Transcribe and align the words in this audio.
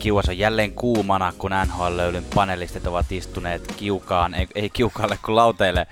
Kiuas 0.00 0.28
on 0.28 0.38
jälleen 0.38 0.72
kuumana, 0.72 1.32
kun 1.38 1.50
NHL-löylyn 1.50 2.24
panelistit 2.34 2.86
ovat 2.86 3.12
istuneet 3.12 3.74
kiukaan, 3.76 4.34
ei, 4.34 4.46
ei 4.54 4.70
kiukaalle 4.70 5.18
kuin 5.24 5.36
lauteille. 5.36 5.86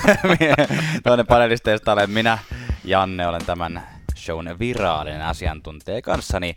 Toinen 1.04 1.26
panelisteista 1.26 1.92
olen 1.92 2.10
minä, 2.10 2.38
Janne, 2.84 3.26
olen 3.26 3.44
tämän 3.44 3.82
shown 4.16 4.58
virallinen 4.58 5.22
asiantuntija 5.22 6.02
kanssani. 6.02 6.56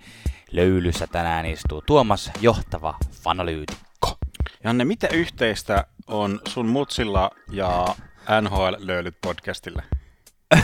Löylyssä 0.51 1.07
tänään 1.07 1.45
istuu 1.45 1.81
Tuomas, 1.81 2.31
johtava 2.41 2.95
fanalyytikko. 3.11 4.17
Janne, 4.63 4.85
mitä 4.85 5.07
yhteistä 5.07 5.85
on 6.07 6.39
sun 6.47 6.67
mutsilla 6.67 7.31
ja 7.51 7.85
NHL-löylyt 8.41 9.15
podcastille? 9.21 9.83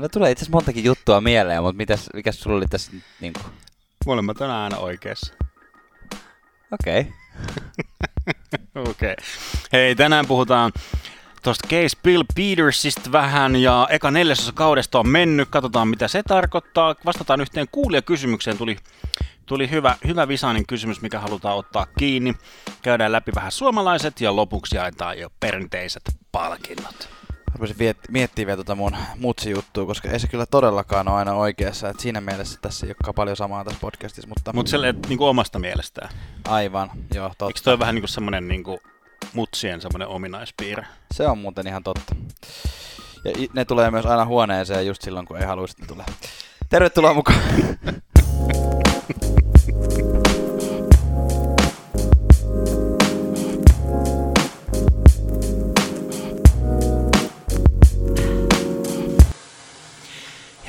no 0.00 0.08
tulee 0.08 0.30
itse 0.30 0.42
asiassa 0.42 0.56
montakin 0.56 0.84
juttua 0.84 1.20
mieleen, 1.20 1.62
mutta 1.62 1.76
mitäs, 1.76 2.10
mikä 2.14 2.32
sulla 2.32 2.56
oli 2.56 2.66
tässä 2.66 2.92
niin 3.20 3.32
kuin... 3.32 3.44
Molemmat 4.06 4.40
on 4.40 4.50
aina 4.50 4.76
oikeassa. 4.76 5.34
Okei. 6.72 7.00
Okay. 7.00 7.12
Okei. 8.90 9.12
Okay. 9.12 9.24
Hei, 9.72 9.94
tänään 9.94 10.26
puhutaan 10.26 10.72
tuosta 11.44 11.68
Case 11.68 11.96
Bill 12.02 12.24
Petersista 12.34 13.12
vähän 13.12 13.56
ja 13.56 13.86
eka 13.90 14.10
neljäsosa 14.10 14.52
kaudesta 14.52 14.98
on 14.98 15.08
mennyt. 15.08 15.48
Katsotaan 15.48 15.88
mitä 15.88 16.08
se 16.08 16.22
tarkoittaa. 16.22 16.94
Vastataan 17.04 17.40
yhteen 17.40 17.66
kuulijakysymykseen. 17.72 18.58
Tuli, 18.58 18.76
tuli 19.46 19.70
hyvä, 19.70 19.96
hyvä 20.06 20.28
visainen 20.28 20.66
kysymys, 20.66 21.02
mikä 21.02 21.20
halutaan 21.20 21.56
ottaa 21.56 21.86
kiinni. 21.98 22.34
Käydään 22.82 23.12
läpi 23.12 23.32
vähän 23.34 23.52
suomalaiset 23.52 24.20
ja 24.20 24.36
lopuksi 24.36 24.76
jaetaan 24.76 25.18
jo 25.18 25.30
perinteiset 25.40 26.02
palkinnot. 26.32 27.13
Rupesin 27.54 27.76
miettimään 28.08 28.46
vielä 28.46 28.56
tuota 28.56 28.74
mun 28.74 28.96
mutsi-juttua, 29.18 29.86
koska 29.86 30.10
ei 30.10 30.20
se 30.20 30.28
kyllä 30.28 30.46
todellakaan 30.46 31.08
ole 31.08 31.16
aina 31.16 31.34
oikeassa. 31.34 31.88
Et 31.88 32.00
siinä 32.00 32.20
mielessä 32.20 32.58
tässä 32.62 32.86
ei 32.86 32.94
ole 33.06 33.14
paljon 33.14 33.36
samaa 33.36 33.64
tässä 33.64 33.80
podcastissa. 33.80 34.28
Mutta 34.28 34.52
Mut 34.52 34.66
se 34.66 34.76
niin 35.08 35.20
omasta 35.20 35.58
mielestään. 35.58 36.10
Aivan, 36.48 36.90
joo, 37.14 37.28
totta. 37.28 37.46
Eikö 37.46 37.60
toi 37.64 37.78
vähän 37.78 37.94
niin 37.94 38.02
kuin 38.02 38.08
semmoinen 38.08 38.48
niin 38.48 38.64
kuin 38.64 38.78
mutsien 39.32 39.80
semmoinen 39.80 40.08
ominaispiirre? 40.08 40.86
Se 41.14 41.26
on 41.26 41.38
muuten 41.38 41.66
ihan 41.66 41.82
totta. 41.82 42.16
Ja 43.24 43.32
ne 43.52 43.64
tulee 43.64 43.90
myös 43.90 44.06
aina 44.06 44.24
huoneeseen 44.24 44.86
just 44.86 45.02
silloin, 45.02 45.26
kun 45.26 45.38
ei 45.38 45.46
halua, 45.46 45.64
että 45.64 45.82
ne 45.82 45.86
tulee. 45.86 46.06
Tervetuloa 46.68 47.14
mukaan! 47.14 47.38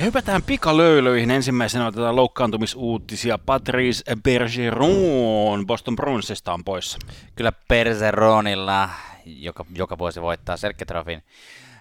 hypätään 0.06 0.42
pikalöylyihin. 0.42 1.30
Ensimmäisenä 1.30 1.86
otetaan 1.86 2.16
loukkaantumisuutisia. 2.16 3.38
Patrice 3.38 4.16
Bergeron 4.22 5.66
Boston 5.66 5.96
Bruinsista 5.96 6.52
on 6.52 6.64
poissa. 6.64 6.98
Kyllä 7.34 7.52
Bergeronilla, 7.68 8.90
joka, 9.26 9.64
joka 9.74 9.98
vuosi 9.98 10.22
voittaa 10.22 10.56
Selketrofin. 10.56 11.22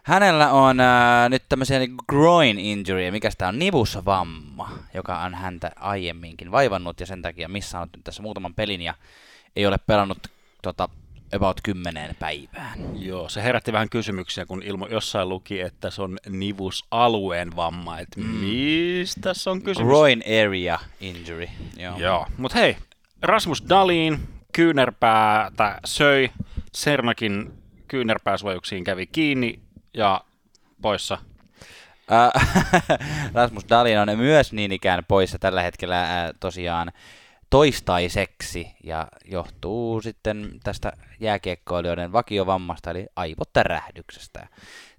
Hänellä 0.03 0.51
on 0.51 0.79
äh, 0.79 1.29
nyt 1.29 1.43
tämmöisiä 1.49 1.79
niin 1.79 1.95
groin 2.09 2.59
injury, 2.59 3.11
mikä 3.11 3.29
sitä 3.29 3.47
on 3.47 3.59
nivusvamma, 3.59 4.69
joka 4.93 5.19
on 5.19 5.33
häntä 5.33 5.71
aiemminkin 5.75 6.51
vaivannut 6.51 6.99
ja 6.99 7.05
sen 7.05 7.21
takia 7.21 7.49
missään 7.49 7.87
nyt 7.95 8.03
tässä 8.03 8.21
muutaman 8.21 8.53
pelin 8.53 8.81
ja 8.81 8.93
ei 9.55 9.65
ole 9.65 9.77
pelannut 9.77 10.27
tota, 10.61 10.89
about 11.35 11.57
kymmeneen 11.63 12.15
päivään. 12.19 12.79
Joo, 12.93 13.29
se 13.29 13.43
herätti 13.43 13.73
vähän 13.73 13.89
kysymyksiä, 13.89 14.45
kun 14.45 14.63
ilmo 14.63 14.87
jossain 14.87 15.29
luki, 15.29 15.61
että 15.61 15.89
se 15.89 16.01
on 16.01 16.17
nivusalueen 16.29 17.55
vamma, 17.55 17.99
että 17.99 18.19
mm. 18.19 18.25
mistä 18.25 19.33
se 19.33 19.49
on 19.49 19.61
kysymys? 19.61 19.87
Groin 19.87 20.23
area 20.45 20.79
injury. 21.01 21.47
Joo, 21.77 21.97
Joo. 21.97 22.27
mutta 22.37 22.57
hei, 22.57 22.77
Rasmus 23.21 23.63
Dalin 23.69 24.19
kyynärpäätä 24.53 25.79
söi, 25.85 26.29
Sernakin 26.73 27.53
kyynärpääsuojuksiin 27.87 28.83
kävi 28.83 29.07
kiinni 29.07 29.59
ja 29.93 30.21
poissa 30.81 31.17
Rasmus 33.33 33.65
Dalin 33.69 33.99
on 33.99 34.17
myös 34.17 34.53
niin 34.53 34.71
ikään 34.71 35.05
poissa 35.07 35.39
tällä 35.39 35.61
hetkellä 35.61 36.01
äh, 36.01 36.31
tosiaan 36.39 36.91
toistaiseksi 37.49 38.75
ja 38.83 39.07
johtuu 39.25 40.01
sitten 40.01 40.59
tästä 40.63 40.93
jääkiekkoilijoiden 41.19 42.11
vakiovammasta 42.11 42.91
eli 42.91 43.07
aivotärähdyksestä. 43.15 44.47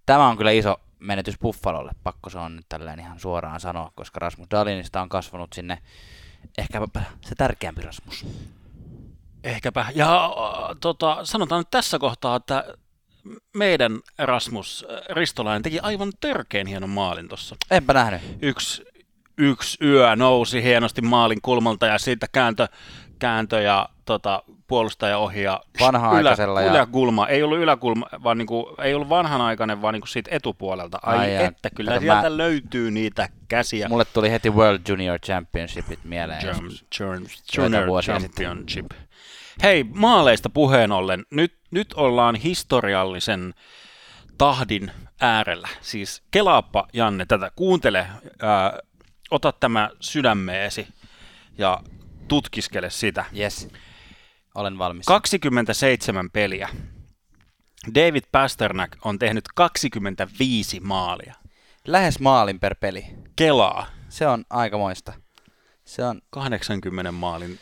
Tämä 0.07 0.29
on 0.29 0.37
kyllä 0.37 0.51
iso 0.51 0.77
menetys 0.99 1.39
Buffalolle, 1.39 1.93
pakko 2.03 2.31
se 2.31 2.39
on 2.39 2.57
nyt 2.57 2.67
tällainen 2.69 3.05
ihan 3.05 3.21
suoraan 3.21 3.61
sanoa, 3.61 3.93
koska 3.95 4.19
Rasmus 4.21 4.51
Dalinista 4.51 5.03
on 5.03 5.09
kasvanut 5.09 5.53
sinne 5.53 5.79
ehkä 6.59 6.81
se 7.21 7.35
tärkeämpi 7.35 7.83
Rasmus. 7.83 8.27
Ehkäpä. 9.45 9.87
Ja 9.95 10.31
tota, 10.81 11.25
sanotaan 11.25 11.61
nyt 11.61 11.71
tässä 11.71 11.99
kohtaa, 11.99 12.37
että 12.37 12.65
meidän 13.57 14.01
Rasmus 14.19 14.87
Ristolainen 15.11 15.63
teki 15.63 15.81
aivan 15.81 16.13
törkeen 16.21 16.67
hienon 16.67 16.91
maalin 16.91 17.29
tuossa. 17.29 17.57
Enpä 17.71 17.93
nähnyt. 17.93 18.21
Yksi 18.43 18.85
yksi 19.39 19.85
yö 19.85 20.17
nousi 20.17 20.63
hienosti 20.63 21.03
maalin 21.03 21.43
kulmalta 21.43 21.87
ja 21.87 21.99
siitä 21.99 22.27
kääntö, 22.33 22.69
kääntö 23.19 23.61
ja 23.61 23.89
tota, 24.05 24.43
puolustaja 24.67 25.19
ohi 25.19 25.43
ja 25.43 25.61
vanha-aikaisella 25.81 26.61
ylä, 26.61 26.69
ja... 26.69 26.73
yläkulma. 26.75 27.29
Ei 27.29 27.43
ollut 27.43 27.59
yläkulma, 27.59 28.07
vaan 28.23 28.39
niinku, 28.39 28.75
ei 28.83 28.95
ollut 28.95 29.09
vanhanaikainen, 29.09 29.83
vaan 29.83 29.95
niinku 29.95 30.07
siitä 30.07 30.31
etupuolelta. 30.33 30.99
Ai, 31.03 31.19
Ai 31.19 31.45
että, 31.45 31.71
kyllä 31.71 31.91
Kato, 31.91 32.01
sieltä 32.01 32.23
mä... 32.23 32.37
löytyy 32.37 32.91
niitä 32.91 33.29
käsiä. 33.49 33.89
Mulle 33.89 34.05
tuli 34.05 34.31
heti 34.31 34.51
World 34.51 34.81
Junior 34.89 35.19
Championshipit 35.19 36.05
mieleen. 36.05 36.47
Jam, 36.47 36.71
Junior 37.59 38.03
Championship. 38.03 38.87
Hei, 39.63 39.85
maaleista 39.85 40.51
puheen 40.51 40.93
ollen, 40.93 41.25
nyt, 41.31 41.55
nyt 41.71 41.95
ollaan 41.95 42.35
historiallisen 42.35 43.55
tahdin 44.39 44.91
äärellä. 45.21 45.69
Siis 45.81 46.23
kelaappa, 46.31 46.89
Janne, 46.93 47.27
tätä. 47.27 47.51
Kuuntele 47.57 48.07
ää, 48.43 48.79
ota 49.31 49.53
tämä 49.53 49.91
sydämeesi 50.01 50.89
ja 51.59 51.83
tutkiskele 52.29 52.91
sitä. 52.91 53.25
Yes, 53.39 53.69
olen 54.55 54.79
valmis. 54.79 55.07
27 55.07 56.31
peliä. 56.31 56.69
David 57.95 58.25
Pasternak 58.33 58.97
on 59.05 59.19
tehnyt 59.19 59.45
25 59.55 60.81
maalia. 60.81 61.35
Lähes 61.87 62.21
maalin 62.21 62.61
per 62.61 62.75
peli. 62.75 63.07
Kelaa. 63.37 63.87
Se 64.09 64.27
on 64.27 64.45
aikamoista. 64.51 65.13
Se 65.85 66.05
on 66.05 66.23
80 66.31 67.13
maalin 67.13 67.61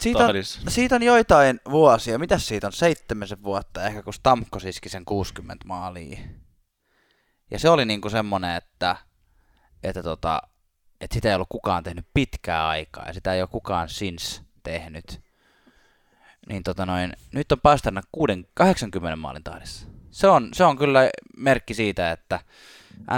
siitä 0.00 0.26
on, 0.26 0.34
siitä 0.68 0.94
on 0.94 1.02
joitain 1.02 1.60
vuosia. 1.70 2.18
Mitäs 2.18 2.48
siitä 2.48 2.66
on? 2.66 2.72
Seitsemisen 2.72 3.42
vuotta 3.42 3.86
ehkä, 3.86 4.02
kun 4.02 4.14
Stamkos 4.14 4.64
iski 4.64 4.88
sen 4.88 5.04
60 5.04 5.64
maalia. 5.68 6.18
Ja 7.50 7.58
se 7.58 7.70
oli 7.70 7.84
niinku 7.84 8.10
semmonen, 8.10 8.56
että 8.56 8.96
että, 9.82 10.02
tota, 10.02 10.42
että 11.00 11.14
sitä 11.14 11.28
ei 11.28 11.34
ollut 11.34 11.48
kukaan 11.48 11.84
tehnyt 11.84 12.06
pitkää 12.14 12.68
aikaa 12.68 13.06
ja 13.06 13.12
sitä 13.12 13.34
ei 13.34 13.42
ole 13.42 13.48
kukaan 13.48 13.88
since 13.88 14.42
tehnyt. 14.62 15.20
Niin 16.48 16.62
tota 16.62 16.86
noin, 16.86 17.12
nyt 17.32 17.52
on 17.52 17.60
Pasternak 17.62 18.04
80 18.54 19.16
maalin 19.16 19.44
tahdissa. 19.44 19.86
Se 20.10 20.28
on, 20.28 20.48
se 20.52 20.64
on 20.64 20.78
kyllä 20.78 21.10
merkki 21.36 21.74
siitä, 21.74 22.12
että 22.12 22.40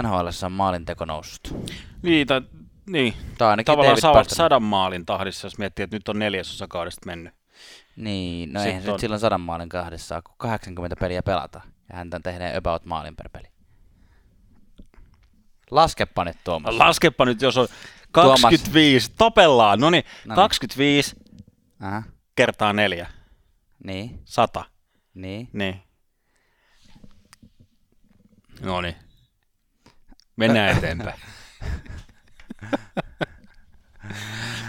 NHL 0.03 0.27
on 0.45 0.51
maalinteko 0.51 1.05
noussut. 1.05 1.55
Niin, 2.01 2.27
ta, 2.27 2.41
niin. 2.89 3.13
Tai 3.37 3.63
tavallaan 3.63 4.01
saavat 4.01 4.29
sadan 4.29 4.63
maalin 4.63 5.05
tahdissa, 5.05 5.45
jos 5.45 5.57
miettii, 5.57 5.83
että 5.83 5.95
nyt 5.95 6.09
on 6.09 6.19
neljäsosa 6.19 6.67
kaudesta 6.67 7.05
mennyt. 7.05 7.33
Niin, 7.95 8.53
no 8.53 8.59
Sitten 8.59 8.75
eihän 8.75 8.89
on... 8.89 8.93
nyt 8.93 8.99
silloin 8.99 9.19
sadan 9.19 9.41
maalin 9.41 9.69
kahdessa, 9.69 10.21
kun 10.21 10.35
80 10.37 10.95
peliä 10.95 11.23
pelata. 11.23 11.61
Ja 11.89 11.95
häntä 11.95 12.19
tehdään 12.23 12.55
about 12.55 12.85
maalin 12.85 13.15
per 13.15 13.29
peli. 13.29 13.50
Laskepa 15.71 16.25
nyt 16.25 16.37
Tuomas. 16.43 16.75
Laskepa 16.75 17.25
nyt, 17.25 17.41
jos 17.41 17.57
on 17.57 17.67
25. 18.11 19.07
Tuomas. 19.07 19.17
Topellaan. 19.17 19.79
No 19.79 19.89
niin, 19.89 20.03
25 20.35 21.15
Aha. 21.81 22.03
kertaa 22.35 22.73
neljä. 22.73 23.07
Niin. 23.83 24.21
100. 24.25 24.65
Niin. 25.13 25.49
Niin. 25.53 25.81
No 28.61 28.81
niin. 28.81 28.95
Mennään 30.35 30.69
eteenpäin. 30.77 31.19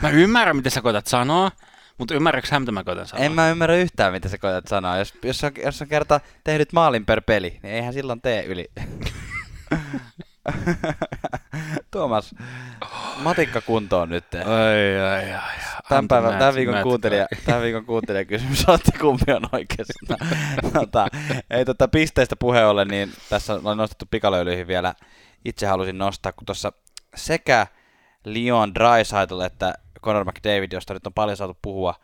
mä 0.02 0.10
ymmärrän, 0.10 0.56
mitä 0.56 0.70
sä 0.70 0.82
koetat 0.82 1.06
sanoa, 1.06 1.50
mutta 1.99 2.14
ymmärrätkö 2.14 2.49
hän, 2.52 2.62
mitä 2.62 2.72
mä 2.72 2.84
koetan 2.84 3.06
sanoa? 3.06 3.25
En 3.25 3.32
mä 3.32 3.50
ymmärrä 3.50 3.76
yhtään, 3.76 4.12
mitä 4.12 4.28
sä 4.28 4.38
koetat 4.38 4.66
sanoa. 4.66 4.96
Jos, 4.99 5.14
jos, 5.22 5.44
on, 5.44 5.52
jos 5.64 5.82
on 5.82 5.88
kerta 5.88 6.20
tehnyt 6.44 6.72
maalin 6.72 7.06
per 7.06 7.20
peli, 7.20 7.60
niin 7.62 7.75
eihän 7.75 7.93
silloin 7.93 8.20
tee 8.20 8.44
yli. 8.44 8.69
Tuomas, 11.91 12.35
matikka 13.17 13.61
kuntoon 13.61 14.09
nyt. 14.09 14.35
Ai, 14.35 15.00
ai, 15.00 15.33
ai. 15.33 15.43
Tämän, 15.89 16.09
päivän, 16.09 16.39
tämän, 16.39 16.55
viikon 16.55 16.83
kuuntelija, 16.83 17.27
tämän 17.44 17.62
viikon 17.62 17.85
kuuntelija 17.85 18.25
kysymys 18.25 18.69
on, 18.69 18.75
että 18.75 18.99
kumpi 19.00 19.33
on 19.33 19.49
oikeassa. 19.53 20.17
tota, 20.81 21.06
ei 21.50 21.65
tota 21.65 21.89
pisteistä 21.89 22.37
puheen 22.37 22.67
ollen, 22.67 22.89
niin 22.89 23.12
tässä 23.31 23.61
on 23.65 23.77
nostettu 23.77 24.05
pikalöylyihin 24.11 24.67
vielä. 24.67 24.94
Itse 25.44 25.67
halusin 25.67 25.99
nostaa, 25.99 26.33
kun 26.33 26.47
tuossa 26.47 26.73
sekä 27.15 27.67
Leon 28.25 28.75
Draisaitl 28.75 29.41
että 29.41 29.75
Conor 30.03 30.25
McDavid, 30.25 30.73
josta 30.73 30.95
nyt 30.95 31.06
on 31.06 31.15
paljon 31.15 31.37
saatu 31.37 31.59
puhua 31.62 31.95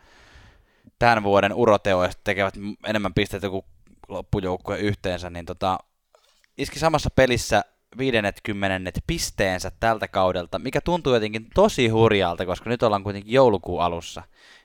tämän 0.99 1.23
vuoden 1.23 1.53
uroteoista, 1.53 2.21
tekevät 2.23 2.53
enemmän 2.85 3.13
pisteitä 3.13 3.49
kuin 3.49 3.65
loppujoukkueen 4.07 4.81
yhteensä, 4.81 5.29
niin 5.29 5.45
tota, 5.45 5.79
iski 6.57 6.79
samassa 6.79 7.09
pelissä 7.09 7.63
50 7.97 8.99
pisteensä 9.07 9.71
tältä 9.79 10.07
kaudelta, 10.07 10.59
mikä 10.59 10.81
tuntuu 10.81 11.13
jotenkin 11.13 11.47
tosi 11.55 11.87
hurjalta, 11.87 12.45
koska 12.45 12.69
nyt 12.69 12.83
ollaan 12.83 13.03
kuitenkin 13.03 13.33
joulukuun 13.33 13.83
alussa. 13.83 14.23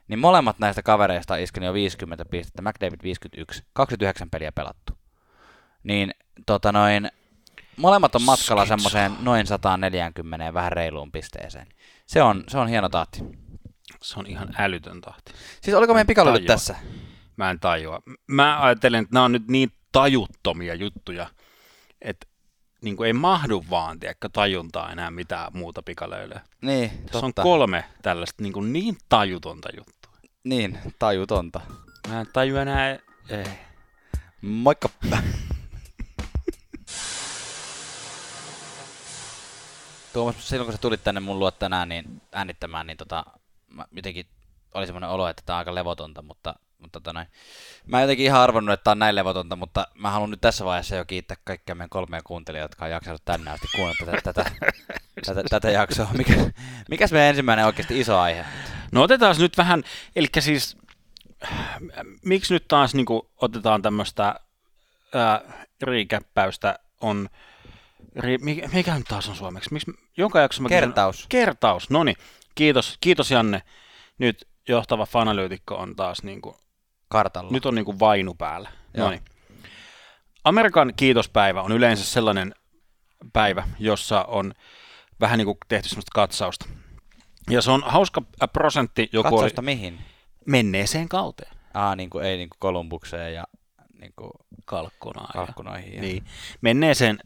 Niin 0.09 0.19
molemmat 0.19 0.59
näistä 0.59 0.83
kavereista 0.83 1.35
on 1.35 1.41
iskenyt 1.41 1.67
jo 1.67 1.75
50 1.75 2.25
pistettä, 2.25 2.63
McDavid 2.63 3.01
51, 3.03 3.65
29 3.73 4.31
peliä 4.31 4.53
pelattu. 4.53 4.93
Niin 5.83 6.15
tota 6.47 6.73
noin, 6.73 7.11
molemmat 7.77 8.15
on 8.15 8.23
matkalla 8.23 8.67
semmoiseen 8.67 9.13
noin 9.21 9.47
140 9.47 10.55
vähän 10.55 10.73
reiluun 10.73 11.13
pisteeseen. 11.13 11.67
Se 12.07 12.23
on, 12.23 12.45
se 12.49 12.59
on 12.59 12.69
hieno 12.69 12.89
tahti. 12.89 13.21
Se 14.03 14.19
on 14.21 14.27
ihan 14.27 14.49
älytön 14.59 15.01
tahti. 15.01 15.33
Siis 15.61 15.77
oliko 15.77 15.95
meidän 15.95 16.07
pikalylyt 16.07 16.47
tässä? 16.47 16.77
Mä 17.37 17.51
en 17.51 17.61
tajua. 17.61 18.03
Mä 18.27 18.63
ajattelen, 18.63 19.03
että 19.03 19.15
nämä 19.15 19.25
on 19.25 19.33
nyt 19.33 19.49
niin 19.49 19.73
tajuttomia 19.93 20.75
juttuja, 20.75 21.27
että 22.03 22.27
niin 22.85 22.97
kuin 22.97 23.07
ei 23.07 23.13
mahdu 23.13 23.65
vaan, 23.71 24.01
tiedäkö, 24.01 24.29
tajuntaa 24.33 24.93
enää 24.93 25.11
mitään 25.11 25.51
muuta 25.55 25.83
pikalöilyä. 25.83 26.41
Niin, 26.61 26.91
totta. 26.91 27.13
Tässä 27.13 27.27
on 27.27 27.33
kolme 27.35 27.85
tällaista 28.03 28.43
niin, 28.43 28.53
kuin 28.53 28.73
niin 28.73 28.97
tajutonta 29.09 29.69
juttua. 29.77 30.13
Niin, 30.45 30.79
tajutonta. 30.99 31.61
Mä 32.09 32.21
en 32.21 32.27
taju 32.33 32.57
enää, 32.57 32.99
ei. 33.29 33.45
Moikka. 34.43 34.89
Tuomas, 40.13 40.49
silloin 40.49 40.67
kun 40.67 40.73
sä 40.73 40.79
tulit 40.79 41.05
tänne 41.05 41.21
mun 41.21 41.39
luo 41.39 41.51
tänään 41.51 41.89
niin 41.89 42.23
äänittämään, 42.33 42.87
niin 42.87 42.97
tota, 42.97 43.25
mä 43.69 43.85
jotenkin 43.93 44.27
oli 44.75 44.87
semmoinen 44.87 45.11
olo, 45.11 45.29
että 45.29 45.43
tämä 45.47 45.57
on 45.57 45.59
aika 45.59 45.75
levotonta, 45.75 46.23
mutta, 46.23 46.55
mutta 46.85 47.01
tota 47.01 47.13
noin. 47.13 47.27
mä 47.87 47.99
en 47.99 48.03
jotenkin 48.03 48.27
ihan 48.27 48.41
arvonnut, 48.41 48.73
että 48.73 48.85
tämä 48.85 48.93
on 48.93 48.99
näin 48.99 49.15
levotonta, 49.15 49.57
mutta 49.57 49.87
mä 49.95 50.11
haluan 50.11 50.31
nyt 50.31 50.41
tässä 50.41 50.65
vaiheessa 50.65 50.97
jo 50.97 51.05
kiittää 51.05 51.37
kaikkia 51.45 51.75
meidän 51.75 51.91
kolmea 51.91 52.21
kuuntelijaa, 52.25 52.65
jotka 52.65 52.85
on 52.85 52.91
jaksanut 52.91 53.23
tänne 53.25 53.51
asti 53.51 53.67
kuunnella 53.77 54.21
tätä, 54.23 54.33
tätä, 54.33 54.51
tätä, 55.27 55.43
tätä 55.51 55.71
jaksoa. 55.71 56.09
Mikä, 56.19 56.35
mikäs 56.91 57.13
meidän 57.13 57.29
ensimmäinen 57.29 57.67
oikeasti 57.67 58.01
iso 58.01 58.19
aihe? 58.19 58.45
No 58.93 59.03
otetaan 59.03 59.37
nyt 59.39 59.59
vähän, 59.59 59.83
eli 60.17 60.27
siis 60.39 60.77
miksi 62.25 62.55
nyt 62.55 62.69
taas 62.69 62.95
niin 62.95 63.07
otetaan 63.37 63.83
tämmöistä 63.83 64.41
riikäppäystä 65.83 66.79
on, 67.01 67.29
ri, 68.17 68.39
mikä, 68.39 68.69
mikä 68.73 68.95
nyt 68.95 69.07
taas 69.09 69.29
on 69.29 69.37
suomeksi? 69.37 69.73
Miksi, 69.73 69.93
joka 70.17 70.41
jakso 70.41 70.63
mä 70.63 70.69
Kertaus. 70.69 71.17
Kysyn, 71.17 71.29
kertaus, 71.29 71.91
no 71.91 72.05
niin. 72.05 72.17
Kiitos, 72.55 72.97
kiitos 73.01 73.31
Janne. 73.31 73.63
Nyt 74.19 74.49
johtava 74.69 75.07
fanalyytikko 75.07 75.75
on 75.77 75.97
taas 75.97 76.23
niin 76.23 76.41
kuin, 76.41 76.57
kartalla. 77.15 77.51
Nyt 77.51 77.67
on 77.67 77.75
niin 77.75 77.85
kuin 77.85 78.01
vainu 78.01 78.35
päällä. 78.35 78.71
Amerikan 80.45 80.93
kiitospäivä 80.97 81.63
on 81.63 81.73
yleensä 81.73 82.05
sellainen 82.05 82.55
päivä, 83.33 83.69
jossa 83.79 84.25
on 84.25 84.53
vähän 85.21 85.39
niin 85.39 85.47
kuin 85.47 85.59
tehty 85.69 85.89
semmoista 85.89 86.11
katsausta. 86.15 86.67
Ja 87.51 87.63
se 87.63 87.71
on 87.71 87.83
hauska 87.87 88.23
prosentti. 88.53 89.09
Joku 89.13 89.31
Katsausta 89.31 89.61
oli 89.61 89.65
mihin? 89.65 89.99
Menneeseen 90.47 91.09
kauteen. 91.09 91.57
Aa, 91.75 91.97
niin 91.97 92.11
kuin, 92.11 92.25
ei 92.25 92.37
niin 92.37 92.51
kuin 92.51 92.59
Kolumbukseen 92.59 93.35
ja 93.35 93.45
niin 94.01 94.13
kuin 94.17 94.31
kalkkunoihin. 94.65 96.01
Niin. 96.01 96.25
Menneeseen 96.61 97.19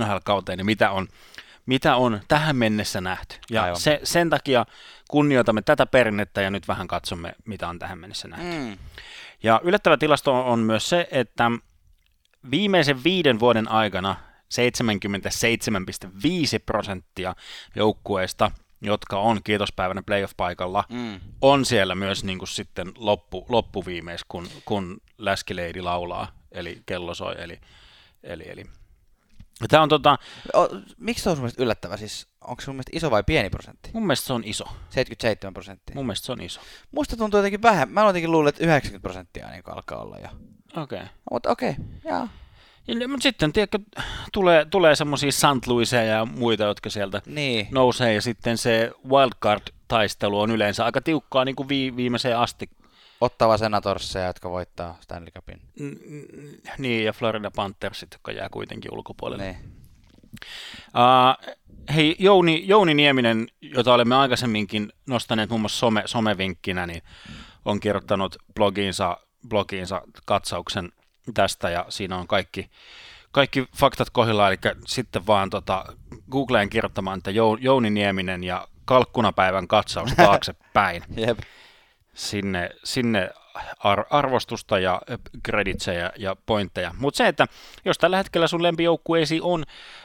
NHL-kauteen, 0.00 0.56
niin 0.56 0.66
mitä 0.66 0.90
on, 0.90 1.08
mitä 1.66 1.96
on 1.96 2.20
tähän 2.28 2.56
mennessä 2.56 3.00
nähty. 3.00 3.36
Ja 3.50 3.74
se, 3.74 4.00
sen 4.04 4.30
takia 4.30 4.66
kunnioitamme 5.10 5.62
tätä 5.62 5.86
perinnettä 5.86 6.42
ja 6.42 6.50
nyt 6.50 6.68
vähän 6.68 6.88
katsomme, 6.88 7.34
mitä 7.44 7.68
on 7.68 7.78
tähän 7.78 7.98
mennessä 7.98 8.28
nähty. 8.28 8.58
Mm. 8.58 8.78
Ja 9.42 9.60
yllättävä 9.64 9.96
tilasto 9.96 10.46
on 10.46 10.58
myös 10.58 10.88
se, 10.88 11.08
että 11.10 11.50
viimeisen 12.50 13.04
viiden 13.04 13.40
vuoden 13.40 13.68
aikana 13.70 14.16
77,5 14.16 16.10
prosenttia 16.66 17.34
joukkueista, 17.76 18.50
jotka 18.82 19.18
on 19.18 19.42
kiitospäivänä 19.42 20.02
playoff-paikalla, 20.02 20.84
mm. 20.88 21.20
on 21.40 21.64
siellä 21.64 21.94
myös 21.94 22.24
niin 22.24 22.38
kuin 22.38 22.48
sitten 22.48 22.92
loppu, 22.96 23.46
loppuviimeis, 23.48 24.20
kun, 24.28 24.48
kun 24.64 25.00
läskileidi 25.18 25.80
laulaa, 25.80 26.32
eli 26.52 26.82
kello 26.86 27.14
soi, 27.14 27.34
eli, 27.38 27.60
eli, 28.22 28.44
eli 28.50 28.64
Tämä 29.68 29.82
on 29.82 29.88
tota... 29.88 30.18
O, 30.54 30.68
miksi 30.98 31.24
se 31.24 31.30
on 31.30 31.36
sun 31.36 31.50
yllättävä? 31.58 31.96
Siis, 31.96 32.29
onko 32.50 32.60
se 32.60 32.64
sun 32.64 32.74
mielestä 32.74 32.96
iso 32.96 33.10
vai 33.10 33.22
pieni 33.22 33.50
prosentti? 33.50 33.90
Mun 33.92 34.02
mielestä 34.06 34.26
se 34.26 34.32
on 34.32 34.42
iso. 34.44 34.64
77 34.64 35.54
prosenttia. 35.54 35.94
Mun 35.94 36.06
mielestä 36.06 36.26
se 36.26 36.32
on 36.32 36.40
iso. 36.40 36.60
Musta 36.92 37.16
tuntuu 37.16 37.38
jotenkin 37.38 37.62
vähän. 37.62 37.90
Mä 37.90 38.02
jotenkin 38.02 38.32
luullut, 38.32 38.48
että 38.48 38.64
90 38.64 39.02
prosenttia 39.02 39.50
niin 39.50 39.62
alkaa 39.66 39.98
olla 39.98 40.18
jo. 40.18 40.28
Okei. 40.82 40.98
Okay. 40.98 41.08
Mutta 41.30 41.50
okei, 41.50 41.70
okay. 41.70 41.84
jaa. 42.04 42.28
Mutta 43.08 43.22
sitten, 43.22 43.52
tiedätkö, 43.52 43.78
tulee, 44.32 44.64
tulee 44.64 44.96
semmoisia 44.96 45.32
St. 45.32 45.66
Louisia 45.66 46.02
ja 46.02 46.24
muita, 46.24 46.64
jotka 46.64 46.90
sieltä 46.90 47.22
niin. 47.26 47.68
nousee, 47.70 48.14
ja 48.14 48.22
sitten 48.22 48.58
se 48.58 48.92
wildcard-taistelu 49.08 50.40
on 50.40 50.50
yleensä 50.50 50.84
aika 50.84 51.00
tiukkaa 51.00 51.44
niin 51.44 51.56
kuin 51.56 51.68
vi- 51.68 51.96
viimeiseen 51.96 52.38
asti. 52.38 52.70
Ottava 53.20 53.58
Senatorsia, 53.58 54.26
jotka 54.26 54.50
voittaa 54.50 54.98
Stanley 55.00 55.30
Cupin. 55.30 55.60
niin, 56.78 57.04
ja 57.04 57.12
Florida 57.12 57.50
Panthersit, 57.56 58.08
jotka 58.12 58.32
jää 58.32 58.48
kuitenkin 58.48 58.94
ulkopuolelle. 58.94 59.44
Niin. 59.44 59.79
Uh, 60.86 61.56
hei, 61.94 62.16
Jouni, 62.18 62.62
Jouni 62.66 62.94
Nieminen, 62.94 63.48
jota 63.60 63.94
olemme 63.94 64.16
aikaisemminkin 64.16 64.92
nostaneet 65.06 65.50
muun 65.50 65.60
muassa 65.60 65.78
some, 65.78 66.02
somevinkkinä, 66.06 66.86
niin 66.86 67.02
on 67.64 67.80
kirjoittanut 67.80 68.36
blogiinsa, 68.54 69.18
blogiinsa 69.48 70.02
katsauksen 70.24 70.92
tästä, 71.34 71.70
ja 71.70 71.86
siinä 71.88 72.16
on 72.16 72.26
kaikki, 72.26 72.70
kaikki 73.32 73.68
faktat 73.76 74.10
kohdilla, 74.10 74.48
eli 74.48 74.58
sitten 74.86 75.26
vaan 75.26 75.50
tota, 75.50 75.84
Googleen 76.30 76.70
kirjoittamaan, 76.70 77.18
että 77.18 77.30
Jouni 77.60 77.90
Nieminen 77.90 78.44
ja 78.44 78.68
kalkkunapäivän 78.84 79.68
katsaus 79.68 80.10
taaksepäin. 80.16 81.02
Jep 81.16 81.38
sinne, 82.14 82.70
sinne 82.84 83.30
ar- 83.78 84.06
arvostusta 84.10 84.78
ja 84.78 85.02
kreditsejä 85.42 86.12
ja 86.16 86.36
pointteja. 86.46 86.94
Mutta 86.98 87.18
se, 87.18 87.28
että 87.28 87.46
jos 87.84 87.98
tällä 87.98 88.16
hetkellä 88.16 88.46
sun 88.46 88.62
lempijoukkueesi 88.62 89.40
on 89.42 89.64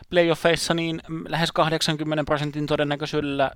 playoffeissa, 0.09 0.73
niin 0.73 1.01
lähes 1.27 1.51
80 1.51 2.23
prosentin 2.23 2.65
todennäköisyydellä 2.65 3.51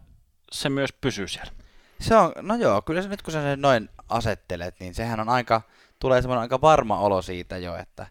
se 0.51 0.69
myös 0.69 0.93
pysyy 0.93 1.27
siellä. 1.27 1.51
Se 2.00 2.15
on, 2.15 2.31
no 2.41 2.55
joo, 2.55 2.81
kyllä 2.81 3.01
se 3.01 3.10
nyt 3.10 3.22
kun 3.22 3.34
sä 3.34 3.41
sen 3.41 3.62
noin 3.62 3.89
asettelet, 4.10 4.79
niin 4.79 4.93
sehän 4.96 5.19
on 5.19 5.29
aika, 5.29 5.62
tulee 6.00 6.22
semmoinen 6.22 6.41
aika 6.41 6.62
varma 6.62 7.00
olo 7.00 7.22
siitä 7.22 7.58
jo, 7.58 7.75
että 7.75 8.08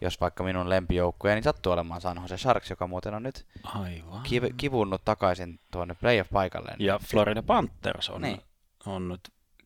jos 0.00 0.20
vaikka 0.20 0.44
minun 0.44 0.70
lempijoukkueeni 0.70 1.34
niin 1.34 1.44
sattuu 1.44 1.72
olemaan 1.72 2.00
San 2.00 2.18
Jose 2.22 2.38
Sharks, 2.38 2.70
joka 2.70 2.86
muuten 2.86 3.14
on 3.14 3.22
nyt 3.22 3.46
Aivan. 3.64 4.22
Kiv- 4.26 4.54
kivunnut 4.56 5.04
takaisin 5.04 5.60
tuonne 5.70 5.94
playoff-paikalle. 5.94 6.76
Ja 6.78 6.98
Florida 6.98 7.42
Panthers 7.42 8.10
on, 8.10 8.22
niin. 8.22 8.40
on 8.86 9.08
nyt 9.08 9.20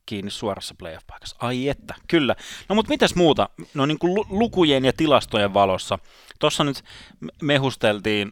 kiinni 0.07 0.31
suorassa 0.31 0.75
playoff-paikassa. 0.77 1.35
Ai 1.39 1.69
että, 1.69 1.95
kyllä. 2.07 2.35
No 2.69 2.75
mutta 2.75 2.89
mitäs 2.89 3.15
muuta? 3.15 3.49
No 3.73 3.85
niin 3.85 3.99
kuin 3.99 4.25
lukujen 4.29 4.85
ja 4.85 4.93
tilastojen 4.93 5.53
valossa. 5.53 5.99
Tuossa 6.39 6.63
nyt 6.63 6.83
mehusteltiin 7.41 8.31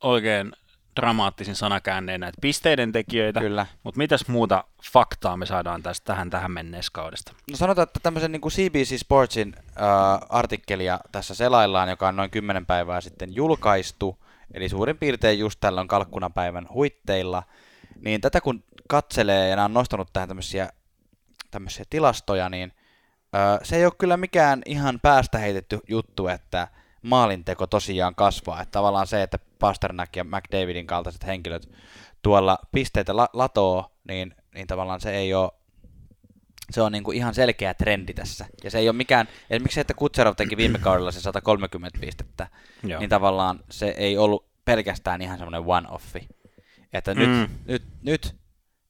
oikein 0.00 0.52
dramaattisin 0.96 1.54
sanakäännein 1.54 2.20
näitä 2.20 2.38
pisteiden 2.40 2.92
tekijöitä, 2.92 3.40
Kyllä. 3.40 3.66
mutta 3.82 3.98
mitäs 3.98 4.28
muuta 4.28 4.64
faktaa 4.92 5.36
me 5.36 5.46
saadaan 5.46 5.82
tästä 5.82 6.04
tähän, 6.04 6.30
tähän 6.30 6.50
menneeskaudesta? 6.50 7.32
No 7.50 7.56
sanotaan, 7.56 7.82
että 7.82 8.00
tämmöisen 8.02 8.32
niin 8.32 8.40
kuin 8.40 8.52
CBC 8.52 8.98
Sportsin 8.98 9.54
äh, 9.56 9.64
artikkelia 10.28 11.00
tässä 11.12 11.34
selaillaan, 11.34 11.88
joka 11.88 12.08
on 12.08 12.16
noin 12.16 12.30
10 12.30 12.66
päivää 12.66 13.00
sitten 13.00 13.34
julkaistu, 13.34 14.24
eli 14.54 14.68
suurin 14.68 14.98
piirtein 14.98 15.38
just 15.38 15.60
tällöin 15.60 15.88
kalkkunapäivän 15.88 16.68
huitteilla, 16.74 17.42
niin 18.00 18.20
tätä 18.20 18.40
kun 18.40 18.64
katselee 18.88 19.48
ja 19.48 19.56
nämä 19.56 19.64
on 19.64 19.74
nostanut 19.74 20.08
tähän 20.12 20.28
tämmöisiä 20.28 20.68
tämmöisiä 21.54 21.84
tilastoja, 21.90 22.48
niin 22.48 22.72
ö, 23.34 23.64
se 23.64 23.76
ei 23.76 23.84
ole 23.84 23.92
kyllä 23.98 24.16
mikään 24.16 24.62
ihan 24.66 25.00
päästä 25.02 25.38
heitetty 25.38 25.78
juttu, 25.88 26.28
että 26.28 26.68
maalinteko 27.02 27.66
tosiaan 27.66 28.14
kasvaa. 28.14 28.62
Että 28.62 28.72
tavallaan 28.72 29.06
se, 29.06 29.22
että 29.22 29.38
Pasternak 29.58 30.16
ja 30.16 30.24
McDavidin 30.24 30.86
kaltaiset 30.86 31.26
henkilöt 31.26 31.70
tuolla 32.22 32.58
pisteitä 32.72 33.16
la- 33.16 33.28
latoo, 33.32 33.92
niin, 34.08 34.34
niin 34.54 34.66
tavallaan 34.66 35.00
se 35.00 35.10
ei 35.10 35.34
ole 35.34 35.50
se 36.70 36.82
on 36.82 36.92
niin 36.92 37.04
kuin 37.04 37.16
ihan 37.16 37.34
selkeä 37.34 37.74
trendi 37.74 38.14
tässä. 38.14 38.46
Ja 38.64 38.70
se 38.70 38.78
ei 38.78 38.88
ole 38.88 38.96
mikään, 38.96 39.28
esimerkiksi 39.50 39.74
se, 39.74 39.80
että 39.80 39.94
Kutserov 39.94 40.34
teki 40.36 40.56
viime 40.56 40.78
kaudella 40.78 41.12
se 41.12 41.20
130 41.20 41.98
pistettä, 42.00 42.46
Joo. 42.82 43.00
niin 43.00 43.10
tavallaan 43.10 43.60
se 43.70 43.88
ei 43.88 44.18
ollut 44.18 44.46
pelkästään 44.64 45.22
ihan 45.22 45.38
semmoinen 45.38 45.62
one-offi. 45.62 46.28
Että 46.92 47.14
mm. 47.14 47.20
nyt, 47.20 47.50
nyt, 47.66 47.82
nyt 48.02 48.34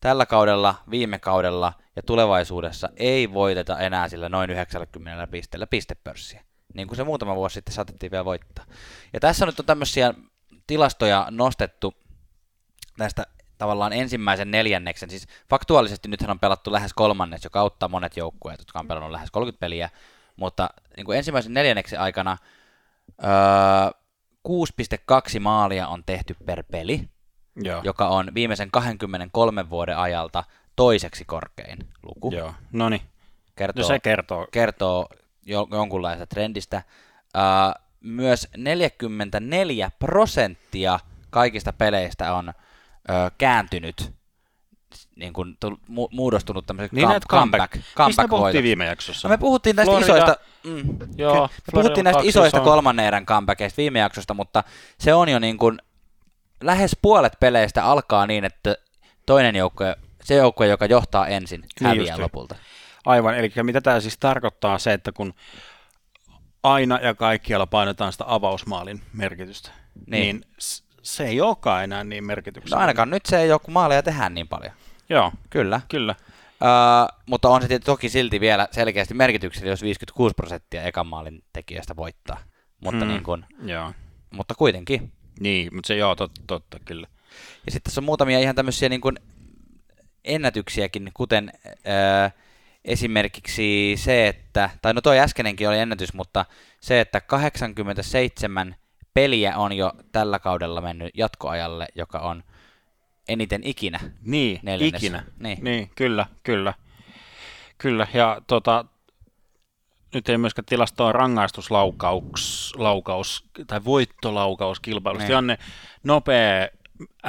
tällä 0.04 0.26
kaudella, 0.26 0.74
viime 0.90 1.18
kaudella 1.18 1.72
ja 1.96 2.02
tulevaisuudessa 2.02 2.88
ei 2.96 3.32
voiteta 3.32 3.78
enää 3.78 4.08
sillä 4.08 4.28
noin 4.28 4.50
90 4.50 5.26
pisteellä 5.26 5.66
pistepörssiä, 5.66 6.44
niin 6.74 6.88
kuin 6.88 6.96
se 6.96 7.04
muutama 7.04 7.36
vuosi 7.36 7.54
sitten 7.54 7.74
saatettiin 7.74 8.10
vielä 8.12 8.24
voittaa. 8.24 8.64
Ja 9.12 9.20
tässä 9.20 9.46
nyt 9.46 9.60
on 9.60 9.66
tämmöisiä 9.66 10.14
tilastoja 10.66 11.26
nostettu 11.30 11.94
näistä 12.98 13.26
tavallaan 13.58 13.92
ensimmäisen 13.92 14.50
neljänneksen, 14.50 15.10
siis 15.10 15.26
faktuaalisesti 15.50 16.08
nythän 16.08 16.30
on 16.30 16.40
pelattu 16.40 16.72
lähes 16.72 16.94
kolmannes, 16.94 17.44
joka 17.44 17.60
auttaa 17.60 17.88
monet 17.88 18.16
joukkueet, 18.16 18.60
jotka 18.60 18.78
on 18.78 18.88
pelannut 18.88 19.12
lähes 19.12 19.30
30 19.30 19.60
peliä, 19.60 19.90
mutta 20.36 20.70
niin 20.96 21.04
kuin 21.04 21.18
ensimmäisen 21.18 21.54
neljänneksen 21.54 22.00
aikana 22.00 22.36
öö, 23.24 23.30
6,2 25.34 25.40
maalia 25.40 25.88
on 25.88 26.02
tehty 26.06 26.36
per 26.46 26.64
peli, 26.72 27.08
Joo. 27.56 27.80
joka 27.84 28.08
on 28.08 28.34
viimeisen 28.34 28.70
23 28.70 29.70
vuoden 29.70 29.98
ajalta 29.98 30.44
toiseksi 30.76 31.24
korkein 31.24 31.78
luku. 32.02 32.30
Joo, 32.32 32.54
no 32.72 32.88
niin. 32.88 33.02
Kertoo, 33.56 33.82
no 33.82 33.88
se 33.88 33.98
kertoo. 33.98 34.46
Kertoo 34.52 35.08
jo, 35.46 35.68
jonkunlaisesta 35.70 36.26
trendistä. 36.26 36.82
Uh, 37.36 37.82
myös 38.00 38.48
44 38.56 39.90
prosenttia 39.98 41.00
kaikista 41.30 41.72
peleistä 41.72 42.34
on 42.34 42.48
uh, 42.48 43.30
kääntynyt 43.38 44.12
niin 45.16 45.32
kuin 45.32 45.56
tullut, 45.60 45.80
mu- 45.90 46.08
muodostunut 46.10 46.66
tämmöiseksi 46.66 46.96
niin 46.96 47.06
comeback, 47.06 47.28
comeback, 47.30 47.72
comeback 47.72 48.08
Mistä 48.08 48.22
me 48.22 48.28
puhuttiin 48.28 48.64
viime 48.64 48.86
jaksossa? 48.86 49.28
No 49.28 49.32
me 49.32 49.38
puhuttiin 49.38 49.76
näistä 49.76 49.90
Florida, 49.90 50.14
isoista, 50.14 50.36
mm, 50.64 50.98
joo, 51.16 51.42
me 51.42 51.82
puhuttiin 51.82 52.04
näistä 52.04 52.22
isoista 52.24 52.58
on. 52.58 52.64
kolmannen 52.64 53.06
erän 53.06 53.26
comebackeista 53.26 53.76
viime 53.76 53.98
jaksosta, 53.98 54.34
mutta 54.34 54.64
se 54.98 55.14
on 55.14 55.28
jo 55.28 55.38
niin 55.38 55.58
kuin, 55.58 55.78
lähes 56.60 56.96
puolet 57.02 57.32
peleistä 57.40 57.84
alkaa 57.84 58.26
niin, 58.26 58.44
että 58.44 58.76
toinen 59.26 59.56
joukko, 59.56 59.84
se 60.24 60.34
joukko, 60.34 60.64
joka 60.64 60.86
johtaa 60.86 61.26
ensin, 61.26 61.60
niin 61.60 61.88
häviää 61.88 62.20
lopulta. 62.20 62.54
Aivan, 63.04 63.38
eli 63.38 63.52
mitä 63.62 63.80
tämä 63.80 64.00
siis 64.00 64.18
tarkoittaa 64.18 64.78
se, 64.78 64.92
että 64.92 65.12
kun 65.12 65.34
aina 66.62 66.98
ja 67.02 67.14
kaikkialla 67.14 67.66
painetaan 67.66 68.12
sitä 68.12 68.24
avausmaalin 68.26 69.00
merkitystä, 69.12 69.70
niin, 70.06 70.36
niin 70.36 70.44
se 71.02 71.24
ei 71.24 71.40
olekaan 71.40 71.84
enää 71.84 72.04
niin 72.04 72.24
merkityksellistä. 72.24 72.76
No 72.76 72.80
ainakaan 72.80 73.10
nyt 73.10 73.26
se 73.26 73.38
ei 73.38 73.52
ole, 73.52 73.60
kun 73.60 73.74
maaleja 73.74 74.02
tehdään 74.02 74.34
niin 74.34 74.48
paljon. 74.48 74.72
Joo. 75.08 75.32
Kyllä. 75.50 75.80
Kyllä. 75.88 76.14
Uh, 76.60 77.18
mutta 77.26 77.48
on 77.48 77.62
se 77.62 77.78
toki 77.78 78.08
silti 78.08 78.40
vielä 78.40 78.68
selkeästi 78.70 79.14
merkityksellä, 79.14 79.70
jos 79.70 79.82
56 79.82 80.34
prosenttia 80.34 80.82
ekan 80.82 81.06
maalin 81.06 81.44
tekijästä 81.52 81.96
voittaa. 81.96 82.38
Mutta, 82.80 83.04
hmm. 83.04 83.08
niin 83.08 83.22
kun, 83.22 83.44
joo. 83.62 83.92
mutta 84.30 84.54
kuitenkin. 84.54 85.12
Niin, 85.40 85.74
mutta 85.74 85.86
se 85.86 85.96
joo, 85.96 86.14
totta, 86.14 86.40
totta 86.46 86.78
kyllä. 86.84 87.06
Ja 87.66 87.72
sitten 87.72 87.90
tässä 87.90 88.00
on 88.00 88.04
muutamia 88.04 88.38
ihan 88.38 88.54
tämmöisiä 88.54 88.88
niin 88.88 89.00
kuin 89.00 89.18
ennätyksiäkin, 90.24 91.10
kuten 91.14 91.52
uh, 91.66 92.40
esimerkiksi 92.84 93.94
se, 93.96 94.28
että, 94.28 94.70
tai 94.82 94.94
no 94.94 95.00
toi 95.00 95.18
äskenenkin 95.18 95.68
oli 95.68 95.78
ennätys, 95.78 96.14
mutta 96.14 96.44
se, 96.80 97.00
että 97.00 97.20
87 97.20 98.76
peliä 99.14 99.56
on 99.56 99.72
jo 99.72 99.92
tällä 100.12 100.38
kaudella 100.38 100.80
mennyt 100.80 101.10
jatkoajalle, 101.14 101.86
joka 101.94 102.18
on 102.18 102.44
eniten 103.28 103.60
ikinä. 103.64 104.00
Niin, 104.22 104.60
neljännes. 104.62 105.02
ikinä. 105.02 105.24
Niin. 105.38 105.64
niin, 105.64 105.90
kyllä, 105.96 106.26
kyllä. 106.42 106.74
Kyllä, 107.78 108.06
ja 108.14 108.42
tota, 108.46 108.84
nyt 110.14 110.28
ei 110.28 110.38
myöskään 110.38 110.66
tilastoa 110.66 111.12
rangaistuslaukaus 111.12 112.72
laukaus, 112.76 113.44
tai 113.66 113.84
voittolaukauskilpailusta. 113.84 115.26
Niin. 115.26 115.32
Janne, 115.32 115.58
nopea 116.04 116.68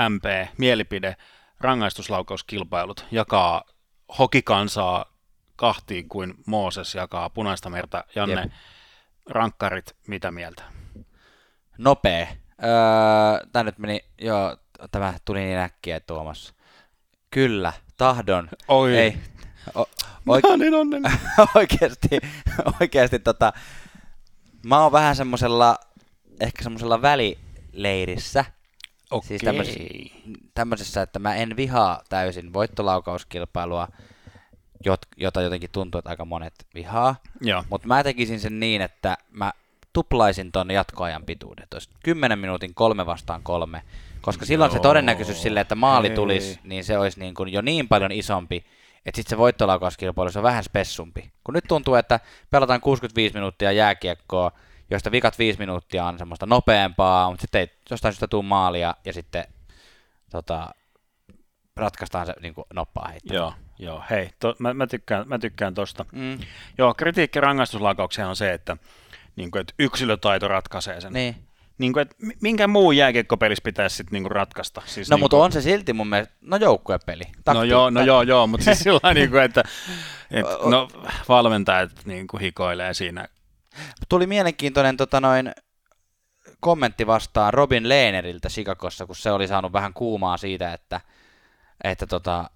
MP, 0.09 0.23
mielipide, 0.57 1.15
rangaistuslaukauskilpailut 1.59 3.05
jakaa 3.11 3.63
hokikansaa 4.19 5.15
kahtiin 5.55 6.09
kuin 6.09 6.33
Mooses 6.45 6.95
jakaa 6.95 7.29
punaista 7.29 7.69
merta. 7.69 8.03
Janne, 8.15 8.41
Jep. 8.41 8.51
rankkarit, 9.29 9.95
mitä 10.07 10.31
mieltä? 10.31 10.63
Nopea. 11.77 12.27
Öö, 12.63 13.47
tämä 13.51 13.63
nyt 13.63 13.77
meni, 13.77 13.99
joo, 14.21 14.57
tämä 14.91 15.13
tuli 15.25 15.39
niin 15.39 15.57
äkkiä 15.57 15.99
Tuomas. 15.99 16.53
Kyllä, 17.31 17.73
tahdon. 17.97 18.49
Oi. 18.67 18.97
Ei, 18.97 19.17
o, 19.75 19.89
oike- 20.29 20.57
niin 20.57 20.73
oikeasti, 21.55 22.19
oikeasti 22.81 23.19
tota, 23.19 23.53
mä 24.65 24.83
oon 24.83 24.91
vähän 24.91 25.15
semmoisella, 25.15 25.79
ehkä 26.39 26.63
semmoisella 26.63 27.01
välileirissä. 27.01 28.45
Okei. 29.11 29.27
Siis 29.27 29.41
tämmöisessä, 29.41 29.79
tämmöisessä, 30.53 31.01
että 31.01 31.19
mä 31.19 31.35
en 31.35 31.55
vihaa 31.55 32.01
täysin 32.09 32.53
voittolaukauskilpailua, 32.53 33.87
jota 35.17 35.41
jotenkin 35.41 35.69
tuntuu, 35.71 35.99
että 35.99 36.09
aika 36.09 36.25
monet 36.25 36.53
vihaa. 36.75 37.15
Mutta 37.69 37.87
mä 37.87 38.03
tekisin 38.03 38.39
sen 38.39 38.59
niin, 38.59 38.81
että 38.81 39.17
mä 39.31 39.53
tuplaisin 39.93 40.51
ton 40.51 40.71
jatkoajan 40.71 41.23
pituuden. 41.23 41.67
Olisi 41.73 41.89
10 42.03 42.39
minuutin 42.39 42.73
kolme 42.73 43.05
vastaan 43.05 43.43
kolme, 43.43 43.81
koska 44.21 44.45
silloin 44.45 44.69
Joo, 44.69 44.77
se 44.77 44.81
todennäköisyys 44.81 45.41
sille, 45.41 45.59
että 45.59 45.75
maali 45.75 46.09
tulisi, 46.09 46.59
niin 46.63 46.83
se 46.83 46.97
olisi 46.97 47.19
niin 47.19 47.33
kuin 47.33 47.53
jo 47.53 47.61
niin 47.61 47.87
paljon 47.87 48.11
isompi, 48.11 48.65
että 49.05 49.19
sitten 49.19 49.29
se 49.29 49.37
voittolaukauskilpailu 49.37 50.29
on 50.35 50.43
vähän 50.43 50.63
spessumpi. 50.63 51.31
Kun 51.43 51.53
nyt 51.53 51.63
tuntuu, 51.67 51.95
että 51.95 52.19
pelataan 52.49 52.81
65 52.81 53.33
minuuttia 53.33 53.71
jääkiekkoa, 53.71 54.51
joista 54.89 55.11
vikat 55.11 55.39
5 55.39 55.59
minuuttia 55.59 56.05
on 56.05 56.17
semmoista 56.17 56.45
nopeampaa, 56.45 57.29
mutta 57.29 57.41
sitten 57.41 57.61
ei 57.61 57.67
jostain 57.89 58.13
syystä 58.13 58.27
tuu 58.27 58.43
maalia 58.43 58.95
ja 59.05 59.13
sitten 59.13 59.43
tota, 60.31 60.69
ratkaistaan 61.75 62.25
se 62.25 62.33
niin 62.41 62.53
kuin 62.53 62.65
noppaa 62.73 63.07
heittämään. 63.07 63.41
Joo, 63.41 63.53
joo. 63.79 64.03
hei, 64.09 64.29
to, 64.39 64.55
mä, 64.59 64.73
mä, 64.73 64.87
tykkään, 64.87 65.27
mä 65.27 65.39
tykkään 65.39 65.73
tosta. 65.73 66.05
Mm. 66.11 66.39
Joo, 66.77 66.93
kritiikki 66.93 67.41
rangaistuslaukauksia 67.41 68.29
on 68.29 68.35
se, 68.35 68.53
että 68.53 68.77
niin 69.35 69.51
kuin, 69.51 69.61
että 69.61 69.73
yksilötaito 69.79 70.47
ratkaisee 70.47 71.01
sen. 71.01 71.13
Niin. 71.13 71.44
Niin 71.77 71.93
kuin, 71.93 72.01
että 72.01 72.15
minkä 72.41 72.67
muu 72.67 72.91
jääkiekkopelissä 72.91 73.61
pitäisi 73.63 73.95
sitten 73.95 74.23
niin 74.23 74.31
ratkaista? 74.31 74.81
Siis 74.85 75.09
no, 75.09 75.15
niin 75.15 75.23
mutta 75.23 75.37
kuin... 75.37 75.45
on 75.45 75.51
se 75.51 75.61
silti 75.61 75.93
mun 75.93 76.07
mielestä, 76.07 76.35
no 76.41 76.57
joukkuepeli. 76.57 77.23
Takti, 77.23 77.57
no 77.57 77.63
joo, 77.63 77.89
no 77.89 78.01
joo, 78.01 78.21
joo, 78.21 78.47
mutta 78.47 78.63
siis 78.63 78.79
sillä 78.83 79.13
niin 79.13 79.29
kuin, 79.29 79.43
että, 79.43 79.63
että 80.31 80.53
no, 80.69 80.87
valmentajat 81.29 81.91
niin 82.05 82.27
kuin 82.27 82.41
hikoilee 82.41 82.93
siinä. 82.93 83.27
Tuli 84.09 84.27
mielenkiintoinen 84.27 84.97
tota 84.97 85.21
noin, 85.21 85.51
kommentti 86.59 87.07
vastaan 87.07 87.53
Robin 87.53 87.89
Lehneriltä 87.89 88.49
Chicagossa, 88.49 89.05
kun 89.05 89.15
se 89.15 89.31
oli 89.31 89.47
saanut 89.47 89.73
vähän 89.73 89.93
kuumaa 89.93 90.37
siitä, 90.37 90.73
että, 90.73 91.01
että 91.83 92.07
tota, 92.07 92.49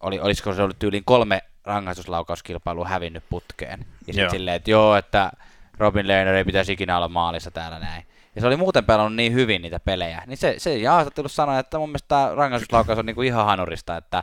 oli, 0.00 0.20
olisiko 0.20 0.54
se 0.54 0.62
ollut 0.62 0.78
tyyliin 0.78 1.04
kolme 1.04 1.42
rangaistuslaukauskilpailua 1.64 2.88
hävinnyt 2.88 3.24
putkeen. 3.30 3.86
Ja 4.06 4.12
sitten 4.12 4.30
silleen, 4.30 4.56
että 4.56 4.70
joo, 4.70 4.96
että 4.96 5.32
Robin 5.78 6.08
Lehner 6.08 6.34
ei 6.34 6.44
pitäisi 6.44 6.72
ikinä 6.72 6.96
olla 6.96 7.08
maalissa 7.08 7.50
täällä 7.50 7.78
näin. 7.78 8.06
Ja 8.36 8.40
se 8.40 8.46
oli 8.46 8.56
muuten 8.56 8.84
pelannut 8.84 9.16
niin 9.16 9.32
hyvin 9.32 9.62
niitä 9.62 9.80
pelejä. 9.80 10.22
Niin 10.26 10.36
se, 10.36 10.54
se 10.58 10.86
haastattelussa 10.86 11.36
sanoi, 11.36 11.60
että 11.60 11.78
mun 11.78 11.88
mielestä 11.88 12.08
tämä 12.08 12.30
rangaistuslaukaus 12.34 12.98
on 12.98 13.06
niinku 13.06 13.22
ihan 13.22 13.46
hanurista, 13.46 13.96
että 13.96 14.22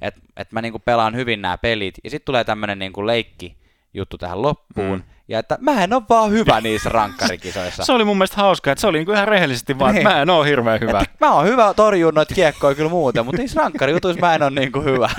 et, 0.00 0.14
et 0.36 0.52
mä 0.52 0.62
niinku 0.62 0.78
pelaan 0.78 1.16
hyvin 1.16 1.42
nämä 1.42 1.58
pelit. 1.58 1.94
Ja 2.04 2.10
sitten 2.10 2.24
tulee 2.24 2.44
tämmöinen 2.44 2.78
niinku 2.78 3.06
leikki 3.06 3.56
juttu 3.94 4.18
tähän 4.18 4.42
loppuun. 4.42 4.98
Mm. 4.98 5.04
Ja 5.28 5.38
että 5.38 5.58
mä 5.60 5.84
en 5.84 5.92
ole 5.92 6.02
vaan 6.08 6.30
hyvä 6.30 6.60
niissä 6.60 6.88
rankkarikisoissa. 6.88 7.84
se 7.86 7.92
oli 7.92 8.04
mun 8.04 8.16
mielestä 8.16 8.36
hauska, 8.36 8.72
että 8.72 8.80
se 8.80 8.86
oli 8.86 8.98
niinku 8.98 9.12
ihan 9.12 9.28
rehellisesti 9.28 9.78
vaan, 9.78 9.94
niin. 9.94 10.06
että 10.06 10.14
mä 10.14 10.22
en 10.22 10.30
ole 10.30 10.48
hirveän 10.48 10.80
hyvä. 10.80 11.00
Että 11.00 11.26
mä 11.26 11.32
oon 11.32 11.46
hyvä 11.46 11.74
torjua 11.74 12.12
noita 12.12 12.34
kiekkoja 12.34 12.74
kyllä 12.74 12.90
muuten, 12.90 13.24
mutta 13.24 13.40
niissä 13.40 13.60
rankkarijutuissa 13.60 14.20
mä 14.20 14.34
en 14.34 14.42
ole 14.42 14.50
niinku 14.50 14.80
hyvä. 14.80 15.10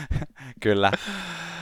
kyllä. 0.62 0.92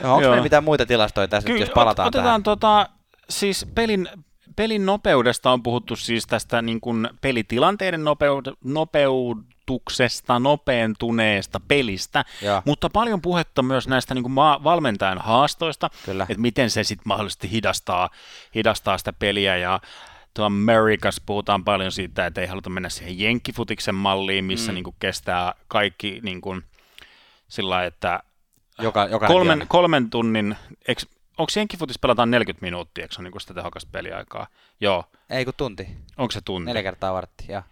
No, 0.03 0.15
onko 0.15 0.29
meillä 0.29 0.43
mitään 0.43 0.65
muita 0.65 0.87
tilastoja 0.87 1.29
tässä, 1.29 1.47
Ky- 1.47 1.57
jos 1.57 1.71
palataan 1.71 2.09
otetaan 2.09 2.25
tähän? 2.27 2.43
Tota, 2.43 2.89
siis 3.31 3.67
pelin, 3.75 4.09
pelin 4.61 4.87
nopeudesta 4.87 5.51
on 5.51 5.63
puhuttu 5.63 5.97
siis 5.97 6.27
tästä 6.27 6.63
niin 6.63 6.81
kuin 6.81 7.09
pelitilanteiden 7.21 8.05
nopeud, 8.05 8.47
nopeutuksesta, 8.65 10.39
nopeentuneesta 10.39 11.61
pelistä, 11.69 12.25
ja. 12.43 12.63
mutta 12.67 12.91
paljon 12.91 13.23
puhetta 13.23 13.63
myös 13.63 13.89
näistä 13.89 14.15
niin 14.15 14.23
kuin 14.23 14.33
maa, 14.33 14.65
valmentajan 14.65 15.19
haastoista, 15.19 15.91
Kyllä. 16.05 16.27
että 16.29 16.41
miten 16.41 16.71
se 16.71 16.85
sitten 16.85 17.09
mahdollisesti 17.09 17.51
hidastaa, 17.51 18.11
hidastaa 18.55 18.99
sitä 18.99 19.13
peliä 19.13 19.57
ja 19.57 19.81
tuo 20.35 20.45
Amerikas 20.45 21.21
puhutaan 21.27 21.65
paljon 21.65 21.93
siitä, 21.93 22.27
että 22.27 22.41
ei 22.41 22.47
haluta 22.47 22.71
mennä 22.71 22.89
siihen 22.89 23.21
jenkkifutiksen 23.21 23.95
malliin, 23.95 24.45
missä 24.45 24.73
mm. 24.73 24.75
niin 24.75 24.85
kuin 24.85 24.97
kestää 24.99 25.55
kaikki 25.69 26.21
niin 26.23 26.41
kuin, 26.41 26.63
sillä 27.49 27.85
että 27.85 28.23
joka, 28.83 29.07
joka 29.07 29.27
kolmen, 29.27 29.65
kolmen 29.69 30.11
tunnin, 30.11 30.57
onko 31.41 31.53
Jenkkifutis 31.57 31.99
pelataan 31.99 32.31
40 32.31 32.67
minuuttia, 32.67 33.03
eikö 33.03 33.15
se 33.15 33.23
niin 33.23 33.41
sitä 33.41 33.55
tehokasta 33.55 33.91
peliaikaa? 33.93 34.47
Joo. 34.81 35.05
Ei 35.31 35.45
kun 35.45 35.55
tunti. 35.57 35.89
Onko 36.17 36.33
se 36.33 36.41
tunti? 36.41 36.67
Neljä 36.67 36.83
kertaa 36.83 37.15
vartti, 37.15 37.45
joo. 37.49 37.63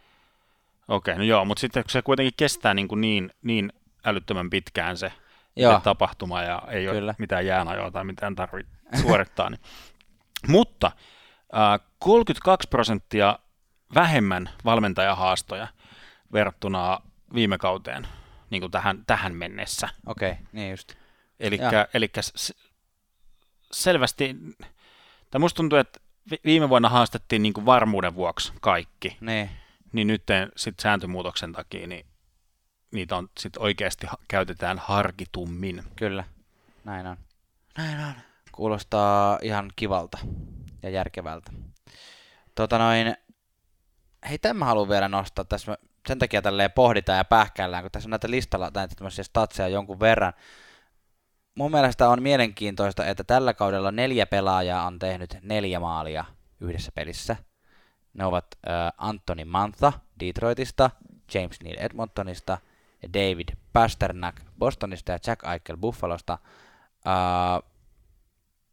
Okei, 0.89 1.13
okay, 1.13 1.19
no 1.19 1.25
joo, 1.25 1.45
mutta 1.45 1.61
sitten 1.61 1.85
se 1.87 2.03
kuitenkin 2.03 2.33
kestää 2.37 2.75
niin, 2.75 2.89
kuin 2.89 3.01
niin, 3.01 3.31
niin 3.43 3.73
älyttömän 4.05 4.51
pitkään 4.51 4.97
se 4.97 5.13
joo. 5.57 5.81
tapahtuma 5.81 6.43
ja 6.43 6.63
ei 6.69 6.87
Kyllä. 6.87 7.05
ole 7.05 7.15
mitään 7.19 7.47
jäänajoa 7.47 7.91
tai 7.91 8.05
mitään 8.05 8.35
tarvitse 8.35 8.73
suorittaa. 9.03 9.51
niin. 9.51 9.61
Mutta 10.49 10.87
äh, 11.57 11.87
32 11.99 12.69
prosenttia 12.69 13.39
vähemmän 13.95 14.51
valmentajahaastoja 14.65 15.69
verrattuna 16.33 17.01
viime 17.35 17.59
kauteen 17.59 18.09
niin 18.51 18.61
kuin 18.61 18.71
tähän, 18.71 19.05
tähän 19.07 19.35
mennessä. 19.35 19.89
Okei, 20.07 20.31
okay, 20.31 20.45
niin 20.53 20.71
just. 20.71 20.95
Eli 21.41 21.59
selvästi, 23.73 24.37
tai 25.31 25.39
musta 25.39 25.57
tuntuu, 25.57 25.79
että 25.79 26.01
viime 26.45 26.69
vuonna 26.69 26.89
haastettiin 26.89 27.43
niin 27.43 27.53
kuin 27.53 27.67
varmuuden 27.67 28.15
vuoksi 28.15 28.53
kaikki. 28.61 29.17
Ne. 29.21 29.51
Niin 29.93 30.07
nyt 30.07 30.23
sitten 30.57 30.83
sääntömuutoksen 30.83 31.53
takia, 31.53 31.87
niin 31.87 32.07
niitä 32.93 33.17
on 33.17 33.29
sit 33.39 33.57
oikeasti 33.57 34.07
käytetään 34.29 34.79
harkitummin. 34.79 35.83
Kyllä, 35.97 36.25
näin 36.85 37.07
on. 37.07 37.17
Näin 37.79 38.01
on. 38.01 38.13
Kuulostaa 38.53 39.39
ihan 39.43 39.73
kivalta 39.77 40.19
ja 40.83 40.91
järkevältä. 40.91 41.53
Tota 42.55 42.79
noin, 42.79 43.17
hei 44.29 44.39
tämän 44.39 44.57
mä 44.57 44.65
haluan 44.65 44.89
vielä 44.89 45.09
nostaa, 45.09 45.45
tässä 45.45 45.79
sen 46.09 46.19
takia 46.19 46.43
tälleen 46.43 46.73
pohditaan 46.73 47.19
ja 47.19 47.25
pähkäillään, 47.25 47.85
kun 47.85 47.91
tässä 47.91 48.07
on 48.07 48.11
näitä 48.11 48.31
listalla 48.31 48.71
näitä 48.75 48.95
tämmöisiä 48.95 49.25
statseja 49.25 49.69
jonkun 49.69 50.01
verran. 50.01 50.33
Mun 51.59 51.71
mielestä 51.71 52.09
on 52.09 52.23
mielenkiintoista, 52.23 53.07
että 53.07 53.25
tällä 53.25 53.55
kaudella 53.55 53.93
neljä 53.93 54.27
pelaajaa 54.27 54.87
on 54.87 54.99
tehnyt 54.99 55.39
neljä 55.43 55.81
maalia 55.81 56.25
yhdessä 56.61 56.93
pelissä. 56.95 57.37
Ne 58.15 58.25
ovat 58.25 58.47
äh, 58.69 58.93
Anthony 58.99 59.45
Mantha 59.45 59.93
Detroitista, 60.21 60.91
James 61.35 61.61
Neal 61.65 61.77
Edmontonista, 61.79 62.59
David 63.15 63.49
Pasternak 63.73 64.41
Bostonista 64.59 65.13
ja 65.13 65.19
Jack 65.27 65.45
Eichel 65.45 65.77
Buffalosta. 65.77 66.39
Äh, 67.07 67.71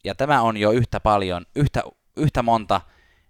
ja 0.03 0.15
tämä 0.15 0.41
on 0.41 0.57
jo 0.57 0.71
yhtä 0.71 0.99
paljon, 0.99 1.45
yhtä, 1.55 1.83
yhtä 2.17 2.43
monta 2.43 2.81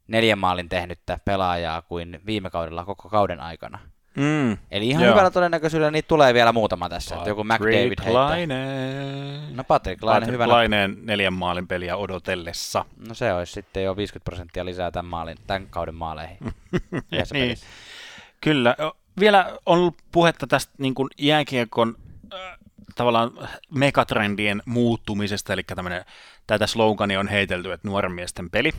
neljän 0.07 0.39
maalin 0.39 0.69
tehnyttä 0.69 1.19
pelaajaa 1.25 1.81
kuin 1.81 2.21
viime 2.25 2.49
kaudella 2.49 2.85
koko 2.85 3.09
kauden 3.09 3.39
aikana. 3.39 3.79
Mm, 4.15 4.57
Eli 4.71 4.87
ihan 4.87 5.03
joo. 5.03 5.11
hyvällä 5.13 5.31
todennäköisyydellä 5.31 5.91
niitä 5.91 6.07
tulee 6.07 6.33
vielä 6.33 6.51
muutama 6.51 6.89
tässä. 6.89 7.15
Patrick 7.15 7.27
joku 7.27 7.43
McDavid 7.43 8.13
Laine. 8.13 8.55
No 9.55 9.63
Patrick 9.63 10.03
Laine 10.03 10.19
Patrick 10.19 10.33
hyvänä. 10.33 10.53
Laineen 10.53 10.97
neljän 11.03 11.33
maalin 11.33 11.67
peliä 11.67 11.97
odotellessa. 11.97 12.85
No 13.07 13.13
se 13.13 13.33
olisi 13.33 13.53
sitten 13.53 13.83
jo 13.83 13.95
50 13.95 14.25
prosenttia 14.25 14.65
lisää 14.65 14.91
tämän, 14.91 15.05
maalin, 15.05 15.37
tämän 15.47 15.67
kauden 15.69 15.95
maaleihin. 15.95 16.37
niin. 17.33 17.57
Kyllä. 18.41 18.75
Vielä 19.19 19.59
on 19.65 19.79
ollut 19.79 19.95
puhetta 20.11 20.47
tästä 20.47 20.73
niin 20.77 20.95
kuin 20.95 21.09
jääkiekon 21.17 21.95
äh, 22.33 22.39
tavallaan 22.95 23.31
megatrendien 23.71 24.61
muuttumisesta, 24.65 25.53
eli 25.53 25.63
tämmöinen, 25.63 26.05
tätä 26.47 26.67
slogani 26.67 27.17
on 27.17 27.27
heitelty, 27.27 27.71
että 27.71 27.87
nuoren 27.87 28.11
miesten 28.11 28.49
peli. 28.49 28.71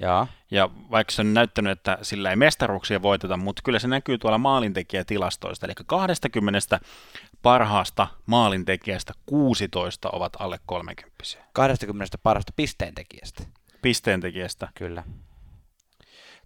Jaa. 0.00 0.26
Ja 0.50 0.70
vaikka 0.90 1.12
se 1.12 1.22
on 1.22 1.34
näyttänyt, 1.34 1.72
että 1.72 1.98
sillä 2.02 2.30
ei 2.30 2.36
mestaruuksia 2.36 3.02
voiteta, 3.02 3.36
mutta 3.36 3.62
kyllä 3.64 3.78
se 3.78 3.88
näkyy 3.88 4.18
tuolla 4.18 4.38
maalintekijätilastoista. 4.38 5.66
Eli 5.66 5.74
20 5.86 6.80
parhaasta 7.42 8.06
maalintekijästä 8.26 9.12
16 9.26 10.10
ovat 10.10 10.32
alle 10.38 10.58
30. 10.66 11.24
20 11.52 12.18
parhaasta 12.22 12.52
pisteentekijästä. 12.56 13.44
Pisteentekijästä. 13.82 14.68
Kyllä. 14.74 15.02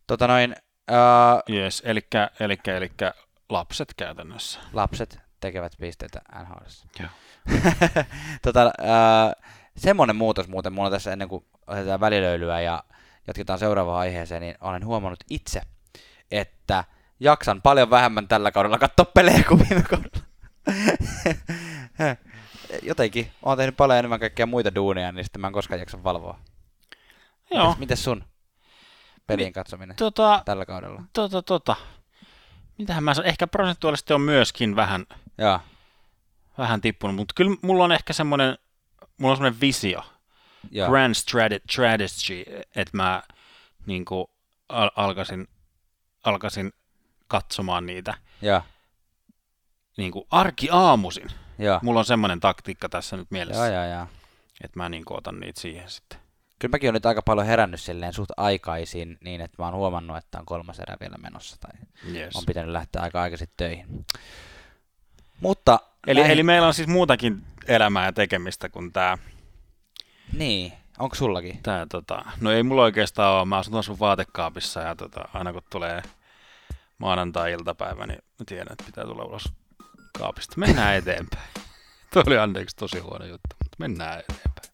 Tota 0.07 0.26
noin, 0.26 0.57
uh, 0.90 1.54
yes, 1.54 1.83
eli, 1.87 2.00
eli, 2.40 2.59
eli 2.66 2.90
lapset 3.49 3.95
käytännössä. 3.97 4.61
Lapset 4.73 5.19
tekevät 5.40 5.73
pisteitä 5.80 6.21
NHL. 6.42 6.64
Joo. 7.00 7.11
tota, 8.42 8.64
uh, 8.66 9.45
semmoinen 9.76 10.16
muutos 10.16 10.49
muuten 10.49 10.73
mulla 10.73 10.90
tässä 10.90 11.12
ennen 11.12 11.28
kuin 11.28 11.45
otetaan 11.66 12.00
välilöilyä 12.00 12.61
ja 12.61 12.85
jatketaan 13.27 13.59
seuraavaan 13.59 14.00
aiheeseen, 14.00 14.43
niin 14.43 14.55
olen 14.61 14.87
huomannut 14.87 15.25
itse, 15.31 15.62
että 16.31 16.85
jaksan 17.21 17.62
paljon 17.62 17.91
vähemmän 17.91 18.29
tällä 18.29 18.53
kaudella 18.53 18.79
katsoa 18.79 19.05
pelejä 19.05 19.45
kuin 19.49 19.69
viime 19.69 19.83
kaudella. 19.83 20.21
Jotenkin, 22.83 23.31
olen 23.43 23.59
tehnyt 23.59 23.77
paljon 23.77 23.99
enemmän 23.99 24.21
kaikkia 24.21 24.47
muita 24.47 24.75
duuneja, 24.75 25.12
niin 25.12 25.25
sitten 25.25 25.41
mä 25.41 25.47
en 25.47 25.53
koskaan 25.53 25.81
jaksa 25.81 26.05
valvoa. 26.05 26.39
Joo. 27.50 27.65
Mites, 27.65 27.79
mites 27.79 28.05
sun 28.05 28.25
pelien 29.27 29.53
katsominen 29.53 29.97
tota, 29.97 30.43
tällä 30.45 30.67
kaudella? 30.67 31.03
Tota, 31.12 31.43
tota. 31.43 31.77
Mitähän 32.79 33.05
mä 33.05 33.14
sanon, 33.14 33.29
ehkä 33.29 33.47
prosentuaalisesti 33.47 34.12
on 34.14 34.21
myöskin 34.21 34.77
vähän, 34.77 35.07
Joo. 35.38 35.61
vähän 36.59 36.81
tippunut, 36.81 37.16
mutta 37.16 37.33
kyllä 37.37 37.57
mulla 37.62 37.85
on 37.85 37.92
ehkä 37.92 38.12
semmoinen, 38.12 38.59
mulla 39.18 39.33
on 39.33 39.37
semmoinen 39.37 39.61
visio, 39.61 40.03
Joo. 40.70 40.88
grand 40.88 41.14
strategy, 41.14 42.44
että 42.77 42.96
mä 42.96 43.23
niin 43.87 44.05
kuin, 44.05 44.27
al- 44.68 44.90
alkaisin, 44.96 45.49
alkaisin 46.25 46.73
katsomaan 47.29 47.87
niitä 47.87 48.14
niin 49.96 50.12
kuin 50.12 50.25
arkiaamusin. 50.31 51.29
Joo. 51.59 51.81
Mulla 51.83 51.99
on 52.01 52.05
semmoinen 52.05 52.40
taktiikka 52.40 52.88
tässä 52.88 53.16
nyt 53.16 53.31
mielessä, 53.31 53.66
Joo, 53.66 53.75
joo, 53.75 53.85
joo. 53.96 54.07
että 54.64 54.79
mä 54.79 54.88
niin 54.88 55.05
kuin, 55.05 55.18
otan 55.18 55.40
niitä 55.40 55.61
siihen 55.61 55.90
sitten. 55.90 56.18
Kyllä 56.59 56.73
mäkin 56.73 56.87
olen 56.88 56.94
nyt 56.94 57.07
aika 57.07 57.23
paljon 57.23 57.46
herännyt 57.46 57.81
silleen 57.81 58.12
suht 58.12 58.31
aikaisin 58.37 59.18
niin, 59.20 59.40
että 59.40 59.55
mä 59.59 59.64
oon 59.64 59.75
huomannut, 59.75 60.16
että 60.16 60.38
on 60.38 60.46
kolmas 60.46 60.79
erä 60.81 60.96
vielä 61.01 61.16
menossa 61.18 61.57
tai 61.61 61.70
Yes. 62.14 62.37
on 62.37 62.42
pitänyt 62.46 62.73
lähteä 62.73 63.03
aika 63.03 63.23
aikaisin 63.23 63.49
töihin. 63.57 64.07
Mutta 65.40 65.81
Eli, 66.07 66.20
näihin... 66.20 66.33
eli 66.33 66.42
meillä 66.42 66.66
on 66.68 66.75
siis 66.75 66.88
muutakin 66.88 67.42
elämää 67.66 68.05
ja 68.07 68.12
tekemistä 68.12 68.68
kuin 68.68 68.92
tämä 68.92 69.18
Niin, 70.33 70.73
onko 70.99 71.14
sullakin? 71.14 71.61
Tää, 71.62 71.87
tota, 71.87 72.25
no 72.40 72.51
ei 72.53 72.62
mulla 72.62 72.83
oikeastaan 72.83 73.35
ole. 73.35 73.45
Mä 73.45 73.59
asun 73.59 73.85
sun 73.85 73.99
vaatekaapissa 73.99 74.81
ja 74.81 74.97
tota, 74.97 75.29
aina 75.35 75.53
kun 75.53 75.62
tulee 75.71 76.03
maanantai-iltapäivä, 76.99 78.07
niin 78.07 78.19
mä 78.38 78.45
tiedän, 78.47 78.73
että 78.73 78.85
pitää 78.85 79.05
tulla 79.05 79.25
ulos 79.25 79.53
kaapista. 80.19 80.55
Mennään 80.57 80.97
eteenpäin. 80.97 81.49
Tuo 82.12 82.23
oli 82.27 82.38
anteeksi 82.38 82.77
tosi 82.77 82.99
huono 82.99 83.25
juttu, 83.25 83.57
mutta 83.64 83.77
mennään 83.79 84.19
eteenpäin. 84.21 84.71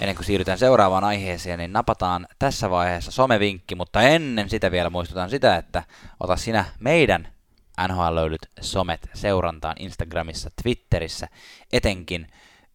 Ennen 0.00 0.16
kuin 0.16 0.26
siirrytään 0.26 0.58
seuraavaan 0.58 1.04
aiheeseen, 1.04 1.58
niin 1.58 1.72
napataan 1.72 2.26
tässä 2.38 2.70
vaiheessa 2.70 3.10
somevinkki, 3.10 3.74
mutta 3.74 4.02
ennen 4.02 4.50
sitä 4.50 4.70
vielä 4.70 4.90
muistutan 4.90 5.30
sitä, 5.30 5.56
että 5.56 5.82
ota 6.20 6.36
sinä 6.36 6.64
meidän 6.78 7.28
NHL 7.88 8.14
löydyt 8.14 8.50
somet 8.60 9.10
seurantaan 9.14 9.76
Instagramissa, 9.78 10.50
Twitterissä, 10.62 11.28
etenkin 11.72 12.26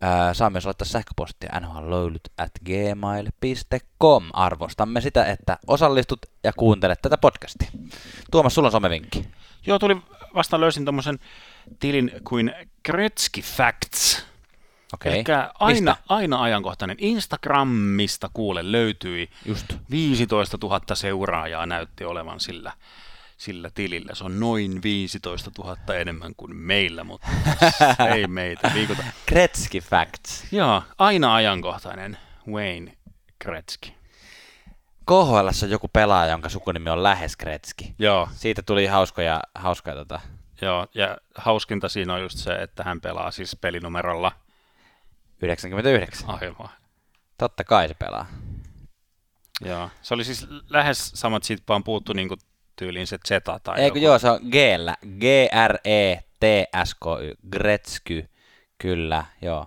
ää, 0.02 0.34
saa 0.34 0.50
myös 0.50 0.66
laittaa 0.66 0.88
sähköpostia 0.88 1.60
nhlöylyt 1.60 2.30
at 2.38 2.52
gmail.com. 2.66 4.24
Arvostamme 4.34 5.02
sitä, 5.02 5.26
että 5.26 5.58
osallistut 5.68 6.26
ja 6.44 6.54
kuuntelet 6.54 7.02
tätä 7.02 7.18
podcastia. 7.18 7.70
Tuomas, 8.32 8.56
sulla 8.56 8.68
on 8.68 8.72
somevinkki. 8.72 9.26
Joo, 9.66 9.80
tuli 9.80 9.98
vasta 10.36 10.60
löysin 10.60 10.86
tommosen 10.86 11.20
tilin 11.80 12.12
kuin 12.24 12.54
Gretzky 12.86 13.42
Facts. 13.42 14.26
Okei. 14.94 15.14
Eli 15.14 15.24
aina, 15.60 15.96
aina 16.10 16.42
ajankohtainen. 16.42 16.98
Instagramista 17.00 18.30
kuule 18.34 18.72
löytyi 18.72 19.30
Just. 19.46 19.66
15 19.92 20.58
000 20.62 20.96
seuraajaa 20.96 21.66
näytti 21.66 22.06
olevan 22.06 22.40
sillä, 22.40 22.72
sillä 23.38 23.70
tilillä. 23.74 24.16
Se 24.16 24.24
on 24.24 24.40
noin 24.40 24.84
15 24.84 25.52
000 25.58 25.96
enemmän 25.96 26.36
kuin 26.38 26.56
meillä, 26.56 27.04
mutta 27.04 27.28
ei 28.16 28.28
meitä 28.28 28.72
liikuta. 28.74 29.04
Gretzky 29.28 29.80
Facts. 29.80 30.44
Joo, 30.52 30.84
aina 30.98 31.36
ajankohtainen 31.36 32.18
Wayne 32.48 32.98
Gretzky. 33.44 33.90
KHL 35.06 35.50
on 35.64 35.70
joku 35.70 35.88
pelaaja, 35.88 36.32
jonka 36.32 36.50
sukunimi 36.50 36.90
on 36.90 37.04
lähes 37.04 37.38
Gretzky. 37.38 37.86
Joo, 38.00 38.30
Siitä 38.32 38.62
tuli 38.62 38.86
hauskoja, 38.86 39.42
hauskoja 39.56 39.96
tota, 39.96 40.20
joo, 40.62 40.88
ja 40.94 41.18
hauskinta 41.36 41.90
siinä 41.90 42.14
on 42.14 42.22
just 42.22 42.38
se, 42.38 42.56
että 42.56 42.84
hän 42.84 43.02
pelaa 43.02 43.32
siis 43.32 43.56
pelinumerolla 43.56 44.32
99. 45.42 46.30
aivan. 46.30 46.70
Totta 47.38 47.64
kai 47.64 47.88
se 47.88 47.94
pelaa. 47.94 48.26
Joo, 49.62 49.90
se 50.02 50.14
oli 50.14 50.24
siis 50.24 50.48
lähes 50.70 51.12
samat, 51.16 51.44
siitä 51.44 51.64
vaan 51.68 51.84
puuttu 51.84 52.14
niinku 52.14 52.36
tyyliin 52.76 53.08
se 53.08 53.18
Zeta 53.28 53.60
tai 53.64 53.80
Eikö 53.82 53.98
joku. 53.98 54.06
joo, 54.06 54.20
se 54.20 54.30
on 54.30 54.40
g 54.52 54.56
E 54.56 54.78
G-R-E-T-S-K-Y. 55.20 57.34
Gretzky. 57.52 58.30
Kyllä, 58.78 59.26
joo. 59.42 59.66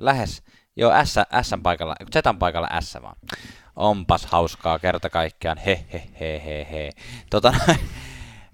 Lähes. 0.00 0.42
Joo, 0.76 0.92
S, 1.04 1.14
S 1.42 1.50
paikalla, 1.62 1.96
Zetan 2.12 2.38
paikalla 2.38 2.80
S 2.80 2.98
vaan. 3.02 3.16
Onpas 3.76 4.26
hauskaa 4.26 4.78
kerta 4.78 5.10
kaikkiaan. 5.10 5.58
He, 5.58 5.84
he, 5.92 6.02
he, 6.20 6.42
he, 6.44 6.66
he. 6.70 6.90
Tota, 7.30 7.54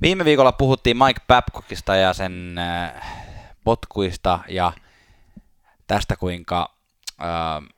viime 0.02 0.24
viikolla 0.24 0.52
puhuttiin 0.52 0.96
Mike 0.96 1.20
Babcockista 1.28 1.96
ja 1.96 2.12
sen 2.12 2.58
äh, 2.58 2.92
potkuista 3.64 4.38
ja 4.48 4.72
tästä 5.86 6.16
kuinka 6.16 6.74
äh, 7.20 7.75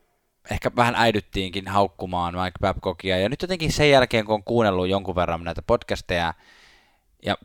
ehkä 0.50 0.70
vähän 0.76 0.94
äidyttiinkin 0.94 1.68
haukkumaan 1.68 2.34
Mike 2.34 2.58
Babcockia. 2.60 3.18
Ja 3.18 3.28
nyt 3.28 3.42
jotenkin 3.42 3.72
sen 3.72 3.90
jälkeen, 3.90 4.24
kun 4.24 4.34
on 4.34 4.44
kuunnellut 4.44 4.88
jonkun 4.88 5.14
verran 5.14 5.44
näitä 5.44 5.62
podcasteja, 5.62 6.34
ja 7.24 7.36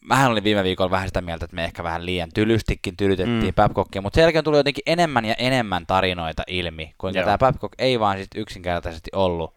mähän 0.00 0.30
olin 0.30 0.44
viime 0.44 0.64
viikolla 0.64 0.90
vähän 0.90 1.08
sitä 1.08 1.20
mieltä, 1.20 1.44
että 1.44 1.54
me 1.54 1.64
ehkä 1.64 1.82
vähän 1.82 2.06
liian 2.06 2.28
tylystikin 2.34 2.96
tylytettiin 2.96 3.40
Mm. 3.40 3.46
mm. 3.46 3.54
Babcockia, 3.54 4.02
mutta 4.02 4.14
sen 4.14 4.22
jälkeen 4.22 4.44
tuli 4.44 4.56
jotenkin 4.56 4.82
enemmän 4.86 5.24
ja 5.24 5.34
enemmän 5.38 5.86
tarinoita 5.86 6.42
ilmi, 6.46 6.94
kuinka 6.98 7.18
Joo. 7.20 7.24
tämä 7.24 7.38
Babcock 7.38 7.74
ei 7.78 8.00
vaan 8.00 8.18
sit 8.18 8.30
yksinkertaisesti 8.34 9.10
ollut. 9.14 9.54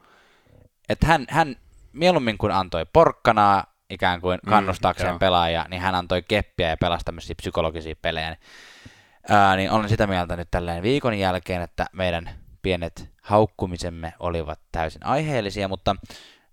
Että 0.90 1.08
hän, 1.08 1.26
hän 1.30 1.56
mieluummin 1.94 2.38
kuin 2.38 2.52
antoi 2.52 2.86
porkkanaa 2.94 3.64
ikään 3.90 4.22
kuin 4.22 4.40
Mm, 4.46 4.50
kannustaakseen 4.50 5.10
joo. 5.10 5.20
pelaajia, 5.20 5.66
niin 5.70 5.82
hän 5.82 5.96
antoi 5.96 6.22
keppiä 6.28 6.70
ja 6.70 6.78
pelasi 6.78 7.06
tämmöisiä 7.06 7.36
psykologisia 7.36 7.96
pelejä. 8.02 8.38
Ää, 9.30 9.56
niin 9.56 9.72
olen 9.72 9.90
sitä 9.90 10.08
mieltä 10.08 10.36
nyt 10.36 10.48
tälleen 10.52 10.84
viikon 10.84 11.20
jälkeen, 11.20 11.62
että 11.62 11.86
meidän 11.94 12.30
pienet 12.66 13.10
haukkumisemme 13.22 14.14
olivat 14.20 14.60
täysin 14.72 15.06
aiheellisia, 15.06 15.68
mutta 15.68 15.96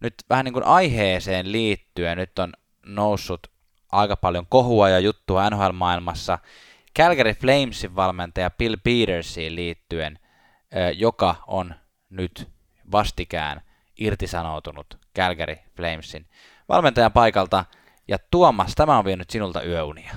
nyt 0.01 0.15
vähän 0.31 0.45
niin 0.45 0.53
kuin 0.53 0.65
aiheeseen 0.65 1.53
liittyen 1.53 2.19
nyt 2.19 2.39
on 2.39 2.53
noussut 2.87 3.47
aika 3.93 4.17
paljon 4.17 4.47
kohua 4.47 4.89
ja 4.89 4.99
juttua 4.99 5.51
NHL-maailmassa 5.51 6.39
Calgary 6.99 7.35
Flamesin 7.35 7.97
valmentaja 7.97 8.51
Bill 8.51 8.77
Petersiin 8.85 9.57
liittyen, 9.57 10.19
joka 10.95 11.35
on 11.47 11.75
nyt 12.11 12.49
vastikään 12.93 13.61
irtisanoutunut 13.99 14.99
Calgary 15.17 15.57
Flamesin 15.77 16.27
valmentajan 16.69 17.13
paikalta. 17.13 17.65
Ja 18.09 18.19
Tuomas, 18.31 18.75
tämä 18.75 18.99
on 18.99 19.05
vienyt 19.05 19.31
sinulta 19.31 19.63
yöunia. 19.63 20.15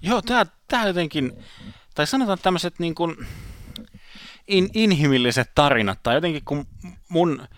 Joo, 0.00 0.22
tämä, 0.22 0.46
tämä 0.68 0.86
jotenkin, 0.86 1.32
tai 1.94 2.06
sanotaan 2.06 2.38
tämmöiset 2.42 2.78
niin 2.78 2.94
kuin 2.94 3.16
in, 4.52 4.70
inhimilliset 4.74 5.50
tarinat, 5.54 5.98
tai 6.02 6.14
jotenkin 6.14 6.42
kun 6.44 6.66
mun, 7.08 7.48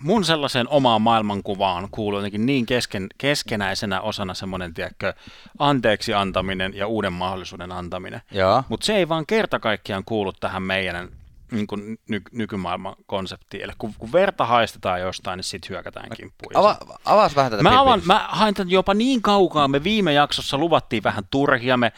mun 0.00 0.24
sellaiseen 0.24 0.68
omaan 0.68 1.02
maailmankuvaan 1.02 1.88
kuuluu 1.90 2.18
jotenkin 2.18 2.46
niin 2.46 2.66
kesken, 2.66 3.06
keskenäisenä 3.18 4.00
osana 4.00 4.34
semmoinen, 4.34 4.74
tiedätkö, 4.74 5.14
anteeksi 5.58 6.14
antaminen 6.14 6.74
ja 6.74 6.86
uuden 6.86 7.12
mahdollisuuden 7.12 7.72
antaminen. 7.72 8.20
Mutta 8.68 8.86
se 8.86 8.96
ei 8.96 9.08
vaan 9.08 9.26
kerta 9.26 9.60
kaikkiaan 9.60 10.04
kuulu 10.04 10.32
tähän 10.32 10.62
meidän 10.62 11.08
niin 11.50 11.66
kuin 11.66 11.98
ny, 12.08 12.22
nykymaailman 12.32 12.96
konseptiin. 13.06 13.62
Eli 13.62 13.72
kun, 13.78 13.94
kun 13.98 14.12
verta 14.12 14.46
haistetaan 14.46 15.00
jostain, 15.00 15.36
niin 15.36 15.44
sitten 15.44 15.68
hyökätään 15.68 16.08
kimppuun. 16.16 16.56
Ava, 16.56 16.78
avaas 17.04 17.36
vähän 17.36 17.50
tätä 17.50 17.62
mä, 17.62 17.80
avaan, 17.80 18.02
mä 18.04 18.26
hain 18.28 18.54
tämän 18.54 18.70
jopa 18.70 18.94
niin 18.94 19.22
kaukaa. 19.22 19.68
Me 19.68 19.84
viime 19.84 20.12
jaksossa 20.12 20.58
luvattiin 20.58 21.02
vähän 21.02 21.24
turhia. 21.30 21.76
Me 21.76 21.92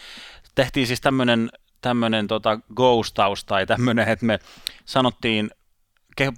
tehtiin 0.54 0.86
siis 0.86 1.00
tämmöinen 1.00 1.50
tämmöinen 1.86 2.26
tota 2.26 2.58
ghostaus 2.74 3.44
tai 3.44 3.66
tämmöinen, 3.66 4.08
että 4.08 4.26
me 4.26 4.38
sanottiin, 4.84 5.50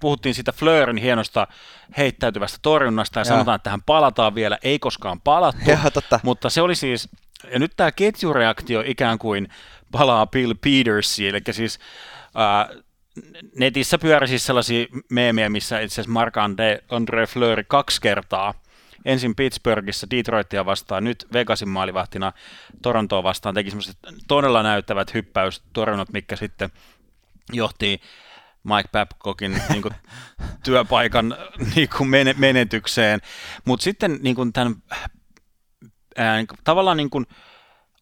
puhuttiin 0.01 0.35
siitä 0.35 0.53
Fleurin 0.53 0.97
hienosta 0.97 1.47
heittäytyvästä 1.97 2.59
torjunnasta 2.63 3.19
ja, 3.19 3.21
ja. 3.21 3.25
sanotaan, 3.25 3.57
että 3.57 3.65
tähän 3.65 3.83
palataan 3.83 4.35
vielä, 4.35 4.59
ei 4.63 4.79
koskaan 4.79 5.21
palattu, 5.21 5.71
ja, 5.71 5.91
totta. 5.91 6.21
mutta 6.23 6.51
se 6.51 6.63
oli 6.63 6.75
siis, 6.75 7.09
ja 7.53 7.59
nyt 7.59 7.73
tämä 7.77 7.93
ketjureaktio 7.93 8.83
ikään 8.87 9.19
kuin 9.19 9.49
palaa 9.93 10.27
Bill 10.27 10.55
Petersiin, 10.55 11.35
eli 11.35 11.43
siis 11.51 11.79
äh, 12.37 12.77
netissä 13.57 13.99
pyöri 13.99 14.29
siis 14.29 14.47
sellaisia 14.47 14.87
meemejä, 15.11 15.49
missä 15.49 15.81
itse 15.81 15.95
asiassa 15.95 16.13
Mark 16.13 16.35
Andre 16.91 17.27
Fleury 17.27 17.65
kaksi 17.65 18.01
kertaa 18.01 18.55
ensin 19.05 19.35
Pittsburghissa 19.35 20.07
Detroitia 20.11 20.67
vastaan, 20.67 21.05
nyt 21.05 21.27
Vegasin 21.33 21.69
maalivahtina 21.69 22.33
Torontoa 22.83 23.23
vastaan 23.23 23.55
teki 23.55 23.71
semmoiset 23.71 23.99
todella 24.29 24.63
näyttävät 24.63 25.15
hyppäystorjunnat, 25.15 26.13
mikä 26.13 26.37
sitten 26.37 26.71
johti 27.53 28.01
Mike 28.65 28.89
Babcockin 28.93 29.63
niin 29.73 29.83
kuin, 29.83 29.95
työpaikan 30.65 31.37
niin 31.75 31.89
kuin 31.97 32.11
menetykseen. 32.37 33.21
Mutta 33.65 33.85
sitten 33.85 34.19
niin 34.23 34.37
kuin, 34.37 34.53
tämän, 34.53 34.75
ää, 36.17 36.45
tavallaan 36.65 36.97
niin 36.97 37.11
kuin, 37.11 37.27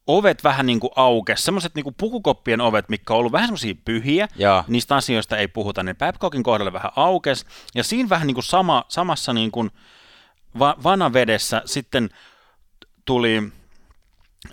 ovet 0.07 0.45
vähän 0.45 0.67
niin 0.67 0.81
kuin 0.81 0.91
aukes, 0.97 1.45
semmoiset 1.45 1.75
niin 1.75 1.85
kuin 1.85 1.95
pukukoppien 1.99 2.61
ovet, 2.61 2.89
mikä 2.89 3.15
on 3.15 3.19
ollut 3.19 3.33
vähän 3.33 3.47
semmoisia 3.47 3.75
pyhiä, 3.85 4.29
ja. 4.37 4.65
niistä 4.69 4.97
asioista 4.97 5.37
ei 5.37 5.49
puhuta, 5.49 5.83
niin 5.83 5.97
Babcockin 5.97 6.43
kohdalla 6.43 6.73
vähän 6.73 6.93
aukes, 6.97 7.47
ja 7.75 7.85
siinä 7.85 8.09
vähän 8.09 8.27
niin 8.27 8.35
kuin 8.35 8.45
sama, 8.45 8.85
samassa 8.89 9.33
niin 9.33 9.51
kuin, 9.51 9.71
va- 10.59 10.77
vanavedessä 10.83 11.62
sitten 11.64 12.11
tuli 13.05 13.42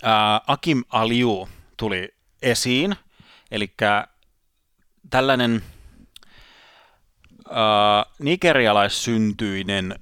ää, 0.02 0.40
Akim 0.46 0.84
Aliu 0.88 1.48
tuli 1.76 2.14
esiin, 2.42 2.96
eli 3.50 3.74
tällainen 5.10 5.62
ää, 7.50 8.06
nigerialaissyntyinen 8.18 9.94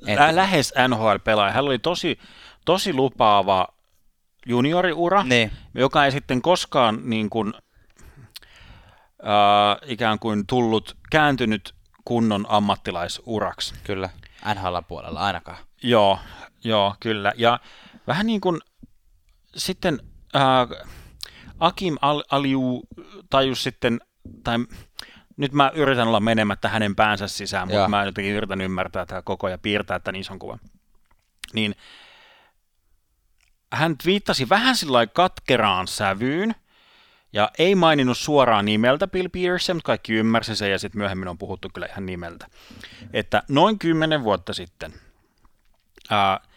lä- 0.00 0.36
lähes 0.36 0.74
NHL-pelaaja. 0.88 1.52
Hän 1.52 1.64
oli 1.64 1.78
tosi, 1.78 2.18
tosi 2.64 2.92
lupaava 2.92 3.68
junioriura, 4.46 5.22
niin. 5.22 5.52
joka 5.74 6.04
ei 6.04 6.12
sitten 6.12 6.42
koskaan 6.42 7.00
niin 7.04 7.30
kuin, 7.30 7.54
ää, 9.22 9.78
ikään 9.86 10.18
kuin 10.18 10.46
tullut, 10.46 10.96
kääntynyt 11.10 11.74
kunnon 12.04 12.46
ammattilaisuraksi. 12.48 13.74
Kyllä. 13.84 14.10
NHL-puolella 14.54 15.20
ainakaan. 15.20 15.58
Joo, 15.82 16.18
joo, 16.64 16.94
kyllä. 17.00 17.32
Ja 17.36 17.60
vähän 18.06 18.26
niin 18.26 18.40
kuin 18.40 18.60
sitten 19.56 20.00
äh, 20.36 20.42
Akim 21.58 21.96
Al- 22.00 22.24
Aliu 22.30 22.82
tajus 23.30 23.62
sitten, 23.62 24.00
tai 24.44 24.58
nyt 25.36 25.52
mä 25.52 25.70
yritän 25.74 26.08
olla 26.08 26.20
menemättä 26.20 26.68
hänen 26.68 26.96
päänsä 26.96 27.28
sisään, 27.28 27.68
mutta 27.68 27.88
mä 27.88 28.04
jotenkin 28.04 28.34
yritän 28.34 28.60
ymmärtää 28.60 29.06
tämä 29.06 29.22
koko 29.22 29.48
ja 29.48 29.58
piirtää 29.58 29.98
tämän 30.00 30.20
ison 30.20 30.38
kuvan. 30.38 30.60
Niin 31.52 31.74
hän 33.72 33.96
viittasi 34.04 34.48
vähän 34.48 34.76
sillä 34.76 35.06
katkeraan 35.06 35.88
sävyyn, 35.88 36.54
ja 37.32 37.50
ei 37.58 37.74
maininnut 37.74 38.18
suoraan 38.18 38.64
nimeltä 38.64 39.06
Bill 39.06 39.28
Peterson, 39.28 39.76
mutta 39.76 39.86
kaikki 39.86 40.12
ymmärsi 40.12 40.56
sen 40.56 40.70
ja 40.70 40.78
sitten 40.78 40.98
myöhemmin 40.98 41.28
on 41.28 41.38
puhuttu 41.38 41.68
kyllä 41.74 41.86
ihan 41.86 42.06
nimeltä. 42.06 42.46
Että 43.12 43.42
noin 43.48 43.78
kymmenen 43.78 44.24
vuotta 44.24 44.52
sitten 44.52 44.92
uh, 46.10 46.48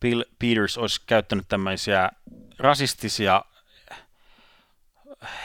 Bill 0.00 0.22
Peters 0.38 0.78
olisi 0.78 1.00
käyttänyt 1.06 1.48
tämmöisiä 1.48 2.10
rasistisia 2.58 3.44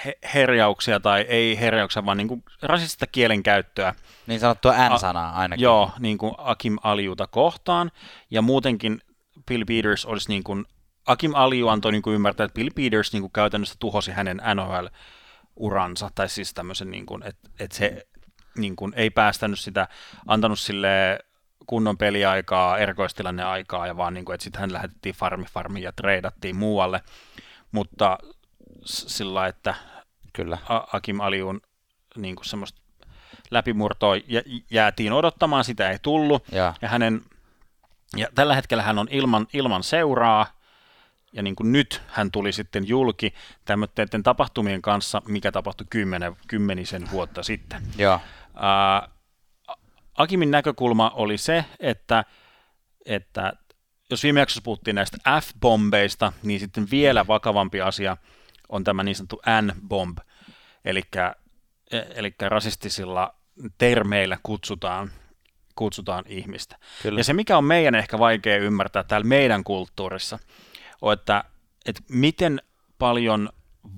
he- 0.06 0.18
herjauksia, 0.34 1.00
tai 1.00 1.22
ei 1.22 1.60
herjauksia, 1.60 2.06
vaan 2.06 2.18
niin 2.18 2.28
kuin 2.28 2.44
rasistista 2.62 3.08
kielenkäyttöä. 3.08 3.96
Niin 4.28 4.40
sanottua 4.40 4.74
N-sanaa 4.90 5.36
ainakin. 5.40 5.64
joo, 5.64 5.92
niin 6.00 6.18
kuin 6.18 6.34
Akim 6.38 6.78
Aliuta 6.84 7.28
kohtaan, 7.28 7.92
ja 8.32 8.42
muutenkin 8.42 9.02
Bill 9.46 9.64
Peters 9.68 10.06
olisi 10.06 10.30
niin 10.30 10.44
kuin 10.44 10.66
Akim 11.08 11.36
Aliu 11.36 11.68
antoi 11.68 11.92
niin 11.92 12.02
kuin 12.02 12.14
ymmärtää, 12.14 12.46
että 12.46 12.54
Bill 12.56 12.70
Peters 12.76 13.14
niin 13.14 13.22
kuin 13.22 13.32
käytännössä 13.32 13.76
tuhosi 13.80 14.12
hänen 14.12 14.42
NHL-uransa, 14.56 16.10
tai 16.16 16.30
siis 16.30 16.54
tämmöisen, 16.54 16.92
niin 16.92 17.06
kuin, 17.06 17.24
että, 17.24 17.50
että 17.60 17.78
se 17.78 18.08
niin 18.58 18.76
kuin, 18.76 18.94
ei 18.96 19.10
päästänyt 19.10 19.60
sitä, 19.60 19.88
antanut 20.28 20.60
sille 20.60 21.20
kunnon 21.68 21.98
peliaikaa, 21.98 22.78
erikoistilanneaikaa, 22.78 23.88
ja 23.88 23.98
vaan 23.98 24.14
niin 24.14 24.26
kuin, 24.26 24.34
että 24.34 24.44
sitten 24.44 24.60
hän 24.60 24.74
lähetettiin 24.74 25.16
farmi 25.16 25.46
farmiin 25.46 25.84
ja 25.84 25.92
treidattiin 25.92 26.56
muualle, 26.56 27.02
mutta 27.72 28.18
sillä 28.86 29.48
että 29.48 29.76
Kyllä. 30.38 30.58
Akim 30.94 31.20
Aliun 31.20 31.62
niin 32.16 32.36
kuin 32.36 32.46
semmoista 32.46 32.82
läpimurtoa 33.52 34.16
jäätiin 34.72 35.14
odottamaan, 35.14 35.64
sitä 35.64 35.90
ei 35.90 35.98
tullut, 36.02 36.44
ja, 36.52 36.74
ja 36.82 36.90
hänen 36.90 37.22
ja 38.16 38.28
tällä 38.36 38.56
hetkellä 38.56 38.84
hän 38.84 38.98
on 38.98 39.08
ilman, 39.12 39.48
ilman 39.54 39.84
seuraa, 39.84 40.46
ja 41.38 41.44
niin 41.44 41.56
kuin 41.56 41.72
nyt 41.72 42.02
hän 42.08 42.32
tuli 42.32 42.52
sitten 42.52 42.88
julki 42.88 43.34
tämmöiden 43.66 44.24
tapahtumien 44.24 44.82
kanssa, 44.82 45.22
mikä 45.28 45.52
tapahtui 45.52 45.88
kymmenen, 45.90 46.36
kymmenisen 46.48 47.12
vuotta 47.12 47.44
sitten. 47.44 47.82
Joo. 47.98 48.20
Ää, 48.56 49.10
Akimin 50.16 50.52
näkökulma 50.52 51.10
oli 51.10 51.38
se, 51.38 51.66
että, 51.80 52.26
että 53.06 53.54
jos 54.10 54.24
viime 54.24 54.40
jaksossa 54.40 54.62
puhuttiin 54.64 54.96
näistä 54.96 55.18
F-bombeista, 55.42 56.34
niin 56.44 56.60
sitten 56.60 56.88
vielä 56.92 57.28
vakavampi 57.28 57.82
asia 57.82 58.18
on 58.70 58.84
tämä 58.84 59.04
niin 59.04 59.16
sanottu 59.16 59.42
N-bomb, 59.62 60.18
eli, 60.86 61.02
eli 62.16 62.36
rasistisilla 62.40 63.36
termeillä 63.78 64.38
kutsutaan, 64.44 65.12
kutsutaan 65.76 66.24
ihmistä. 66.28 66.78
Kyllä. 67.02 67.20
Ja 67.20 67.24
se, 67.24 67.34
mikä 67.34 67.58
on 67.58 67.66
meidän 67.66 67.96
ehkä 67.96 68.20
vaikea 68.20 68.58
ymmärtää 68.58 69.04
täällä 69.04 69.28
meidän 69.28 69.64
kulttuurissa, 69.64 70.40
on, 71.02 71.14
että, 71.14 71.44
että 71.86 72.02
miten 72.10 72.62
paljon 72.98 73.50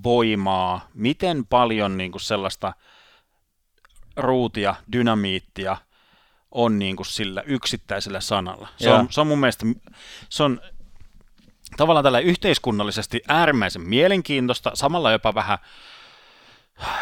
voimaa, 0.03 0.87
miten 0.93 1.45
paljon 1.45 1.97
niin 1.97 2.11
kuin 2.11 2.21
sellaista 2.21 2.73
ruutia, 4.15 4.75
dynamiittia 4.91 5.77
on 6.51 6.79
niin 6.79 6.95
kuin 6.95 7.07
sillä 7.07 7.41
yksittäisellä 7.41 8.21
sanalla. 8.21 8.67
Se 8.77 8.91
on, 8.93 9.07
se 9.09 9.21
on 9.21 9.27
mun 9.27 9.39
mielestä, 9.39 9.65
se 10.29 10.43
on 10.43 10.61
tavallaan 11.77 12.03
tällä 12.03 12.19
yhteiskunnallisesti 12.19 13.21
äärimmäisen 13.27 13.81
mielenkiintoista, 13.81 14.71
samalla 14.73 15.11
jopa 15.11 15.35
vähän 15.35 15.57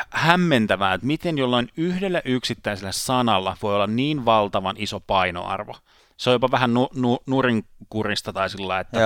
hämmentävää, 0.10 0.93
että 0.93 1.07
miten 1.07 1.38
jollain 1.38 1.69
yhdellä 1.77 2.21
yksittäisellä 2.25 2.91
sanalla 2.91 3.57
voi 3.62 3.75
olla 3.75 3.88
niin 3.88 4.25
valtavan 4.25 4.75
iso 4.79 4.99
painoarvo. 4.99 5.75
Se 6.17 6.29
on 6.29 6.33
jopa 6.33 6.51
vähän 6.51 6.73
nu, 6.73 6.89
nu, 6.95 7.19
nurinkurista 7.25 8.33
tai 8.33 8.49
sillä, 8.49 8.79
että, 8.79 8.99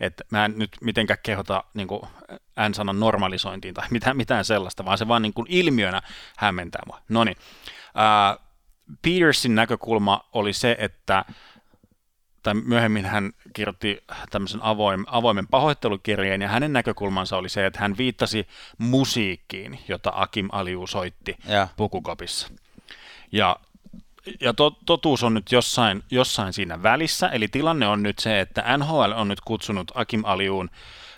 että 0.00 0.24
mä 0.30 0.44
en 0.44 0.54
nyt 0.56 0.70
mitenkään 0.80 1.18
kehota 1.22 1.64
niin 1.74 1.88
N-sanan 2.68 3.00
normalisointiin 3.00 3.74
tai 3.74 3.86
mitään, 3.90 4.16
mitään 4.16 4.44
sellaista, 4.44 4.84
vaan 4.84 4.98
se 4.98 5.08
vaan 5.08 5.22
niin 5.22 5.34
kuin 5.34 5.46
ilmiönä 5.50 6.02
hämmentää 6.36 6.82
mua. 6.86 7.00
No 7.08 7.24
niin, 7.24 7.36
äh, 7.86 8.44
Petersin 9.02 9.54
näkökulma 9.54 10.28
oli 10.32 10.52
se, 10.52 10.76
että 10.78 11.24
tai 12.44 12.54
myöhemmin 12.54 13.04
hän 13.04 13.32
kirjoitti 13.52 14.04
tämmöisen 14.30 14.62
avoim, 14.62 15.04
avoimen 15.06 15.46
pahoittelukirjeen, 15.46 16.42
ja 16.42 16.48
hänen 16.48 16.72
näkökulmansa 16.72 17.36
oli 17.36 17.48
se, 17.48 17.66
että 17.66 17.80
hän 17.80 17.96
viittasi 17.98 18.48
musiikkiin, 18.78 19.78
jota 19.88 20.12
Akim 20.14 20.48
Aliu 20.52 20.86
soitti 20.86 21.36
ja. 21.48 21.68
pukukopissa. 21.76 22.48
Ja 23.32 23.56
ja 24.40 24.54
to, 24.54 24.76
totuus 24.86 25.22
on 25.22 25.34
nyt 25.34 25.52
jossain, 25.52 26.02
jossain 26.10 26.52
siinä 26.52 26.82
välissä, 26.82 27.28
eli 27.28 27.48
tilanne 27.48 27.86
on 27.86 28.02
nyt 28.02 28.18
se, 28.18 28.40
että 28.40 28.78
NHL 28.78 29.12
on 29.16 29.28
nyt 29.28 29.40
kutsunut 29.40 29.92
Akim 29.94 30.22
Aliuun 30.24 30.70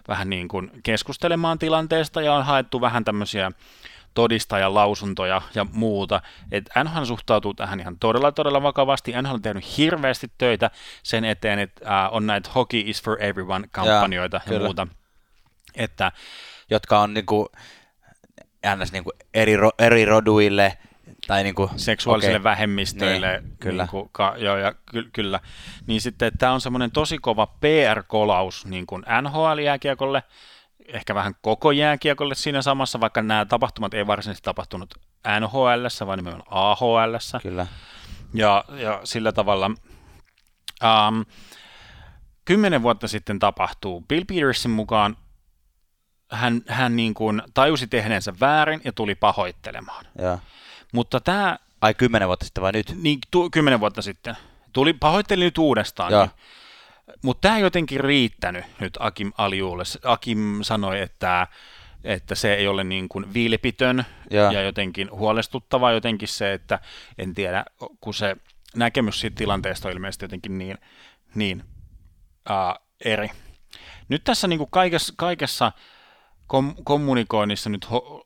vähän 0.08 0.30
niin 0.30 0.48
kuin 0.48 0.70
keskustelemaan 0.82 1.58
tilanteesta 1.58 2.22
ja 2.22 2.34
on 2.34 2.44
haettu 2.44 2.80
vähän 2.80 3.04
tämmöisiä 3.04 3.52
todistajan 4.14 4.74
lausuntoja 4.74 5.42
ja 5.54 5.66
muuta. 5.72 6.20
että 6.52 6.84
NHL 6.84 7.04
suhtautuu 7.04 7.54
tähän 7.54 7.80
ihan 7.80 7.98
todella, 7.98 8.32
todella 8.32 8.62
vakavasti. 8.62 9.12
NHL 9.22 9.34
on 9.34 9.42
tehnyt 9.42 9.78
hirveästi 9.78 10.30
töitä 10.38 10.70
sen 11.02 11.24
eteen, 11.24 11.58
että 11.58 12.08
on 12.10 12.26
näitä 12.26 12.50
Hockey 12.54 12.82
is 12.86 13.02
for 13.02 13.22
Everyone-kampanjoita 13.22 14.40
ja, 14.46 14.52
ja 14.52 14.60
muuta. 14.60 14.86
Että, 15.74 16.12
Jotka 16.70 17.00
on 17.00 17.14
niinku, 17.14 17.48
niinku 18.92 19.12
eri, 19.34 19.56
ro, 19.56 19.70
eri 19.78 20.04
roduille 20.04 20.78
tai 21.26 21.42
niinku, 21.42 21.70
seksuaalisille 21.76 22.36
okay. 22.36 22.44
vähemmistöille. 22.44 23.40
Niin, 23.40 23.56
kyllä. 23.60 23.82
Niinku, 23.82 24.08
ka, 24.12 24.34
joo, 24.38 24.56
ja 24.56 24.74
ky, 24.90 25.10
kyllä. 25.12 25.40
Niin 25.86 26.00
sitten 26.00 26.32
tämä 26.38 26.52
on 26.52 26.60
semmoinen 26.60 26.90
tosi 26.90 27.18
kova 27.18 27.46
PR-kolaus 27.46 28.66
niin 28.66 28.86
kuin 28.86 29.04
NHL-jääkiekolle, 29.22 30.22
ehkä 30.86 31.14
vähän 31.14 31.34
koko 31.40 31.72
jääkiekolle 31.72 32.34
siinä 32.34 32.62
samassa, 32.62 33.00
vaikka 33.00 33.22
nämä 33.22 33.44
tapahtumat 33.44 33.94
ei 33.94 34.06
varsinaisesti 34.06 34.44
tapahtunut 34.44 34.94
NHL, 35.40 36.06
vaan 36.06 36.18
nimenomaan 36.18 36.48
AHL. 36.50 37.16
Kyllä. 37.42 37.66
Ja, 38.34 38.64
ja 38.68 39.00
sillä 39.04 39.32
tavalla 39.32 39.66
um, 39.66 41.24
kymmenen 42.44 42.82
vuotta 42.82 43.08
sitten 43.08 43.38
tapahtuu. 43.38 44.04
Bill 44.08 44.24
Petersin 44.28 44.70
mukaan 44.70 45.16
hän, 46.30 46.60
hän 46.68 46.96
niin 46.96 47.14
kuin 47.14 47.42
tajusi 47.54 47.86
tehneensä 47.86 48.32
väärin 48.40 48.80
ja 48.84 48.92
tuli 48.92 49.14
pahoittelemaan. 49.14 50.04
Ja. 50.18 50.38
Mutta 50.96 51.20
tämä... 51.20 51.58
Ai 51.80 51.94
kymmenen 51.94 52.28
vuotta 52.28 52.44
sitten 52.44 52.62
vai 52.62 52.72
nyt? 52.72 53.02
Niin, 53.02 53.18
tu, 53.30 53.50
kymmenen 53.50 53.80
vuotta 53.80 54.02
sitten. 54.02 54.36
Tuli, 54.72 54.92
pahoitteli 54.92 55.44
nyt 55.44 55.58
uudestaan. 55.58 56.12
Ja. 56.12 56.28
Mutta 57.22 57.40
tämä 57.40 57.56
ei 57.56 57.62
jotenkin 57.62 58.00
riittänyt 58.00 58.64
nyt 58.80 58.96
Akim 59.00 59.32
Aliulle. 59.38 59.82
Akim 60.04 60.62
sanoi, 60.62 61.00
että, 61.00 61.46
että 62.04 62.34
se 62.34 62.54
ei 62.54 62.68
ole 62.68 62.84
niin 62.84 63.08
kuin 63.08 63.34
vilpitön 63.34 64.04
ja. 64.30 64.52
ja 64.52 64.62
jotenkin 64.62 65.10
huolestuttava 65.10 65.92
jotenkin 65.92 66.28
se, 66.28 66.52
että 66.52 66.78
en 67.18 67.34
tiedä, 67.34 67.64
kun 68.00 68.14
se 68.14 68.36
näkemys 68.76 69.20
siitä 69.20 69.36
tilanteesta 69.36 69.88
on 69.88 69.94
ilmeisesti 69.94 70.24
jotenkin 70.24 70.58
niin, 70.58 70.78
niin 71.34 71.64
uh, 72.50 72.86
eri. 73.04 73.30
Nyt 74.08 74.24
tässä 74.24 74.48
niin 74.48 74.58
kuin 74.58 74.70
kaikessa, 74.70 75.14
kaikessa 75.16 75.72
kom- 76.46 76.74
kommunikoinnissa 76.84 77.70
nyt 77.70 77.86
ho- 77.86 78.25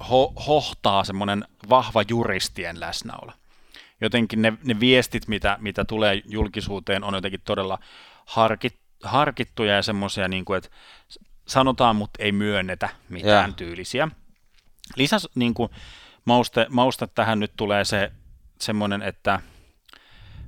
ho- 0.00 0.44
hohtaa 0.46 1.04
semmoinen 1.04 1.44
vahva 1.68 2.02
juristien 2.08 2.80
läsnäolo 2.80 3.32
jotenkin 4.00 4.42
ne, 4.42 4.52
ne 4.64 4.80
viestit, 4.80 5.28
mitä, 5.28 5.56
mitä 5.60 5.84
tulee 5.84 6.22
julkisuuteen, 6.24 7.04
on 7.04 7.14
jotenkin 7.14 7.40
todella 7.44 7.78
harkit, 8.26 8.80
harkittuja 9.02 9.74
ja 9.74 9.82
semmoisia, 9.82 10.28
niin 10.28 10.44
kuin, 10.44 10.58
että 10.58 10.70
sanotaan, 11.48 11.96
mutta 11.96 12.22
ei 12.22 12.32
myönnetä 12.32 12.88
mitään 13.08 13.44
yeah. 13.44 13.56
tyylisiä. 13.56 14.08
Lisäs 14.96 15.28
niin 15.34 15.54
kuin, 15.54 15.70
mauste, 16.24 16.66
mauste 16.70 17.06
tähän 17.06 17.40
nyt 17.40 17.52
tulee 17.56 17.84
se 17.84 18.12
semmoinen, 18.60 19.02
että 19.02 19.40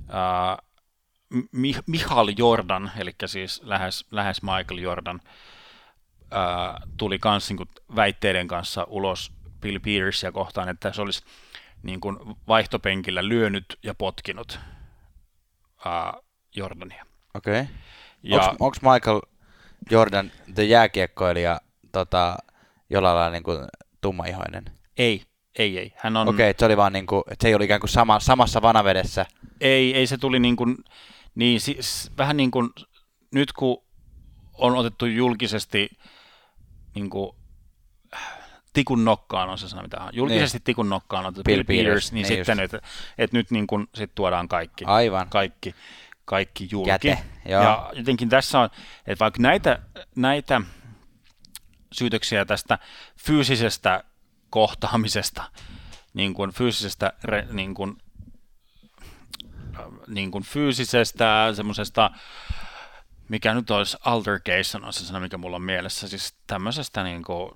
ää, 0.09 0.57
Michael 1.87 2.33
Jordan, 2.37 2.91
eli 2.97 3.15
siis 3.25 3.61
lähes, 3.63 4.05
lähes 4.11 4.41
Michael 4.41 4.77
Jordan, 4.79 5.21
ää, 6.31 6.81
tuli 6.97 7.19
kans 7.19 7.49
niin 7.49 7.57
kuin, 7.57 7.69
väitteiden 7.95 8.47
kanssa 8.47 8.83
ulos 8.89 9.36
Bill 9.61 9.79
Petersia 9.79 10.31
kohtaan, 10.31 10.69
että 10.69 10.93
se 10.93 11.01
olisi 11.01 11.23
niin 11.83 11.99
kuin 12.01 12.17
vaihtopenkillä 12.47 13.27
lyönyt 13.27 13.65
ja 13.83 13.93
potkinut 13.93 14.59
uh, 15.85 16.23
Jordania. 16.55 17.05
Okei. 17.33 17.61
Okay. 17.61 17.73
Ja... 18.23 18.55
Onko 18.59 18.77
Michael 18.81 19.21
Jordan, 19.91 20.31
the 20.55 20.63
jääkiekkoilija, 20.63 21.61
tota, 21.91 22.37
jollain 22.89 23.15
lailla 23.15 23.31
niin 23.31 23.43
kuin 23.43 23.59
tummaihoinen? 24.01 24.65
Ei, 24.97 25.23
ei, 25.59 25.79
ei. 25.79 25.93
Hän 25.97 26.17
on... 26.17 26.27
Okei, 26.27 26.49
okay, 26.49 26.59
se 26.59 26.65
oli 26.65 26.77
vaan 26.77 26.93
niin 26.93 27.07
kuin, 27.07 27.23
että 27.31 27.43
se 27.43 27.47
ei 27.47 27.53
ollut 27.53 27.65
ikään 27.65 27.79
kuin 27.79 27.89
sama, 27.89 28.19
samassa 28.19 28.61
vanavedessä. 28.61 29.25
Ei, 29.61 29.95
ei 29.95 30.07
se 30.07 30.17
tuli 30.17 30.39
niin 30.39 30.55
kuin, 30.55 30.77
niin 31.35 31.61
siis, 31.61 32.11
vähän 32.17 32.37
niin 32.37 32.51
kuin, 32.51 32.69
nyt 33.31 33.53
kun 33.53 33.83
on 34.53 34.75
otettu 34.75 35.05
julkisesti 35.05 35.89
niin 36.95 37.09
kuin, 37.09 37.35
tikun 38.77 39.05
nokkaan 39.05 39.49
on 39.49 39.57
se 39.57 39.69
sana, 39.69 39.81
mitä 39.81 39.97
on. 39.99 40.09
Julkisesti 40.13 40.57
niin. 40.57 40.63
tikun 40.63 40.89
nokkaan 40.89 41.25
on 41.25 41.33
Bill, 41.33 41.43
Bill 41.43 41.63
Peters, 41.63 41.85
Peters, 41.85 42.11
niin, 42.11 42.27
niin 42.27 42.37
sitten, 42.37 42.59
että 42.59 42.81
et 43.17 43.33
nyt 43.33 43.51
niin 43.51 43.67
kuin, 43.67 43.87
sit 43.95 44.15
tuodaan 44.15 44.47
kaikki. 44.47 44.85
Aivan. 44.85 45.29
Kaikki, 45.29 45.75
kaikki 46.25 46.67
julki. 46.71 46.89
Käte, 46.89 47.17
joo. 47.45 47.63
Ja 47.63 47.91
jotenkin 47.93 48.29
tässä 48.29 48.59
on, 48.59 48.69
että 49.07 49.23
vaikka 49.23 49.41
näitä, 49.41 49.79
näitä 50.15 50.61
syytöksiä 51.91 52.45
tästä 52.45 52.79
fyysisestä 53.25 54.03
kohtaamisesta, 54.49 55.43
niin 56.13 56.33
kuin 56.33 56.51
fyysisestä, 56.51 57.13
niin 57.51 57.73
kuin, 57.73 57.97
niin 60.07 60.31
kuin 60.31 60.43
fyysisestä 60.43 61.53
semmoisesta, 61.53 62.11
mikä 63.29 63.53
nyt 63.53 63.71
olisi 63.71 63.97
altercation 64.05 64.85
on 64.85 64.93
se 64.93 65.05
sana, 65.05 65.19
mikä 65.19 65.37
mulla 65.37 65.55
on 65.55 65.61
mielessä, 65.61 66.07
siis 66.07 66.35
tämmöisestä 66.47 67.03
niin 67.03 67.23
kuin, 67.23 67.51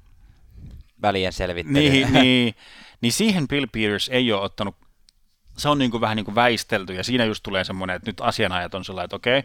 välien 1.01 1.33
selvittelyyn. 1.33 1.91
Niin, 1.91 2.13
niin, 2.23 2.55
niin 3.01 3.13
siihen 3.13 3.47
Bill 3.47 3.67
Peters 3.71 4.09
ei 4.09 4.31
ole 4.31 4.41
ottanut, 4.41 4.75
se 5.57 5.69
on 5.69 5.77
niin 5.77 5.91
kuin 5.91 6.01
vähän 6.01 6.15
niin 6.15 6.25
kuin 6.25 6.35
väistelty, 6.35 6.93
ja 6.93 7.03
siinä 7.03 7.25
just 7.25 7.43
tulee 7.43 7.63
semmoinen, 7.63 7.95
että 7.95 8.09
nyt 8.09 8.21
asianajat 8.21 8.73
on 8.73 8.85
sellainen, 8.85 9.05
että 9.05 9.15
okei, 9.15 9.43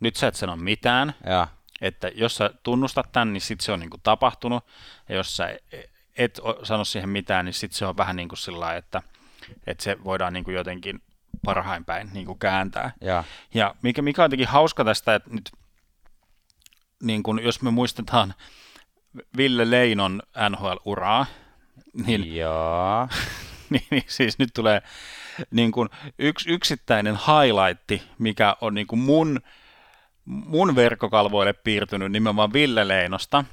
nyt 0.00 0.16
sä 0.16 0.26
et 0.26 0.34
sano 0.34 0.56
mitään, 0.56 1.14
ja. 1.26 1.48
että 1.80 2.08
jos 2.14 2.36
sä 2.36 2.50
tunnustat 2.62 3.12
tämän, 3.12 3.32
niin 3.32 3.40
sitten 3.40 3.64
se 3.64 3.72
on 3.72 3.80
niin 3.80 3.90
kuin 3.90 4.00
tapahtunut, 4.02 4.64
ja 5.08 5.14
jos 5.14 5.36
sä 5.36 5.58
et 6.16 6.40
sano 6.62 6.84
siihen 6.84 7.08
mitään, 7.08 7.44
niin 7.44 7.54
sitten 7.54 7.78
se 7.78 7.86
on 7.86 7.96
vähän 7.96 8.16
niin 8.16 8.28
kuin 8.28 8.38
sillä 8.38 8.76
että, 8.76 9.02
että 9.66 9.84
se 9.84 9.96
voidaan 10.04 10.32
niin 10.32 10.44
kuin 10.44 10.54
jotenkin 10.54 11.02
parhain 11.44 11.84
päin 11.84 12.10
niin 12.12 12.26
kuin 12.26 12.38
kääntää. 12.38 12.92
Ja, 13.00 13.24
ja 13.54 13.74
mikä, 13.82 14.02
mikä 14.02 14.22
on 14.22 14.24
jotenkin 14.24 14.48
hauska 14.48 14.84
tästä, 14.84 15.14
että 15.14 15.30
nyt 15.30 15.50
niin 17.02 17.22
kuin, 17.22 17.44
jos 17.44 17.62
me 17.62 17.70
muistetaan 17.70 18.34
Ville 19.36 19.70
Leinon 19.70 20.22
NHL-uraa, 20.50 21.26
niin, 22.06 22.36
Joo. 22.36 23.08
niin, 23.70 23.86
niin 23.90 24.04
siis 24.06 24.38
nyt 24.38 24.50
tulee 24.54 24.82
niin 25.50 25.72
kuin 25.72 25.88
yksi 26.18 26.50
yksittäinen 26.50 27.14
highlight, 27.16 28.08
mikä 28.18 28.56
on 28.60 28.74
niin 28.74 28.86
kuin 28.86 29.00
mun, 29.00 29.40
mun 30.24 30.76
verkkokalvoille 30.76 31.52
piirtynyt 31.52 32.12
nimenomaan 32.12 32.52
Ville 32.52 32.88
Leinosta, 32.88 33.44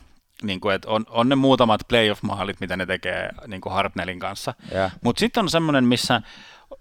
niin 0.44 0.60
kuin, 0.60 0.76
että 0.76 0.90
on, 0.90 1.06
on 1.10 1.30
ne 1.30 1.36
muutamat 1.36 1.82
playoff-maalit, 1.88 2.60
mitä 2.60 2.78
ne 2.78 2.86
tekee 2.86 3.30
niin 3.48 3.62
kuin 3.62 3.74
Hartnellin 3.74 4.20
kanssa. 4.20 4.54
Mutta 5.04 5.20
sitten 5.20 5.44
on 5.44 5.50
semmoinen, 5.50 5.86
missä 5.86 6.22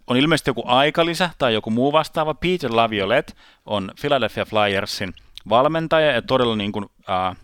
on 0.06 0.16
ilmeisesti 0.16 0.50
joku 0.50 0.62
aikalisä 0.66 1.30
tai 1.38 1.54
joku 1.54 1.70
muu 1.70 1.92
vastaava. 1.92 2.34
Peter 2.34 2.76
Laviolette 2.76 3.32
on 3.66 3.90
Philadelphia 4.00 4.44
Flyersin 4.44 5.14
valmentaja 5.48 6.12
ja 6.12 6.22
todella 6.22 6.56
niin 6.56 6.72
kuin, 6.72 6.86
äh, 7.10 7.36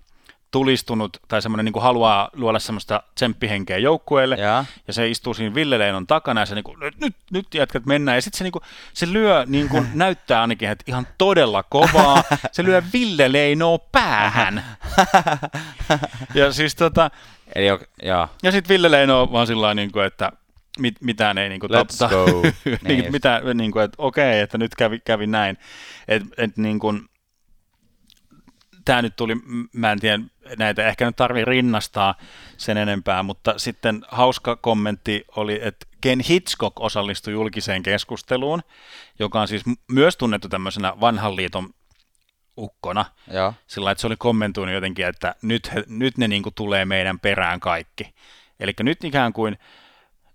tulistunut 0.50 1.16
tai 1.28 1.42
semmoinen 1.42 1.64
niin 1.64 1.82
haluaa 1.82 2.30
luoda 2.32 2.58
semmoista 2.58 3.02
tsemppihenkeä 3.14 3.78
joukkueelle 3.78 4.36
ja. 4.36 4.64
ja 4.86 4.92
se 4.92 5.08
istuu 5.08 5.34
siinä 5.34 5.54
Ville 5.54 5.78
Leinon 5.78 6.06
takana 6.06 6.40
ja 6.40 6.46
se 6.46 6.54
niin 6.54 6.64
kuin, 6.64 6.80
nyt, 6.80 7.00
nyt, 7.00 7.16
nyt 7.30 7.54
jätkät 7.54 7.86
mennään 7.86 8.16
ja 8.16 8.22
sitten 8.22 8.38
se, 8.38 8.44
niin 8.44 8.52
kuin, 8.52 8.62
se 8.94 9.12
lyö, 9.12 9.44
niin 9.46 9.68
kuin, 9.68 9.88
näyttää 9.94 10.40
ainakin, 10.40 10.68
että 10.68 10.84
ihan 10.88 11.06
todella 11.18 11.62
kovaa, 11.62 12.24
se 12.52 12.64
lyö 12.64 12.82
Ville 12.92 13.32
Leinoa 13.32 13.78
päähän. 13.78 14.64
ja 16.34 16.52
siis 16.52 16.74
tota, 16.74 17.10
Eli, 17.54 17.66
ja. 18.02 18.28
ja 18.42 18.52
sitten 18.52 18.68
Ville 18.68 18.90
Leino 18.90 19.28
vaan 19.32 19.46
sillä 19.46 19.74
niin 19.74 19.92
kuin, 19.92 20.06
että 20.06 20.32
mit, 20.78 20.94
mitään 21.00 21.38
ei 21.38 21.48
niin 21.58 21.60
kuin, 21.60 21.70
Let's 21.70 21.98
totta, 21.98 22.08
go. 22.08 22.42
niin, 22.88 23.12
mitä, 23.12 23.42
niin 23.54 23.72
kuin, 23.72 23.84
että 23.84 23.96
okei, 23.98 24.40
että 24.40 24.58
nyt 24.58 24.74
kävi, 24.74 25.00
kävi 25.04 25.26
näin. 25.26 25.58
Et, 26.08 26.22
et, 26.36 26.56
niin 26.56 26.78
kuin, 26.78 27.08
tämä 28.88 29.02
nyt 29.02 29.16
tuli, 29.16 29.34
mä 29.72 29.92
en 29.92 30.00
tiedä, 30.00 30.18
näitä 30.58 30.86
ehkä 30.86 31.06
nyt 31.06 31.16
tarvii 31.16 31.44
rinnastaa 31.44 32.14
sen 32.56 32.76
enempää, 32.76 33.22
mutta 33.22 33.54
sitten 33.56 34.04
hauska 34.08 34.56
kommentti 34.56 35.24
oli, 35.36 35.60
että 35.62 35.86
Ken 36.00 36.20
Hitchcock 36.20 36.80
osallistui 36.80 37.32
julkiseen 37.32 37.82
keskusteluun, 37.82 38.62
joka 39.18 39.40
on 39.40 39.48
siis 39.48 39.62
myös 39.92 40.16
tunnettu 40.16 40.48
tämmöisenä 40.48 41.00
vanhan 41.00 41.36
liiton 41.36 41.70
ukkona. 42.58 43.04
Joo. 43.32 43.54
Sillä 43.66 43.90
että 43.90 44.00
se 44.00 44.06
oli 44.06 44.16
kommentoinut 44.16 44.74
jotenkin, 44.74 45.06
että 45.06 45.34
nyt, 45.42 45.74
he, 45.74 45.84
nyt 45.86 46.18
ne 46.18 46.28
niin 46.28 46.42
kuin 46.42 46.54
tulee 46.54 46.84
meidän 46.84 47.20
perään 47.20 47.60
kaikki. 47.60 48.14
Eli 48.60 48.72
nyt 48.80 49.04
ikään 49.04 49.32
kuin 49.32 49.58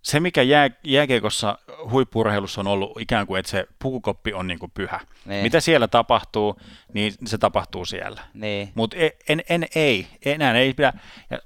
se, 0.03 0.19
mikä 0.19 0.41
jää, 0.41 0.69
jääkiekossa 0.83 1.57
huippurheilussa 1.89 2.61
on 2.61 2.67
ollut 2.67 3.01
ikään 3.01 3.27
kuin, 3.27 3.39
että 3.39 3.49
se 3.49 3.67
pukukoppi 3.79 4.33
on 4.33 4.47
niin 4.47 4.59
kuin 4.59 4.71
pyhä. 4.71 4.99
Niin. 5.25 5.43
Mitä 5.43 5.59
siellä 5.59 5.87
tapahtuu, 5.87 6.59
niin 6.93 7.13
se 7.25 7.37
tapahtuu 7.37 7.85
siellä. 7.85 8.21
Niin. 8.33 8.71
Mutta 8.75 8.97
en, 8.97 9.11
en, 9.29 9.43
en, 9.49 9.67
ei, 9.75 10.07
enää 10.25 10.57
ei 10.57 10.73
pidä 10.73 10.93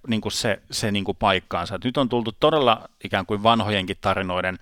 niin 0.07 0.21
kuin 0.21 0.31
se, 0.31 0.61
se 0.71 0.91
niin 0.91 1.03
kuin 1.03 1.17
paikkaansa. 1.17 1.75
Et 1.75 1.83
nyt 1.83 1.97
on 1.97 2.09
tultu 2.09 2.31
todella 2.31 2.89
ikään 3.03 3.25
kuin 3.25 3.43
vanhojenkin 3.43 3.97
tarinoiden 4.01 4.59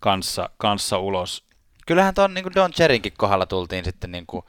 kanssa, 0.00 0.50
kanssa 0.56 0.98
ulos. 0.98 1.44
Kyllähän 1.86 2.14
tuon 2.14 2.34
niin 2.34 2.54
Don 2.54 2.72
Cherinkin 2.72 3.12
kohdalla 3.18 3.46
tultiin 3.46 3.84
sitten 3.84 4.12
niin 4.12 4.26
kuin, 4.26 4.44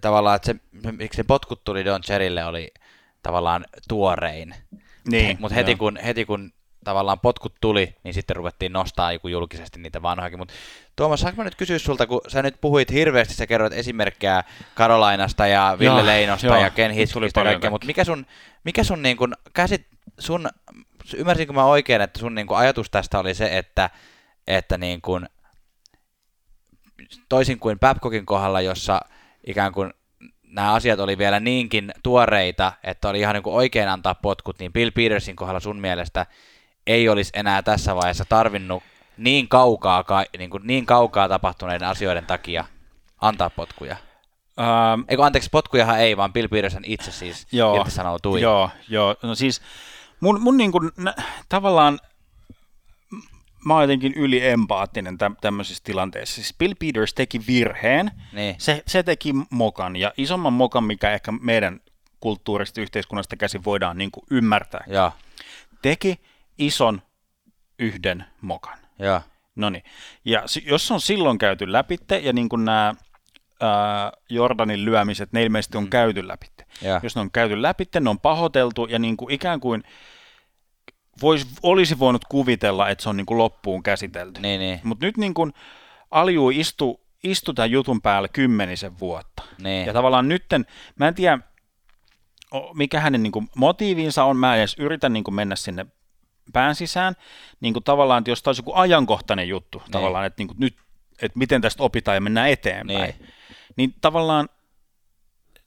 tavallaan, 0.00 0.36
että 0.36 0.46
se, 0.46 0.56
miksi 0.92 1.16
se 1.16 1.24
potkut 1.24 1.64
tuli 1.64 1.84
Don 1.84 2.02
Cherille 2.02 2.44
oli 2.44 2.72
tavallaan 3.22 3.64
tuorein. 3.88 4.54
Niin, 5.08 5.36
Mutta 5.40 5.54
heti 5.54 5.74
kun, 5.74 5.98
heti 6.04 6.24
kun 6.24 6.52
tavallaan 6.84 7.20
potkut 7.20 7.54
tuli, 7.60 7.94
niin 8.04 8.14
sitten 8.14 8.36
ruvettiin 8.36 8.72
nostaa 8.72 9.12
joku 9.12 9.28
julkisesti 9.28 9.80
niitä 9.80 10.02
vanhojakin. 10.02 10.38
Mutta 10.38 10.54
Tuomas, 10.96 11.20
saanko 11.20 11.36
mä 11.36 11.44
nyt 11.44 11.54
kysyä 11.54 11.78
sulta, 11.78 12.06
kun 12.06 12.20
sä 12.28 12.42
nyt 12.42 12.60
puhuit 12.60 12.90
hirveästi, 12.90 13.34
sä 13.34 13.46
kerroit 13.46 13.72
esimerkkejä 13.72 14.44
Karolainasta 14.74 15.46
ja 15.46 15.76
Ville 15.78 16.00
joo, 16.00 16.06
Leinosta 16.06 16.46
joo, 16.46 16.56
ja 16.56 16.70
Ken 16.70 16.90
Hitchcockista 16.90 17.40
ja 17.40 17.44
kaikkea, 17.44 17.70
mutta 17.70 17.86
mikä 17.86 18.04
sun, 18.04 18.26
mikä 18.64 18.84
sun, 18.84 19.02
niin 19.02 19.16
kun, 19.16 19.34
käsit, 19.54 19.86
sun 20.18 20.48
ymmärsinkö 21.16 21.52
mä 21.52 21.64
oikein, 21.64 22.00
että 22.00 22.18
sun 22.20 22.34
niin 22.34 22.46
kun, 22.46 22.56
ajatus 22.56 22.90
tästä 22.90 23.18
oli 23.18 23.34
se, 23.34 23.58
että, 23.58 23.90
että 24.46 24.78
niin 24.78 25.02
kun, 25.02 25.26
toisin 27.28 27.58
kuin 27.58 27.78
Babcockin 27.78 28.26
kohdalla, 28.26 28.60
jossa 28.60 29.00
ikään 29.46 29.72
kuin 29.72 29.94
nämä 30.42 30.72
asiat 30.72 31.00
oli 31.00 31.18
vielä 31.18 31.40
niinkin 31.40 31.92
tuoreita, 32.02 32.72
että 32.84 33.08
oli 33.08 33.20
ihan 33.20 33.34
niin 33.34 33.42
kuin 33.42 33.54
oikein 33.54 33.88
antaa 33.88 34.14
potkut, 34.14 34.58
niin 34.58 34.72
Bill 34.72 34.90
Petersin 34.90 35.36
kohdalla 35.36 35.60
sun 35.60 35.80
mielestä 35.80 36.26
ei 36.86 37.08
olisi 37.08 37.32
enää 37.34 37.62
tässä 37.62 37.96
vaiheessa 37.96 38.24
tarvinnut 38.28 38.82
niin 39.16 39.48
kaukaa, 39.48 40.04
niin, 40.38 40.50
kuin 40.50 40.66
niin 40.66 40.86
kaukaa 40.86 41.28
tapahtuneiden 41.28 41.88
asioiden 41.88 42.26
takia 42.26 42.64
antaa 43.20 43.50
potkuja. 43.50 43.96
Ähm, 44.60 45.00
Eikö 45.08 45.24
anteeksi, 45.24 45.50
potkujahan 45.52 46.00
ei, 46.00 46.16
vaan 46.16 46.32
Bill 46.32 46.48
Peterson 46.48 46.84
itse 46.84 47.12
siis 47.12 47.46
joo, 47.52 47.76
irtisanoutui. 47.76 48.40
Joo, 48.40 48.70
joo. 48.88 49.16
No 49.22 49.34
siis 49.34 49.62
mun, 50.20 50.40
mun 50.40 50.56
niin 50.56 50.72
kuin, 50.72 50.90
nä, 50.96 51.14
tavallaan 51.48 51.98
mä 53.64 53.74
oon 53.74 53.82
jotenkin 53.82 54.14
yliempaattinen 54.14 55.18
tä- 55.18 55.30
tämmöisissä 55.40 55.84
tilanteissa. 55.84 56.34
Siis 56.34 56.54
Bill 56.58 56.74
Peters 56.78 57.14
teki 57.14 57.40
virheen, 57.46 58.10
niin. 58.32 58.54
se, 58.58 58.82
se 58.86 59.02
teki 59.02 59.32
mokan, 59.50 59.96
ja 59.96 60.12
isomman 60.16 60.52
mokan, 60.52 60.84
mikä 60.84 61.10
ehkä 61.10 61.32
meidän 61.32 61.80
kulttuurista 62.20 62.80
yhteiskunnasta 62.80 63.36
käsin 63.36 63.64
voidaan 63.64 63.98
niin 63.98 64.10
kuin 64.10 64.26
ymmärtää. 64.30 64.84
Ja. 64.86 65.12
Teki 65.82 66.20
ison 66.66 67.02
yhden 67.78 68.24
mokan. 68.40 68.78
Ja. 68.98 69.22
No 69.56 69.70
niin. 69.70 69.84
Ja 70.24 70.42
jos 70.66 70.90
on 70.90 71.00
silloin 71.00 71.38
käyty 71.38 71.72
läpi, 71.72 71.98
ja 72.22 72.32
niin 72.32 72.48
kuin 72.48 72.64
nämä 72.64 72.94
Jordanin 74.30 74.84
lyömiset, 74.84 75.32
ne 75.32 75.42
ilmeisesti 75.42 75.78
on 75.78 75.84
mm. 75.84 75.90
käyty 75.90 76.28
läpi. 76.28 76.46
Ja. 76.82 77.00
Jos 77.02 77.14
ne 77.14 77.20
on 77.20 77.30
käyty 77.30 77.62
läpi, 77.62 77.84
ne 78.00 78.10
on 78.10 78.20
pahoteltu, 78.20 78.86
ja 78.86 78.98
niin 78.98 79.16
kuin 79.16 79.34
ikään 79.34 79.60
kuin 79.60 79.82
vois, 81.22 81.46
olisi 81.62 81.98
voinut 81.98 82.24
kuvitella, 82.24 82.88
että 82.88 83.02
se 83.02 83.08
on 83.08 83.16
niin 83.16 83.26
kuin 83.26 83.38
loppuun 83.38 83.82
käsitelty. 83.82 84.40
Niin, 84.40 84.60
niin. 84.60 84.80
Mutta 84.84 85.06
nyt 85.06 85.16
niin 85.16 85.34
kuin 85.34 85.52
Alju 86.10 86.50
istui 86.50 86.98
istu 87.22 87.54
tämän 87.54 87.70
jutun 87.70 88.02
päällä 88.02 88.28
kymmenisen 88.28 88.98
vuotta. 88.98 89.42
Niin. 89.62 89.86
Ja 89.86 89.92
tavallaan 89.92 90.28
nytten, 90.28 90.66
mä 90.96 91.08
en 91.08 91.14
tiedä, 91.14 91.38
mikä 92.74 93.00
hänen 93.00 93.22
niin 93.22 93.32
kuin, 93.32 93.48
motiivinsa 93.56 94.24
on, 94.24 94.36
mä 94.36 94.54
en 94.54 94.58
edes 94.58 94.76
yritä 94.78 95.08
niin 95.08 95.24
kuin, 95.24 95.34
mennä 95.34 95.56
sinne 95.56 95.86
pään 96.52 96.74
sisään, 96.74 97.14
niin 97.60 97.72
kuin 97.72 97.84
tavallaan, 97.84 98.18
että 98.18 98.30
jos 98.30 98.42
tämä 98.42 98.50
olisi 98.50 98.60
joku 98.60 98.72
ajankohtainen 98.74 99.48
juttu, 99.48 99.78
niin. 99.78 99.90
tavallaan, 99.90 100.26
että 100.26 100.40
niin 100.40 100.48
kuin, 100.48 100.60
nyt, 100.60 100.76
että 101.22 101.38
miten 101.38 101.60
tästä 101.60 101.82
opitaan 101.82 102.14
ja 102.14 102.20
mennään 102.20 102.50
eteenpäin, 102.50 103.14
niin, 103.18 103.32
niin 103.76 103.94
tavallaan 104.00 104.48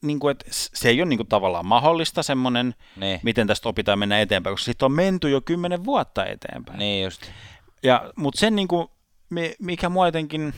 niin 0.02 0.20
kuin, 0.20 0.32
että 0.32 0.46
se 0.50 0.90
ei 0.90 1.02
ole 1.02 1.10
niin 1.10 1.18
kuin, 1.18 1.28
tavallaan 1.28 1.66
mahdollista 1.66 2.24
semmoinen, 2.24 2.76
niin. 2.96 3.20
miten 3.24 3.48
tästä 3.48 3.70
opitaan 3.70 4.00
mennä 4.00 4.22
eteenpäin, 4.22 4.54
koska 4.54 4.66
siitä 4.66 4.86
on 4.86 4.92
menty 4.92 5.30
jo 5.30 5.42
kymmenen 5.42 5.86
vuotta 5.86 6.26
eteenpäin. 6.26 6.80
Niin 6.80 7.04
just. 7.04 7.22
Ja, 7.84 8.12
mutta 8.16 8.40
sen, 8.40 8.56
niin 8.56 8.68
kuin, 8.68 8.88
mikä 9.60 9.90
mua 9.90 10.08
jotenkin 10.08 10.54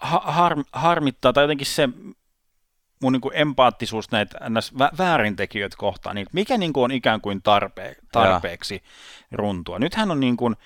har, 0.00 0.64
harmittaa, 0.72 1.32
tai 1.32 1.44
jotenkin 1.44 1.66
se 1.66 1.88
mun 3.02 3.12
niin 3.12 3.20
kuin 3.20 3.36
empaattisuus 3.36 4.10
näitä 4.10 4.38
väärintekijöitä 4.98 5.76
kohtaan, 5.78 6.16
niin 6.16 6.26
mikä 6.32 6.58
niin 6.58 6.72
kuin 6.72 6.84
on 6.84 6.90
ikään 6.90 7.20
kuin 7.20 7.42
tarpe, 7.42 7.96
tarpeeksi 8.12 8.74
ja. 9.30 9.36
runtua. 9.36 9.78
Nyt 9.78 9.94
hän 9.94 10.10
on 10.10 10.20
niin 10.20 10.36
kuin, 10.36 10.56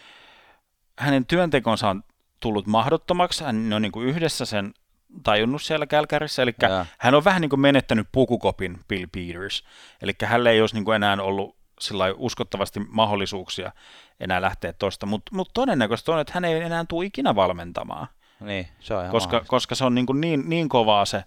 hänen 0.99 1.27
työntekonsa 1.27 1.89
on 1.89 2.03
tullut 2.41 2.67
mahdottomaksi, 2.67 3.45
hän 3.45 3.73
on 3.73 3.83
niin 3.83 3.93
kuin 3.93 4.09
yhdessä 4.09 4.45
sen 4.45 4.75
tajunnut 5.23 5.63
siellä 5.63 5.87
Kälkärissä, 5.87 6.43
eli 6.43 6.55
ja. 6.63 6.87
hän 6.99 7.15
on 7.15 7.25
vähän 7.25 7.41
niin 7.41 7.51
kuin 7.51 7.61
menettänyt 7.61 8.09
pukukopin 8.13 8.81
Bill 8.89 9.07
Peters, 9.13 9.65
eli 10.03 10.13
hänellä 10.25 10.51
ei 10.51 10.61
olisi 10.61 10.75
niin 10.75 10.85
kuin 10.85 10.97
enää 10.97 11.17
ollut 11.21 11.57
sillä 11.81 12.05
uskottavasti 12.17 12.81
mahdollisuuksia 12.89 13.73
enää 14.21 14.41
lähteä 14.41 14.73
tuosta, 14.73 15.07
mutta 15.07 15.35
mut 15.35 15.51
todennäköisesti 15.55 16.11
on, 16.11 16.21
että 16.21 16.33
hän 16.35 16.45
ei 16.45 16.63
enää 16.63 16.85
tule 16.89 17.07
ikinä 17.07 17.35
valmentamaan. 17.35 18.07
Niin, 18.41 18.69
se 18.81 18.95
on 18.95 19.11
koska, 19.11 19.45
koska 19.47 19.75
se 19.75 19.85
on 19.85 19.95
niin, 19.95 20.07
kuin 20.07 20.21
niin, 20.21 20.43
niin 20.49 20.69
kovaa 20.69 21.05
se 21.05 21.25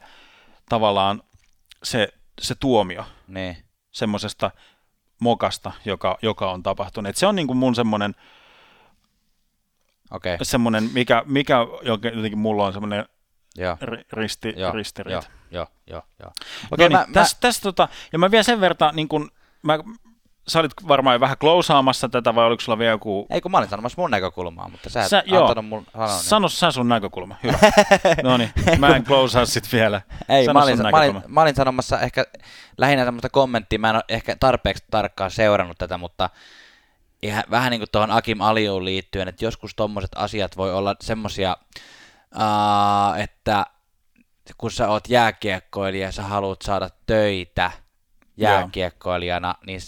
tavallaan 0.70 1.24
se, 1.84 2.10
se 2.42 2.56
tuomio 2.56 3.06
niin. 3.28 3.58
semmoisesta 3.92 4.52
mokasta, 5.20 5.72
joka, 5.86 6.18
joka 6.22 6.52
on 6.52 6.64
tapahtunut. 6.64 7.10
Et 7.10 7.18
se 7.18 7.28
on 7.28 7.36
niin 7.36 7.48
kuin 7.48 7.58
mun 7.58 7.76
semmoinen, 7.76 8.16
okay. 10.12 10.38
semmoinen 10.44 10.90
mikä, 10.94 11.24
mikä 11.26 11.58
jotenkin 11.84 12.38
mulla 12.38 12.66
on 12.66 12.74
semmoinen 12.74 13.06
Joo. 13.56 13.78
risti, 14.12 14.54
joo, 14.58 14.72
ristiriita. 14.72 15.28
Joo, 15.52 15.68
joo, 15.88 16.02
joo. 16.20 16.32
Okay, 16.72 16.78
no 16.78 16.78
niin, 16.78 16.92
mä, 16.92 17.14
täs, 17.14 17.36
mä... 17.36 17.40
Täs, 17.40 17.60
tota, 17.60 17.88
ja 18.14 18.20
mä 18.20 18.32
vielä 18.32 18.44
sen 18.44 18.62
verran, 18.62 18.96
niin 18.96 19.08
kun, 19.08 19.32
mä, 19.62 19.80
sä 20.50 20.60
olit 20.60 20.72
varmaan 20.88 21.16
jo 21.16 21.20
vähän 21.20 21.38
klousaamassa 21.38 22.10
tätä, 22.10 22.36
vai 22.36 22.46
oliko 22.46 22.62
sulla 22.62 22.78
vielä 22.78 22.92
joku... 22.92 23.28
Ei, 23.30 23.42
kun 23.42 23.52
mä 23.52 23.58
olin 23.58 23.70
sanomassa 23.70 24.02
mun 24.02 24.12
näkökulmaa, 24.12 24.70
mutta 24.70 24.90
sä, 24.90 25.08
sä 25.08 25.20
et 25.20 25.28
joo. 25.28 25.42
antanut 25.42 25.66
mun 25.66 25.86
sanoa. 25.92 26.08
Niin. 26.08 26.24
Sano 26.24 26.50
sä 26.50 26.72
sun 26.72 26.90
näkökulma, 26.90 27.36
hyvä. 27.44 27.58
no 28.24 28.38
niin, 28.38 28.52
mä 28.78 28.96
en 28.96 29.04
klousaa 29.04 29.46
sit 29.46 29.74
vielä. 29.74 30.02
Ei, 30.30 30.46
Sano 30.46 30.60
mä 30.60 30.64
olin, 30.64 30.82
mä, 30.82 30.98
olin, 30.98 31.22
mä 31.28 31.42
olin 31.42 31.56
sanomassa 31.56 32.00
ehkä 32.00 32.26
lähinnä 32.78 33.06
semmoista 33.06 33.30
kommenttia, 33.30 33.80
mä 33.80 33.90
en 33.90 33.96
ole 33.96 34.04
ehkä 34.10 34.36
tarpeeksi 34.40 34.84
tarkkaan 34.92 35.32
seurannut 35.32 35.78
tätä, 35.78 35.98
mutta 35.98 36.30
ihan, 37.22 37.44
vähän 37.52 37.72
niin 37.72 37.80
kuin 37.80 37.90
tuohon 37.92 38.12
Akim 38.12 38.42
Aliuun 38.42 38.86
liittyen, 38.86 39.28
että 39.28 39.46
joskus 39.46 39.76
tommoset 39.76 40.12
asiat 40.16 40.58
voi 40.58 40.74
olla 40.74 40.96
semmosia, 41.02 41.58
uh, 42.36 43.20
että 43.20 43.66
kun 44.58 44.72
sä 44.72 44.88
oot 44.88 45.10
jääkiekkoilija 45.10 46.08
ja 46.08 46.12
sä 46.12 46.24
haluat 46.24 46.62
saada 46.62 46.90
töitä 47.06 47.72
jääkiekkoilijana, 48.38 49.48
Joo. 49.48 49.66
niin 49.66 49.80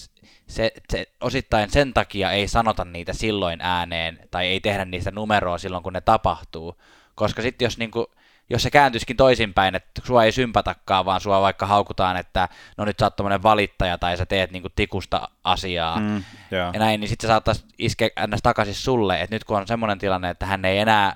se, 0.48 0.72
se, 0.90 1.06
osittain 1.22 1.70
sen 1.70 1.94
takia 1.94 2.32
ei 2.32 2.48
sanota 2.48 2.86
niitä 2.86 3.14
silloin 3.14 3.62
ääneen 3.62 4.20
tai 4.32 4.48
ei 4.48 4.60
tehdä 4.60 4.86
niistä 4.86 5.12
numeroa 5.12 5.58
silloin, 5.58 5.84
kun 5.84 5.94
ne 5.94 6.02
tapahtuu. 6.02 6.82
Koska 7.16 7.42
sitten 7.42 7.66
jos, 7.66 7.78
niinku, 7.78 8.12
jos 8.50 8.64
se 8.64 8.70
kääntyisikin 8.70 9.18
toisinpäin, 9.18 9.76
että 9.76 10.02
sua 10.04 10.24
ei 10.24 10.32
sympatakaan, 10.32 11.06
vaan 11.06 11.22
sua 11.22 11.42
vaikka 11.42 11.66
haukutaan, 11.66 12.18
että 12.18 12.50
no 12.78 12.86
nyt 12.86 13.00
sä 13.00 13.06
oot 13.06 13.44
valittaja 13.44 13.98
tai 13.98 14.18
sä 14.18 14.26
teet 14.26 14.52
niinku 14.52 14.70
tikusta 14.76 15.30
asiaa 15.44 16.00
mm, 16.00 16.24
yeah. 16.54 16.74
ja 16.74 16.80
näin, 16.80 17.00
niin 17.00 17.10
sitten 17.10 17.28
se 17.28 17.32
saattaisi 17.32 17.66
iskeä 17.78 18.10
ns. 18.28 18.42
takaisin 18.44 18.76
sulle, 18.76 19.22
että 19.22 19.36
nyt 19.36 19.44
kun 19.44 19.58
on 19.58 19.68
semmoinen 19.68 20.00
tilanne, 20.00 20.30
että 20.30 20.46
hän 20.46 20.66
ei 20.66 20.78
enää 20.78 21.16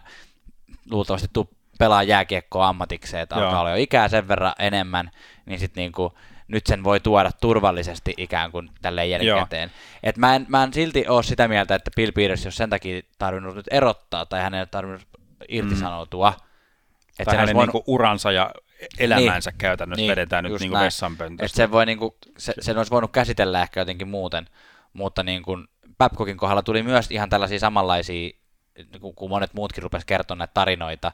luultavasti 0.91 1.27
tuu 1.33 1.49
pelaa 1.79 2.03
jääkiekkoa 2.03 2.67
ammatikseen, 2.67 3.23
että 3.23 3.35
alkaa 3.35 3.59
olla 3.59 3.69
jo 3.69 3.75
ikää 3.75 4.07
sen 4.07 4.27
verran 4.27 4.53
enemmän, 4.59 5.11
niin 5.45 5.59
sitten 5.59 5.81
niinku, 5.81 6.13
nyt 6.47 6.67
sen 6.67 6.83
voi 6.83 6.99
tuoda 6.99 7.31
turvallisesti 7.41 8.13
ikään 8.17 8.51
kuin 8.51 8.69
tälleen 8.81 9.09
jälkikäteen. 9.09 9.71
Et 10.03 10.17
mä, 10.17 10.35
en, 10.35 10.45
mä 10.49 10.63
en 10.63 10.73
silti 10.73 11.07
ole 11.07 11.23
sitä 11.23 11.47
mieltä, 11.47 11.75
että 11.75 11.91
Bill 11.95 12.11
Peters 12.11 12.45
jos 12.45 12.57
sen 12.57 12.69
takia 12.69 13.01
tarvinnut 13.17 13.55
nyt 13.55 13.67
erottaa 13.71 14.25
tai 14.25 14.41
hänen 14.41 14.59
ei 14.59 14.67
tarvinnut 14.67 15.07
irtisanoutua. 15.49 16.29
Mm. 16.29 16.45
Että 17.19 17.31
tai 17.31 17.37
hänen 17.37 17.55
voinut... 17.55 17.73
niinku 17.73 17.93
uransa 17.93 18.31
ja 18.31 18.51
elämänsä 18.99 19.49
niin, 19.49 19.57
käytännössä 19.57 20.01
niin, 20.01 20.11
vedetään 20.11 20.43
nyt 20.43 20.59
niinku 20.59 20.79
vessanpöntöstä. 20.79 21.45
Että 21.45 21.55
sen, 21.55 21.71
voi 21.71 21.85
niinku, 21.85 22.17
se, 22.37 22.53
sen 22.59 22.77
olisi 22.77 22.91
voinut 22.91 23.11
käsitellä 23.11 23.61
ehkä 23.61 23.81
jotenkin 23.81 24.07
muuten, 24.07 24.47
mutta 24.93 25.23
niin 25.23 25.43
kuin 25.43 25.67
Babcockin 25.97 26.37
kohdalla 26.37 26.63
tuli 26.63 26.83
myös 26.83 27.11
ihan 27.11 27.29
tällaisia 27.29 27.59
samanlaisia 27.59 28.29
kun 29.15 29.29
monet 29.29 29.53
muutkin 29.53 29.83
rupesivat 29.83 30.07
kertomaan 30.07 30.39
näitä 30.39 30.53
tarinoita, 30.53 31.11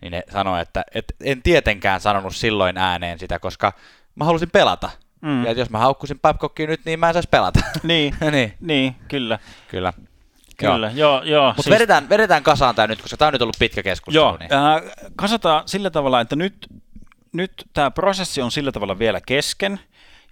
niin 0.00 0.10
ne 0.10 0.22
sanoi, 0.32 0.60
että, 0.60 0.84
että 0.94 1.14
en 1.24 1.42
tietenkään 1.42 2.00
sanonut 2.00 2.36
silloin 2.36 2.78
ääneen 2.78 3.18
sitä, 3.18 3.38
koska 3.38 3.72
mä 4.14 4.24
halusin 4.24 4.50
pelata. 4.50 4.90
Mm. 5.22 5.44
Ja 5.44 5.52
jos 5.52 5.70
mä 5.70 5.78
haukkusin 5.78 6.20
Babcockia 6.20 6.66
nyt, 6.66 6.80
niin 6.84 7.00
mä 7.00 7.08
en 7.08 7.12
saisi 7.12 7.28
pelata. 7.28 7.60
Niin, 7.82 8.14
niin. 8.30 8.54
niin 8.60 8.96
kyllä. 9.08 9.38
Kyllä. 9.68 9.92
Kyllä, 10.56 10.92
joo, 10.94 11.22
joo. 11.22 11.46
Mutta 11.46 11.62
siis... 11.62 11.74
vedetään, 11.74 12.08
vedetään 12.08 12.42
kasaan 12.42 12.74
tämä 12.74 12.86
nyt, 12.86 13.02
koska 13.02 13.16
tämä 13.16 13.26
on 13.26 13.32
nyt 13.32 13.42
ollut 13.42 13.56
pitkä 13.58 13.82
keskustelu. 13.82 14.24
Joo, 14.24 14.36
niin. 14.36 14.52
äh, 14.52 14.82
kasataan 15.16 15.62
sillä 15.68 15.90
tavalla, 15.90 16.20
että 16.20 16.36
nyt, 16.36 16.66
nyt 17.32 17.52
tämä 17.72 17.90
prosessi 17.90 18.42
on 18.42 18.50
sillä 18.50 18.72
tavalla 18.72 18.98
vielä 18.98 19.20
kesken, 19.20 19.80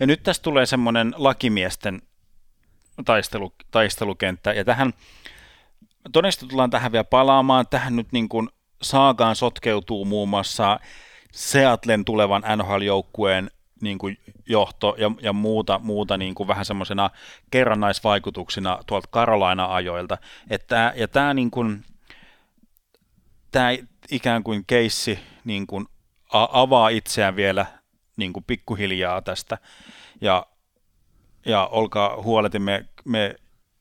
ja 0.00 0.06
nyt 0.06 0.22
tästä 0.22 0.42
tulee 0.42 0.66
semmoinen 0.66 1.14
lakimiesten 1.16 2.02
taistelu, 3.04 3.52
taistelukenttä, 3.70 4.52
ja 4.52 4.64
tähän 4.64 4.92
todennäköisesti 6.12 6.46
tullaan 6.46 6.70
tähän 6.70 6.92
vielä 6.92 7.04
palaamaan. 7.04 7.66
Tähän 7.70 7.96
nyt 7.96 8.12
niin 8.12 8.28
kuin 8.28 8.48
saagaan 8.82 9.36
sotkeutuu 9.36 10.04
muun 10.04 10.28
muassa 10.28 10.80
Seatlen 11.32 12.04
tulevan 12.04 12.42
NHL-joukkueen 12.56 13.50
niin 13.82 13.98
kuin 13.98 14.18
johto 14.48 14.94
ja, 14.98 15.10
ja 15.22 15.32
muuta, 15.32 15.78
muuta 15.78 16.16
niin 16.16 16.34
kuin 16.34 16.48
vähän 16.48 16.64
semmoisena 16.64 17.10
kerrannaisvaikutuksina 17.50 18.78
tuolta 18.86 19.08
Carolina-ajoilta. 19.12 20.18
Että, 20.50 20.92
ja 20.96 21.08
tämä 21.08 21.34
niin 21.34 21.50
kuin, 21.50 21.84
tämä 23.50 23.68
ikään 24.10 24.42
kuin 24.42 24.64
keissi 24.66 25.18
niin 25.44 25.66
kuin 25.66 25.86
avaa 26.32 26.88
itseään 26.88 27.36
vielä 27.36 27.66
niin 28.16 28.32
kuin 28.32 28.44
pikkuhiljaa 28.44 29.22
tästä. 29.22 29.58
Ja, 30.20 30.46
ja 31.46 31.66
olkaa 31.66 32.22
huoleti, 32.22 32.58
me, 32.58 32.84
me, 33.04 33.34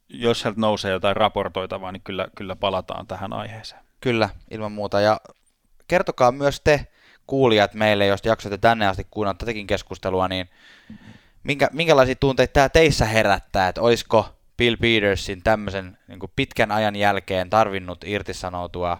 jos 0.09 0.39
sieltä 0.39 0.59
nousee 0.59 0.91
jotain 0.91 1.15
raportoitavaa, 1.15 1.91
niin 1.91 2.01
kyllä, 2.03 2.27
kyllä 2.35 2.55
palataan 2.55 3.07
tähän 3.07 3.33
aiheeseen. 3.33 3.81
Kyllä, 4.01 4.29
ilman 4.51 4.71
muuta. 4.71 5.01
Ja 5.01 5.21
kertokaa 5.87 6.31
myös 6.31 6.61
te, 6.63 6.87
kuulijat 7.31 7.73
meille, 7.73 8.05
jos 8.05 8.25
jaksoitte 8.25 8.57
tänne 8.57 8.87
asti 8.87 9.07
kuunnella 9.11 9.37
tätäkin 9.37 9.67
keskustelua, 9.67 10.27
niin 10.27 10.49
minkä, 11.43 11.69
minkälaisia 11.73 12.15
tunteita 12.15 12.53
tämä 12.53 12.69
teissä 12.69 13.05
herättää, 13.05 13.67
että 13.67 13.81
olisiko 13.81 14.29
Bill 14.57 14.75
Petersin 14.81 15.43
tämmöisen 15.43 15.97
niin 16.07 16.19
pitkän 16.35 16.71
ajan 16.71 16.95
jälkeen 16.95 17.49
tarvinnut 17.49 18.03
irtisanoutua. 18.03 18.97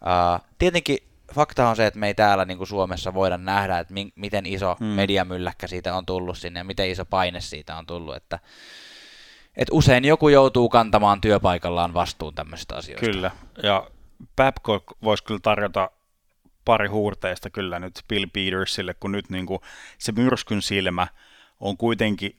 Uh, 0.00 0.46
tietenkin 0.58 0.98
fakta 1.34 1.68
on 1.68 1.76
se, 1.76 1.86
että 1.86 1.98
me 1.98 2.06
ei 2.06 2.14
täällä 2.14 2.44
niin 2.44 2.58
kuin 2.58 2.68
Suomessa 2.68 3.14
voida 3.14 3.38
nähdä, 3.38 3.78
että 3.78 3.94
mi- 3.94 4.12
miten 4.14 4.46
iso 4.46 4.76
hmm. 4.80 4.86
mediamylläkkä 4.86 5.66
siitä 5.66 5.94
on 5.94 6.06
tullut 6.06 6.38
sinne 6.38 6.60
ja 6.60 6.64
miten 6.64 6.90
iso 6.90 7.04
paine 7.04 7.40
siitä 7.40 7.76
on 7.76 7.86
tullut, 7.86 8.16
että 8.16 8.38
et 9.56 9.68
usein 9.70 10.04
joku 10.04 10.28
joutuu 10.28 10.68
kantamaan 10.68 11.20
työpaikallaan 11.20 11.94
vastuun 11.94 12.34
tämmöisistä 12.34 12.76
asioista. 12.76 13.06
Kyllä, 13.06 13.30
ja 13.62 13.90
Babcock 14.36 14.86
voisi 15.02 15.24
kyllä 15.24 15.40
tarjota 15.42 15.90
pari 16.66 16.88
huurteista 16.88 17.50
kyllä 17.50 17.78
nyt 17.78 18.04
Bill 18.08 18.26
Petersille, 18.32 18.94
kun 18.94 19.12
nyt 19.12 19.30
niin 19.30 19.46
kuin 19.46 19.60
se 19.98 20.12
myrskyn 20.12 20.62
silmä 20.62 21.06
on 21.60 21.76
kuitenkin 21.76 22.36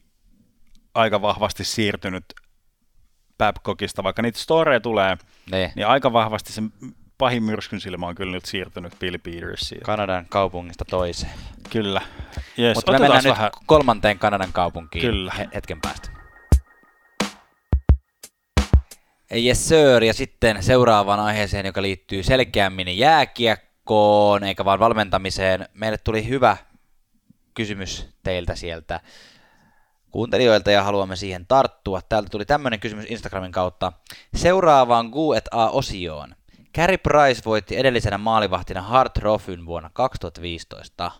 aika 0.93 1.21
vahvasti 1.21 1.63
siirtynyt 1.63 2.25
Babcockista, 3.37 4.03
vaikka 4.03 4.21
niitä 4.21 4.39
storeja 4.39 4.79
tulee, 4.79 5.17
ne. 5.51 5.71
niin 5.75 5.87
aika 5.87 6.13
vahvasti 6.13 6.53
se 6.53 6.61
pahin 7.17 7.43
myrskyn 7.43 7.81
silmä 7.81 8.07
on 8.07 8.15
kyllä 8.15 8.31
nyt 8.31 8.45
siirtynyt 8.45 8.99
Bill 8.99 9.17
Petersiin. 9.23 9.81
Kanadan 9.81 10.25
kaupungista 10.29 10.85
toiseen. 10.85 11.33
Kyllä. 11.69 12.01
Yes, 12.59 12.75
Mutta 12.75 12.91
me 12.91 12.99
mennään 12.99 13.23
vähän... 13.23 13.45
nyt 13.45 13.63
kolmanteen 13.65 14.19
Kanadan 14.19 14.53
kaupunkiin 14.53 15.01
kyllä. 15.01 15.33
hetken 15.53 15.81
päästä. 15.81 16.09
Yes 19.33 19.69
sir, 19.69 20.03
ja 20.03 20.13
sitten 20.13 20.63
seuraavaan 20.63 21.19
aiheeseen, 21.19 21.65
joka 21.65 21.81
liittyy 21.81 22.23
selkeämmin 22.23 22.97
jääkiekkoon, 22.97 23.66
eikä 24.47 24.65
vaan 24.65 24.79
valmentamiseen. 24.79 25.69
Meille 25.73 25.97
tuli 25.97 26.27
hyvä 26.27 26.57
kysymys 27.53 28.07
teiltä 28.23 28.55
sieltä 28.55 28.99
kuuntelijoilta 30.11 30.71
ja 30.71 30.83
haluamme 30.83 31.15
siihen 31.15 31.45
tarttua. 31.47 32.01
Täältä 32.09 32.29
tuli 32.29 32.45
tämmöinen 32.45 32.79
kysymys 32.79 33.05
Instagramin 33.09 33.51
kautta. 33.51 33.93
Seuraavaan 34.35 35.11
Q&A-osioon. 35.11 36.35
Carey 36.75 36.97
Price 36.97 37.41
voitti 37.45 37.77
edellisenä 37.77 38.17
maalivahtina 38.17 38.81
Hart 38.81 39.13
Trophyn 39.13 39.65
vuonna 39.65 39.89
2015. 39.93 41.11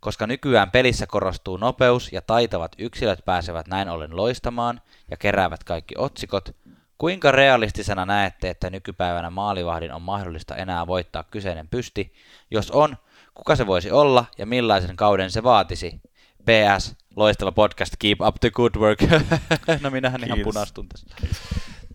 Koska 0.00 0.26
nykyään 0.26 0.70
pelissä 0.70 1.06
korostuu 1.06 1.56
nopeus 1.56 2.12
ja 2.12 2.22
taitavat 2.22 2.72
yksilöt 2.78 3.24
pääsevät 3.24 3.66
näin 3.66 3.88
ollen 3.88 4.16
loistamaan 4.16 4.80
ja 5.10 5.16
keräävät 5.16 5.64
kaikki 5.64 5.94
otsikot, 5.98 6.56
kuinka 6.98 7.32
realistisena 7.32 8.04
näette, 8.04 8.50
että 8.50 8.70
nykypäivänä 8.70 9.30
maalivahdin 9.30 9.92
on 9.92 10.02
mahdollista 10.02 10.56
enää 10.56 10.86
voittaa 10.86 11.22
kyseinen 11.22 11.68
pysti? 11.68 12.12
Jos 12.50 12.70
on, 12.70 12.96
kuka 13.34 13.56
se 13.56 13.66
voisi 13.66 13.90
olla 13.90 14.24
ja 14.38 14.46
millaisen 14.46 14.96
kauden 14.96 15.30
se 15.30 15.42
vaatisi? 15.42 16.00
PS, 16.44 16.96
loistava 17.16 17.52
podcast, 17.52 17.94
keep 17.98 18.20
up 18.20 18.36
the 18.40 18.50
good 18.50 18.76
work. 18.76 18.98
no 19.82 19.90
minähän 19.90 20.24
ihan 20.24 20.38
punastun 20.44 20.88
tässä. 20.88 21.06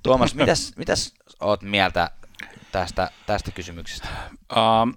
Tuomas, 0.04 0.36
mitäs, 0.36 0.74
mitäs 0.78 1.14
oot 1.40 1.62
mieltä 1.62 2.12
tästä, 2.72 3.12
tästä 3.26 3.52
kysymyksestä? 3.52 4.08
Um, 4.32 4.94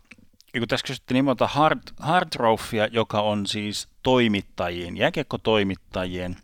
kun 0.59 0.69
tässä 0.69 0.87
kysyttiin 0.87 1.15
nimeltä 1.15 1.47
Hard, 1.47 1.81
Hardroffia, 2.01 2.87
joka 2.87 3.21
on 3.21 3.47
siis 3.47 3.89
toimittajien, 4.03 4.97
jääkiekkotoimittajien 4.97 6.37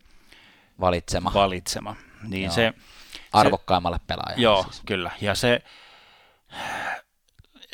valitsema. 0.81 1.35
valitsema. 1.35 1.97
Niin 2.29 2.45
joo. 2.45 2.53
se, 2.53 2.75
Arvokkaimmalle 3.33 3.99
pelaajalle. 4.07 4.43
Joo, 4.43 4.62
siis. 4.62 4.83
kyllä. 4.87 5.11
Ja 5.20 5.35
se, 5.35 5.62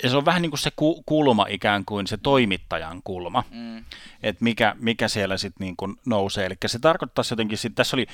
ja 0.03 0.11
se 0.11 0.17
on 0.17 0.25
vähän 0.25 0.43
niin 0.43 0.51
kuin 0.51 0.59
se 0.59 0.71
kulma 1.07 1.47
ikään 1.49 1.85
kuin 1.85 2.07
se 2.07 2.17
toimittajan 2.17 3.01
kulma, 3.05 3.45
mm. 3.51 3.85
että 4.23 4.45
mikä, 4.45 4.77
mikä 4.79 5.09
siellä 5.09 5.37
sitten 5.37 5.65
niin 5.65 5.77
kuin 5.77 5.97
nousee. 6.07 6.47
Eli 6.47 6.55
se 6.67 6.79
tarkoittaa 6.79 7.25
jotenkin, 7.31 7.59
sit, 7.59 7.75
tässä 7.75 7.97
oli 7.97 8.07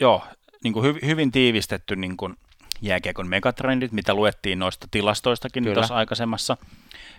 joo, 0.00 0.24
niin 0.64 0.72
kuin 0.72 0.86
hy, 0.86 0.98
hyvin 1.06 1.30
tiivistetty 1.30 1.96
niin 1.96 2.16
kuin 2.16 2.36
jääkiekon 2.82 3.28
megatrendit, 3.28 3.92
mitä 3.92 4.14
luettiin 4.14 4.58
noista 4.58 4.88
tilastoistakin 4.90 5.64
Kyllä. 5.64 5.74
tuossa 5.74 5.94
aikaisemmassa, 5.94 6.56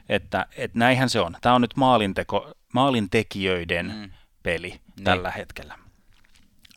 että, 0.10 0.46
että 0.58 0.80
näinhän 0.80 1.10
se 1.10 1.20
on. 1.20 1.38
Tämä 1.42 1.56
on 1.56 1.62
nyt 1.62 1.76
maalinteko, 1.76 2.52
maalintekijöiden 2.74 3.94
mm. 3.96 4.12
peli 4.44 4.70
niin. 4.70 5.04
tällä 5.04 5.32
hetkellä. 5.32 5.76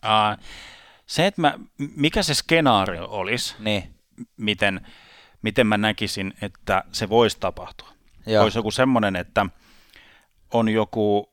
Uh, 0.03 0.43
se, 1.05 1.27
että 1.27 1.41
mä, 1.41 1.59
mikä 1.95 2.23
se 2.23 2.33
skenaario 2.33 3.05
olisi, 3.05 3.55
niin. 3.59 3.95
miten, 4.37 4.87
miten 5.41 5.67
mä 5.67 5.77
näkisin, 5.77 6.33
että 6.41 6.83
se 6.91 7.09
voisi 7.09 7.37
tapahtua. 7.39 7.89
Joo. 8.25 8.43
Olisi 8.43 8.57
joku 8.57 8.71
semmoinen, 8.71 9.15
että 9.15 9.45
on 10.53 10.69
joku, 10.69 11.29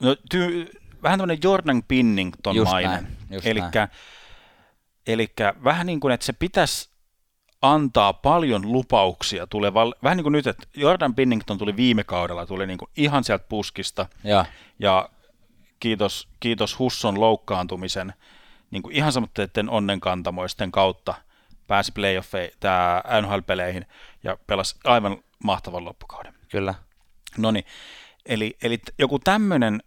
no, 0.00 0.16
ty, 0.30 0.70
vähän 1.02 1.18
tämmöinen 1.18 1.42
Jordan 1.42 1.82
Pinnington-mainen. 1.82 3.08
Eli 3.44 3.60
Eli 5.06 5.28
vähän 5.64 5.86
niin 5.86 6.00
kuin, 6.00 6.14
että 6.14 6.26
se 6.26 6.32
pitäisi 6.32 6.88
antaa 7.62 8.12
paljon 8.12 8.72
lupauksia 8.72 9.46
tulevalle. 9.46 9.96
Vähän 10.02 10.16
niin 10.16 10.22
kuin 10.22 10.32
nyt, 10.32 10.46
että 10.46 10.68
Jordan 10.76 11.14
Pinnington 11.14 11.58
tuli 11.58 11.76
viime 11.76 12.04
kaudella, 12.04 12.46
tuli 12.46 12.66
niin 12.66 12.78
kuin 12.78 12.90
ihan 12.96 13.24
sieltä 13.24 13.44
puskista. 13.48 14.06
Ja, 14.24 14.44
ja 14.78 15.08
kiitos, 15.80 16.28
kiitos 16.40 16.78
Husson 16.78 17.20
loukkaantumisen 17.20 18.14
niin 18.70 18.82
kuin 18.82 18.96
ihan 18.96 19.12
samoitteiden 19.12 19.70
onnenkantamoisten 19.70 20.72
kautta 20.72 21.14
pääsi 21.66 21.92
playoffeihin, 21.92 22.52
tämä 22.60 23.02
NHL-peleihin 23.22 23.86
ja 24.24 24.36
pelasi 24.46 24.76
aivan 24.84 25.16
mahtavan 25.44 25.84
loppukauden. 25.84 26.34
Kyllä. 26.50 26.74
No 27.38 27.50
niin, 27.50 27.64
eli, 28.26 28.56
eli 28.62 28.78
joku 28.98 29.18
tämmöinen 29.18 29.82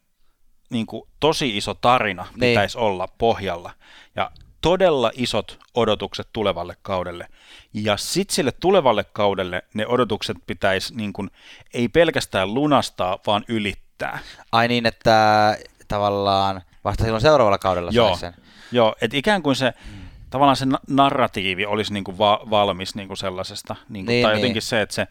niin 0.70 0.86
kuin, 0.86 1.10
tosi 1.20 1.58
iso 1.58 1.74
tarina 1.74 2.24
niin. 2.24 2.52
pitäisi 2.52 2.78
olla 2.78 3.08
pohjalla. 3.18 3.72
Ja 4.16 4.32
todella 4.62 5.12
isot 5.14 5.60
odotukset 5.74 6.30
tulevalle 6.34 6.76
kaudelle. 6.82 7.28
Ja 7.74 7.98
sitten 7.98 8.36
sille 8.36 8.52
tulevalle 8.52 9.04
kaudelle 9.04 9.64
ne 9.74 9.88
odotukset 9.88 10.38
pitäisi 10.48 10.96
niin 10.96 11.14
kuin, 11.14 11.32
ei 11.74 11.88
pelkästään 11.88 12.54
lunastaa, 12.54 13.20
vaan 13.28 13.46
ylittää. 13.48 14.20
Ai 14.52 14.68
niin, 14.68 14.86
että 14.86 15.58
tavallaan 15.88 16.62
vasta 16.84 17.04
silloin 17.04 17.22
seuraavalla 17.22 17.58
kaudella 17.58 17.92
Joo, 17.94 18.18
sen. 18.18 18.34
Joo, 18.72 18.96
että 19.02 19.18
ikään 19.18 19.44
kuin 19.44 19.56
se, 19.56 19.74
mm. 19.86 20.02
tavallaan 20.30 20.56
se 20.56 20.66
narratiivi 20.88 21.66
olisi 21.66 21.94
niin 21.94 22.04
kuin 22.04 22.18
va- 22.18 22.42
valmis 22.50 22.96
niin 22.96 23.08
kuin 23.08 23.18
sellaisesta, 23.18 23.76
niin 23.90 24.06
kuin, 24.06 24.14
niin, 24.14 24.24
tai 24.24 24.34
niin. 24.34 24.42
jotenkin 24.42 24.62
se, 24.62 24.82
että, 24.82 24.96
se, 24.96 25.08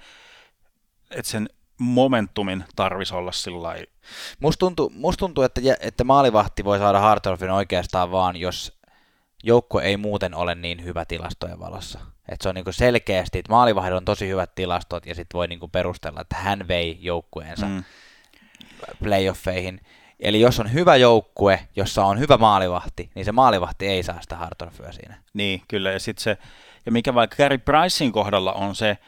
että 1.11 1.31
sen 1.31 1.49
momentumin 1.79 2.65
tarvisi 2.77 3.15
olla 3.15 3.33
sillä 3.33 3.77
Musta 4.41 4.59
tuntuu, 4.59 4.93
must 4.95 5.19
tuntuu 5.19 5.45
että, 5.45 5.61
että 5.81 6.05
maalivahti 6.05 6.65
voi 6.65 6.79
saada 6.79 7.01
Hartolfin 7.01 7.51
oikeastaan 7.51 8.11
vaan, 8.11 8.37
jos 8.37 8.79
joukko 9.43 9.81
ei 9.81 9.97
muuten 9.97 10.35
ole 10.35 10.55
niin 10.55 10.85
hyvä 10.85 11.05
tilastojen 11.05 11.61
valossa. 11.61 12.01
Et 12.29 12.41
se 12.41 12.49
on 12.49 12.55
niinku 12.55 12.73
selkeästi, 12.73 13.39
että 13.39 13.53
maalivahdilla 13.53 13.97
on 13.97 14.05
tosi 14.05 14.29
hyvät 14.29 14.55
tilastot 14.55 15.07
ja 15.07 15.15
sitten 15.15 15.39
voi 15.39 15.49
niinku 15.49 15.69
perustella, 15.69 16.21
että 16.21 16.37
hän 16.37 16.69
vei 16.69 16.99
joukkueensa 17.01 17.67
mm. 17.67 17.85
playoffeihin. 19.03 19.81
Eli 20.21 20.41
jos 20.41 20.61
on 20.61 20.73
hyvä 20.73 20.97
joukkue, 20.97 21.61
jossa 21.77 22.05
on 22.05 22.19
hyvä 22.19 22.37
maalivahti, 22.37 23.11
niin 23.15 23.25
se 23.25 23.33
maalivahti 23.33 23.87
ei 23.87 24.03
saa 24.03 24.21
sitä 24.21 24.37
Hartorfyä 24.37 24.93
siinä. 24.93 25.15
Niin, 25.35 25.63
kyllä. 25.69 25.91
Ja 25.91 26.01
sitten 26.01 26.23
se, 26.23 26.39
ja 26.87 26.93
mikä 26.93 27.15
vaikka 27.15 27.37
Gary 27.37 27.59
Pricein 27.59 28.13
kohdalla 28.13 28.53
on 28.53 28.77
se, 28.77 28.99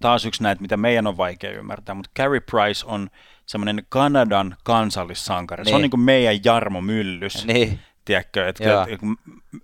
taas 0.00 0.24
yksi 0.24 0.42
näitä, 0.42 0.62
mitä 0.62 0.76
meidän 0.76 1.06
on 1.06 1.16
vaikea 1.16 1.50
ymmärtää, 1.50 1.94
mutta 1.94 2.10
Gary 2.16 2.40
Price 2.40 2.86
on 2.86 3.10
semmoinen 3.46 3.86
Kanadan 3.88 4.56
kansallissankari. 4.64 5.62
Niin. 5.62 5.70
Se 5.70 5.74
on 5.74 5.82
niin 5.82 5.90
kuin 5.90 6.00
meidän 6.00 6.44
Jarmo 6.44 6.80
Myllys. 6.80 7.46
Niin. 7.46 7.80
Tiedätkö, 8.04 8.48
että 8.48 8.86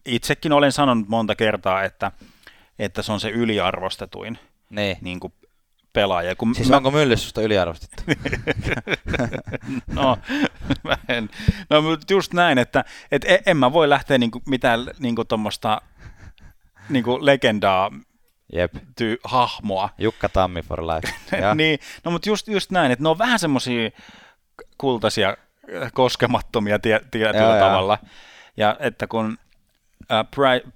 itsekin 0.07 0.53
olen 0.53 0.73
sanonut 0.73 1.09
monta 1.09 1.35
kertaa, 1.35 1.83
että, 1.83 2.13
että 2.79 3.03
se 3.03 3.13
on 3.13 3.21
se 3.21 3.31
yliarvostetuin 3.31 4.39
niin. 4.71 4.97
Niin 5.01 5.21
kuin 5.21 5.33
pelaaja. 5.93 6.37
Kun 6.37 6.55
siis 6.55 6.69
mä... 6.69 6.77
onko 6.77 6.91
Myllyssusta 6.91 7.43
yliarvostettu? 7.43 8.03
no, 9.95 10.19
mä 10.85 10.99
en. 11.09 11.31
No, 11.71 11.83
mutta 11.83 12.13
just 12.13 12.33
näin, 12.33 12.59
että, 12.59 12.85
että 13.13 13.29
e- 13.29 13.43
en 13.47 13.57
mä 13.57 13.73
voi 13.73 13.89
lähteä 13.89 14.19
niinku 14.19 14.43
mitään 14.47 14.81
niinku 14.99 15.25
tuommoista 15.25 15.83
niinku 16.89 17.19
legendaa 17.21 17.91
Jep. 18.53 18.75
Ty- 18.75 19.21
hahmoa. 19.25 19.89
Jukka 19.99 20.29
Tammi 20.29 20.63
for 20.63 20.83
life. 20.83 21.15
niin, 21.55 21.79
no 22.05 22.11
mutta 22.11 22.29
just, 22.29 22.49
just 22.49 22.71
näin, 22.71 22.93
että 22.93 23.03
ne 23.03 23.09
on 23.09 23.19
vähän 23.19 23.39
semmoisia 23.39 23.91
kultaisia 24.79 25.37
koskemattomia 25.95 26.79
tie, 26.79 27.01
tietyllä 27.11 27.37
joo, 27.37 27.59
tavalla. 27.59 27.99
Joo. 28.03 28.11
Ja 28.57 28.77
että 28.81 29.07
kun 29.07 29.39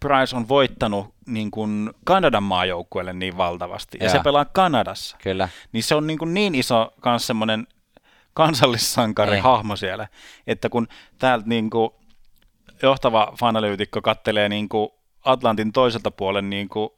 Price 0.01 0.37
on 0.37 0.49
voittanut 0.49 1.15
niin 1.27 1.51
kuin 1.51 1.91
Kanadan 2.05 2.43
maajoukkueelle 2.43 3.13
niin 3.13 3.37
valtavasti, 3.37 3.99
ja, 4.01 4.05
ja 4.05 4.11
se 4.11 4.21
pelaa 4.25 4.45
Kanadassa, 4.45 5.17
Kyllä. 5.23 5.49
niin 5.73 5.83
se 5.83 5.95
on 5.95 6.07
niin, 6.07 6.19
kuin 6.19 6.35
niin 6.35 6.55
iso 6.55 6.95
kans 7.01 7.27
semmoinen 7.27 7.67
kansallissankari 8.35 9.35
Ei. 9.35 9.41
hahmo 9.41 9.77
siellä, 9.77 10.09
että 10.47 10.69
kun 10.69 10.89
täältä 11.19 11.49
niin 11.49 11.71
kuin 11.71 11.91
johtava 12.83 13.33
fanalyytikko 13.41 14.03
kattelee 14.03 14.49
niin 14.49 14.69
kuin 14.69 14.89
Atlantin 15.25 15.73
toiselta 15.73 16.11
puolen 16.11 16.51
niin 16.51 16.69
kuin 16.69 16.91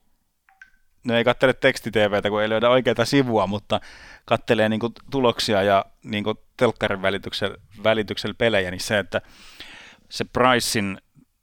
no 1.04 1.14
ei 1.14 1.24
kattele 1.24 1.52
tekstitvtä, 1.52 2.30
kun 2.30 2.42
ei 2.42 2.48
löydä 2.48 2.70
oikeita 2.70 3.04
sivua, 3.04 3.46
mutta 3.46 3.80
kattelee 4.24 4.68
niin 4.68 4.80
kuin, 4.80 4.92
tuloksia 5.10 5.62
ja 5.62 5.84
niin 6.04 6.24
kuin, 6.24 6.36
telkkarin 6.56 7.02
välityksellä, 7.02 7.56
välityksellä 7.84 8.34
pelejä, 8.38 8.70
niin 8.70 8.80
se, 8.80 8.98
että 8.98 9.20
se 10.08 10.24
Pricein 10.24 10.98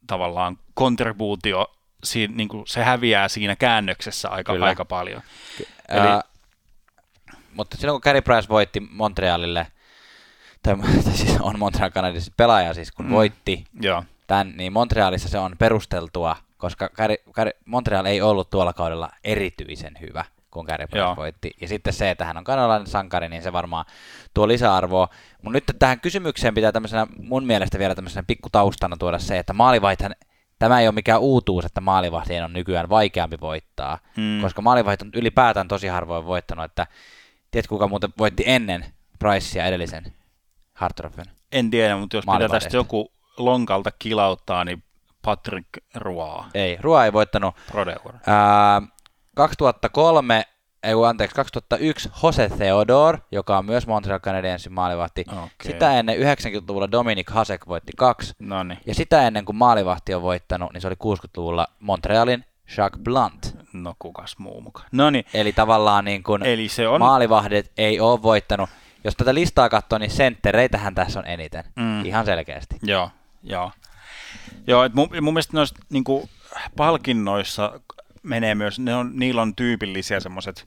tavallaan 0.06 0.58
kontribuutio, 0.74 1.74
siinä, 2.04 2.34
niin 2.36 2.48
kuin, 2.48 2.66
se 2.66 2.84
häviää 2.84 3.28
siinä 3.28 3.56
käännöksessä 3.56 4.28
aika, 4.28 4.52
aika 4.60 4.84
paljon. 4.84 5.22
Ky- 5.56 5.66
Eli, 5.88 6.06
ää, 6.06 6.22
mutta 7.54 7.76
silloin 7.76 7.94
kun 7.94 8.02
Carey 8.02 8.22
Price 8.22 8.48
voitti 8.48 8.80
Montrealille, 8.80 9.66
tai, 10.62 10.76
tai 11.04 11.12
siis 11.12 11.40
on 11.40 11.58
Montreal 11.58 11.90
Canadiens 11.90 12.30
pelaaja 12.36 12.74
siis, 12.74 12.92
kun 12.92 13.06
mm, 13.06 13.12
voitti 13.12 13.64
joo. 13.80 14.04
tämän, 14.26 14.52
niin 14.56 14.72
Montrealissa 14.72 15.28
se 15.28 15.38
on 15.38 15.56
perusteltua 15.58 16.36
koska 16.64 16.88
Kari, 16.88 17.16
Kari, 17.32 17.50
Montreal 17.64 18.04
ei 18.04 18.22
ollut 18.22 18.50
tuolla 18.50 18.72
kaudella 18.72 19.10
erityisen 19.24 19.96
hyvä, 20.00 20.24
kun 20.50 20.64
Gary 20.64 20.86
Price 20.86 21.16
voitti. 21.16 21.50
Ja 21.60 21.68
sitten 21.68 21.92
se, 21.92 22.10
että 22.10 22.24
hän 22.24 22.36
on 22.36 22.44
kanalainen 22.44 22.86
sankari, 22.86 23.28
niin 23.28 23.42
se 23.42 23.52
varmaan 23.52 23.84
tuo 24.34 24.48
lisäarvoa. 24.48 25.08
Mutta 25.42 25.56
nyt 25.56 25.78
tähän 25.78 26.00
kysymykseen 26.00 26.54
pitää 26.54 26.72
tämmöisenä, 26.72 27.06
mun 27.18 27.44
mielestä 27.44 27.78
vielä 27.78 27.94
tämmöisenä 27.94 28.24
pikkutaustana 28.26 28.96
tuoda 28.96 29.18
se, 29.18 29.38
että 29.38 29.52
maalivaihtajan 29.52 30.14
tämä 30.58 30.80
ei 30.80 30.86
ole 30.88 30.94
mikään 30.94 31.20
uutuus, 31.20 31.64
että 31.64 31.80
maalivahtien 31.80 32.44
on 32.44 32.52
nykyään 32.52 32.88
vaikeampi 32.88 33.36
voittaa, 33.40 33.98
hmm. 34.16 34.40
koska 34.40 34.62
maalivahit 34.62 35.02
on 35.02 35.10
ylipäätään 35.14 35.68
tosi 35.68 35.86
harvoin 35.86 36.26
voittanut, 36.26 36.64
että 36.64 36.86
tiedätkö 37.50 37.68
kuka 37.68 37.88
muuten 37.88 38.10
voitti 38.18 38.42
ennen 38.46 38.84
Pricea 39.18 39.66
edellisen 39.66 40.12
Hartroffen? 40.74 41.26
En 41.52 41.70
tiedä, 41.70 41.96
mutta 41.96 42.16
jos 42.16 42.24
pitää 42.32 42.48
tästä 42.48 42.76
joku 42.76 43.12
lonkalta 43.38 43.90
kilauttaa, 43.98 44.64
niin 44.64 44.82
Patrick 45.22 45.68
Roa. 45.94 46.46
Ei, 46.54 46.76
Roa 46.80 47.04
ei 47.04 47.12
voittanut. 47.12 47.54
Rodeur. 47.70 48.14
Ää, 48.26 48.82
2003, 49.36 50.44
ei 50.84 50.94
anteeksi, 51.08 51.36
2001 51.36 52.10
Jose 52.22 52.48
Theodore, 52.48 53.18
joka 53.32 53.58
on 53.58 53.66
myös 53.66 53.86
Montreal 53.86 54.20
Canadiensin 54.20 54.72
maalivahti. 54.72 55.24
Okay. 55.28 55.48
Sitä 55.62 55.98
ennen 55.98 56.16
90-luvulla 56.16 56.90
Dominic 56.90 57.30
Hasek 57.30 57.66
voitti 57.66 57.92
kaksi. 57.96 58.34
Noniin. 58.38 58.80
Ja 58.86 58.94
sitä 58.94 59.26
ennen 59.26 59.44
kuin 59.44 59.56
maalivahti 59.56 60.14
on 60.14 60.22
voittanut, 60.22 60.72
niin 60.72 60.80
se 60.80 60.86
oli 60.86 60.94
60-luvulla 60.94 61.66
Montrealin 61.80 62.44
Jacques 62.76 63.02
Blunt. 63.02 63.56
No 63.72 63.94
kukas 63.98 64.38
muu 64.38 64.60
mukaan. 64.60 64.88
Noniin. 64.92 65.24
Eli 65.34 65.52
tavallaan 65.52 66.04
niin 66.04 66.22
kuin 66.22 66.42
Eli 66.42 66.68
se 66.68 66.88
on... 66.88 67.00
maalivahdit 67.00 67.72
ei 67.78 68.00
ole 68.00 68.22
voittanut. 68.22 68.70
Jos 69.04 69.16
tätä 69.16 69.34
listaa 69.34 69.68
katsoo, 69.68 69.98
niin 69.98 70.10
senttereitähän 70.10 70.94
tässä 70.94 71.18
on 71.18 71.26
eniten. 71.26 71.64
Mm. 71.76 72.04
Ihan 72.04 72.24
selkeästi. 72.24 72.76
Joo, 72.82 73.10
joo. 73.42 73.70
Joo, 74.66 74.84
että 74.84 74.96
mun, 74.96 75.08
mun 75.20 75.34
mielestä 75.34 75.56
noissa 75.56 75.76
niin 75.90 76.04
kuin, 76.04 76.28
palkinnoissa 76.76 77.80
menee 78.24 78.54
myös, 78.54 78.78
ne 78.78 78.94
on, 78.94 79.12
niillä 79.14 79.42
on 79.42 79.56
tyypillisiä 79.56 80.20
semmoiset, 80.20 80.66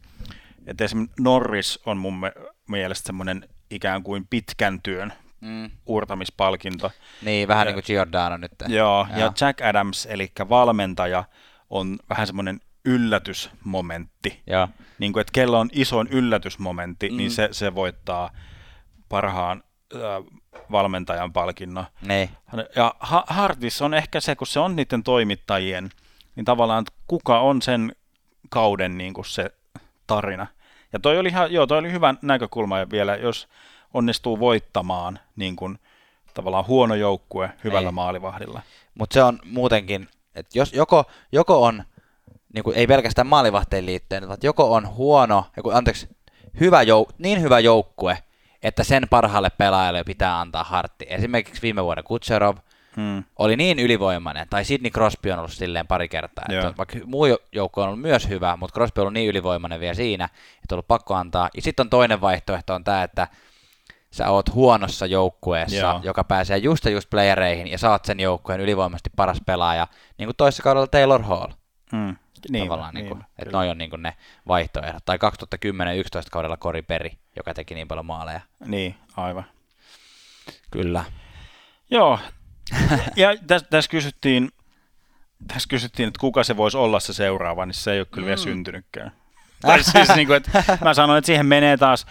että 0.67 0.83
esimerkiksi 0.83 1.21
Norris 1.21 1.79
on 1.85 1.97
mun 1.97 2.21
mielestä 2.67 3.07
semmoinen 3.07 3.49
ikään 3.69 4.03
kuin 4.03 4.27
pitkän 4.29 4.81
työn 4.81 5.13
mm. 5.41 5.71
uurtamispalkinto. 5.85 6.91
Niin, 7.21 7.47
vähän 7.47 7.67
ja, 7.67 7.73
niin 7.73 7.83
kuin 7.83 7.83
Giordano 7.87 8.37
nyt. 8.37 8.51
Joo, 8.67 9.07
joo, 9.09 9.19
ja 9.19 9.33
Jack 9.41 9.61
Adams, 9.61 10.05
eli 10.05 10.31
valmentaja, 10.49 11.23
on 11.69 11.97
vähän 12.09 12.27
semmoinen 12.27 12.59
yllätysmomentti. 12.85 14.41
Joo. 14.47 14.69
Niin 14.99 15.13
kuin, 15.13 15.21
että 15.21 15.31
kello 15.33 15.59
on 15.59 15.69
isoin 15.71 16.07
yllätysmomentti, 16.07 17.05
niin 17.05 17.13
mm. 17.13 17.17
niin 17.17 17.31
se, 17.31 17.49
se 17.51 17.75
voittaa 17.75 18.31
parhaan 19.09 19.63
äh, 19.95 20.01
valmentajan 20.71 21.33
palkinnon. 21.33 21.85
Niin. 22.01 22.29
Ja 22.75 22.95
Hartis 23.27 23.81
on 23.81 23.93
ehkä 23.93 24.19
se, 24.19 24.35
kun 24.35 24.47
se 24.47 24.59
on 24.59 24.75
niiden 24.75 25.03
toimittajien, 25.03 25.89
niin 26.37 26.45
tavallaan 26.45 26.85
kuka 27.07 27.39
on 27.39 27.61
sen 27.61 27.95
kauden 28.49 28.97
niin 28.97 29.13
kuin 29.13 29.25
se 29.25 29.51
tarina. 30.07 30.47
Ja 30.93 30.99
toi 30.99 31.19
oli, 31.19 31.29
ihan, 31.29 31.53
joo, 31.53 31.67
toi 31.67 31.77
oli 31.77 31.91
hyvä 31.91 32.15
näkökulma 32.21 32.79
ja 32.79 32.89
vielä, 32.89 33.15
jos 33.15 33.47
onnistuu 33.93 34.39
voittamaan 34.39 35.19
niin 35.35 35.55
kuin, 35.55 35.79
tavallaan 36.33 36.67
huono 36.67 36.95
joukkue 36.95 37.51
hyvällä 37.63 37.89
ei. 37.89 37.93
maalivahdilla. 37.93 38.61
Mutta 38.99 39.13
se 39.13 39.23
on 39.23 39.39
muutenkin, 39.45 40.07
että 40.35 40.59
jos 40.59 40.73
joko, 40.73 41.05
joko 41.31 41.63
on, 41.63 41.83
niin 42.53 42.63
kuin, 42.63 42.77
ei 42.77 42.87
pelkästään 42.87 43.27
maalivahteen 43.27 43.85
liittyen, 43.85 44.27
vaan 44.27 44.37
joko 44.43 44.73
on 44.73 44.87
huono, 44.87 45.45
joku, 45.57 45.69
anteeksi, 45.69 46.09
hyvä 46.59 46.83
jouk- 46.83 47.13
niin 47.17 47.41
hyvä 47.41 47.59
joukkue, 47.59 48.17
että 48.63 48.83
sen 48.83 49.03
parhaalle 49.09 49.49
pelaajalle 49.49 50.03
pitää 50.03 50.39
antaa 50.39 50.63
hartti. 50.63 51.05
Esimerkiksi 51.09 51.61
viime 51.61 51.83
vuoden 51.83 52.03
Kutserov 52.03 52.57
hmm. 52.97 53.23
oli 53.35 53.55
niin 53.55 53.79
ylivoimainen, 53.79 54.47
tai 54.49 54.65
Sidney 54.65 54.91
Crosby 54.91 55.31
on 55.31 55.39
ollut 55.39 55.53
silleen 55.53 55.87
pari 55.87 56.09
kertaa, 56.09 56.45
että 56.49 56.73
vaikka 56.77 56.99
muu 57.05 57.25
joukko 57.51 57.81
on 57.81 57.87
ollut 57.87 58.01
myös 58.01 58.29
hyvä, 58.29 58.57
mutta 58.57 58.73
Crosby 58.73 59.01
on 59.01 59.03
ollut 59.03 59.13
niin 59.13 59.29
ylivoimainen 59.29 59.79
vielä 59.79 59.93
siinä, 59.93 60.25
että 60.25 60.75
on 60.75 60.75
ollut 60.75 60.87
pakko 60.87 61.15
antaa. 61.15 61.49
Ja 61.55 61.61
sitten 61.61 61.85
on 61.85 61.89
toinen 61.89 62.21
vaihtoehto 62.21 62.73
on 62.73 62.83
tämä, 62.83 63.03
että 63.03 63.27
sä 64.11 64.29
oot 64.29 64.53
huonossa 64.53 65.05
joukkueessa, 65.05 65.75
Joo. 65.75 65.99
joka 66.03 66.23
pääsee 66.23 66.57
just 66.57 66.85
ja 66.85 66.91
just 66.91 67.09
playereihin, 67.09 67.67
ja 67.67 67.77
saat 67.77 68.05
sen 68.05 68.19
joukkueen 68.19 68.61
ylivoimaisesti 68.61 69.09
paras 69.15 69.41
pelaaja, 69.45 69.87
niin 70.17 70.27
kuin 70.27 70.35
toisessa 70.35 70.63
kaudella 70.63 70.87
Taylor 70.87 71.21
Hall. 71.21 71.51
Hmm. 71.91 72.15
Niin, 72.49 72.63
tavallaan, 72.63 72.93
niin, 72.93 73.05
niin 73.05 73.15
kuin, 73.15 73.25
että 73.39 73.57
noi 73.57 73.69
on 73.69 73.77
niin 73.77 73.89
kuin 73.89 74.01
ne 74.01 74.13
vaihtoehdot. 74.47 75.05
Tai 75.05 75.17
2010-2011 75.17 75.19
kaudella 76.31 76.57
Kori 76.57 76.81
Peri, 76.81 77.17
joka 77.35 77.53
teki 77.53 77.75
niin 77.75 77.87
paljon 77.87 78.05
maaleja. 78.05 78.41
Niin, 78.65 78.95
aivan. 79.17 79.43
Kyllä. 80.71 81.05
Joo, 81.89 82.19
ja 83.15 83.35
tässä 83.47 83.67
täs 83.69 83.87
kysyttiin, 83.87 84.51
tässä 85.47 85.69
kysyttiin, 85.69 86.07
että 86.07 86.19
kuka 86.19 86.43
se 86.43 86.57
voisi 86.57 86.77
olla 86.77 86.99
se 86.99 87.13
seuraava, 87.13 87.65
niin 87.65 87.73
se 87.73 87.91
ei 87.91 87.99
ole 87.99 88.07
kyllä 88.11 88.25
mm. 88.25 88.27
vielä 88.27 88.37
syntynytkään. 88.37 89.11
Tai 89.61 89.83
siis 89.83 90.15
niin 90.15 90.27
kuin, 90.27 90.37
että 90.37 90.77
mä 90.83 90.93
sanoin, 90.93 91.17
että 91.17 91.25
siihen 91.25 91.45
menee 91.45 91.77
taas 91.77 92.05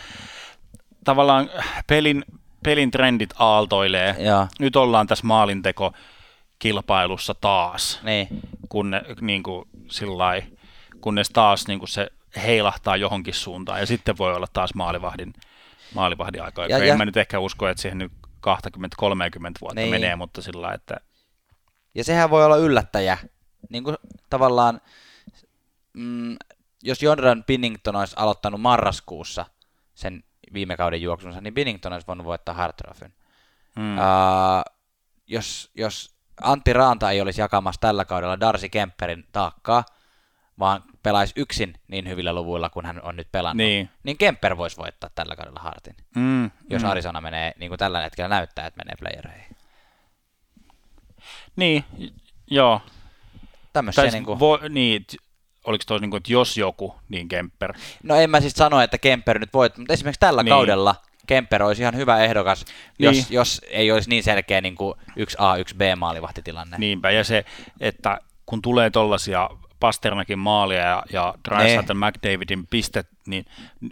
tavallaan 1.05 1.51
pelin, 1.87 2.25
pelin 2.65 2.91
trendit 2.91 3.35
aaltoilee. 3.39 4.17
Ja. 4.19 4.47
Nyt 4.59 4.77
ollaan 4.77 5.07
tässä 5.07 5.27
maalinteko 5.27 5.93
kilpailussa 6.59 7.35
taas. 7.35 8.01
Niin. 8.03 8.29
Kun 8.69 8.91
ne, 8.91 9.03
niin 9.21 9.43
kuin, 9.43 9.69
sillai, 9.91 10.43
kunnes 11.01 11.29
taas 11.29 11.69
niin 11.69 11.79
kuin 11.79 11.89
se 11.89 12.11
heilahtaa 12.37 12.97
johonkin 12.97 13.35
suuntaan, 13.35 13.81
ja 13.81 13.87
sitten 13.87 14.19
voi 14.19 14.35
olla 14.35 14.47
taas 14.53 14.75
maalivahdin, 14.75 15.35
maalivahdin 15.95 16.43
aika. 16.43 16.67
Ja, 16.67 16.79
en 16.79 16.89
ja, 16.89 16.97
mä 16.97 17.05
nyt 17.05 17.17
ehkä 17.17 17.39
usko, 17.39 17.69
että 17.69 17.83
siihen 17.83 17.99
nyt 17.99 18.13
20-30 18.47 18.49
vuotta 19.61 19.81
niin. 19.81 19.91
menee, 19.91 20.17
mutta 20.17 20.43
sillä 20.43 20.73
että... 20.73 20.97
Ja 21.95 22.05
sehän 22.05 22.31
voi 22.31 22.45
olla 22.45 22.57
yllättäjä. 22.57 23.19
Niin 23.71 23.85
kuin 23.85 23.97
tavallaan, 24.31 24.81
mm, 25.93 26.37
jos 26.83 27.03
Jordan 27.03 27.45
Pinnington 27.45 27.97
olisi 27.97 28.15
aloittanut 28.19 28.61
marraskuussa 28.61 29.47
sen 29.95 30.25
viime 30.53 30.77
kauden 30.77 31.03
juoksunsa, 31.03 31.41
niin 31.41 31.55
Pinnington 31.55 31.93
olisi 31.93 32.07
voinut 32.07 32.27
voittaa 32.27 32.55
Hartrofin. 32.55 33.15
Hmm. 33.77 33.99
Uh, 33.99 34.75
jos, 35.27 35.71
jos 35.75 36.17
Antti 36.43 36.73
Raanta 36.73 37.11
ei 37.11 37.21
olisi 37.21 37.41
jakamassa 37.41 37.81
tällä 37.81 38.05
kaudella 38.05 38.41
Darcy 38.41 38.69
Kemperin 38.69 39.25
taakkaa, 39.33 39.85
vaan 40.59 40.83
pelaisi 41.03 41.33
yksin 41.37 41.75
niin 41.89 42.09
hyvillä 42.09 42.33
luvuilla 42.33 42.71
kuin 42.71 42.87
hän 42.87 43.03
on 43.03 43.17
nyt 43.17 43.29
pelannut, 43.33 43.57
niin, 43.57 43.91
niin 44.03 44.19
Kemper 44.19 44.57
voisi 44.57 44.77
voittaa 44.77 45.11
tällä 45.15 45.37
kaudella 45.37 45.61
Hartin. 45.61 45.97
Mm, 46.17 46.51
jos 46.71 46.83
mm. 46.83 46.89
Arizona 46.89 47.21
menee, 47.21 47.53
niin 47.59 47.69
kuin 47.69 47.79
tällä 47.79 48.01
hetkellä 48.01 48.29
näyttää, 48.29 48.67
että 48.67 48.85
menee 48.85 48.95
playereihin. 48.99 49.57
Niin, 51.57 51.85
joo. 52.51 52.81
Tämmöisiä 53.73 54.05
niin 54.05 54.25
kuin... 54.25 54.41
vo, 54.41 54.59
niin, 54.69 55.07
oliko 55.65 55.85
tuossa 55.87 56.01
niin 56.01 56.11
kuin, 56.11 56.19
että 56.19 56.33
jos 56.33 56.57
joku, 56.57 56.95
niin 57.09 57.29
Kemper? 57.29 57.73
No 58.03 58.15
en 58.15 58.31
mä 58.31 58.41
siis 58.41 58.53
sano, 58.53 58.81
että 58.81 58.99
Kemper 58.99 59.39
nyt 59.39 59.55
voit, 59.55 59.79
mutta 59.79 59.93
esimerkiksi 59.93 60.21
tällä 60.21 60.43
niin. 60.43 60.51
kaudella 60.51 60.95
Kemper 61.27 61.63
olisi 61.63 61.83
ihan 61.83 61.97
hyvä 61.97 62.19
ehdokas, 62.19 62.65
jos, 62.99 63.17
niin. 63.17 63.27
jos 63.31 63.61
ei 63.71 63.93
olisi 63.93 64.09
niin 64.09 64.23
selkeä 64.23 64.61
niin 64.61 64.75
kuin 64.75 64.95
yksi 65.17 65.37
A, 65.41 65.57
yksi 65.57 65.75
B 65.75 65.81
maalivahtitilanne. 65.97 66.79
Niinpä, 66.79 67.11
ja 67.11 67.25
se, 67.25 67.45
että 67.81 68.21
kun 68.47 68.63
tulee 68.63 68.91
tollaisia 68.91 69.51
Pasternakin 69.81 70.39
maalia 70.39 70.81
ja, 70.81 71.03
ja 71.13 71.35
Drysdale 71.49 72.11
McDavidin 72.11 72.67
pistet, 72.67 73.09
niin 73.27 73.47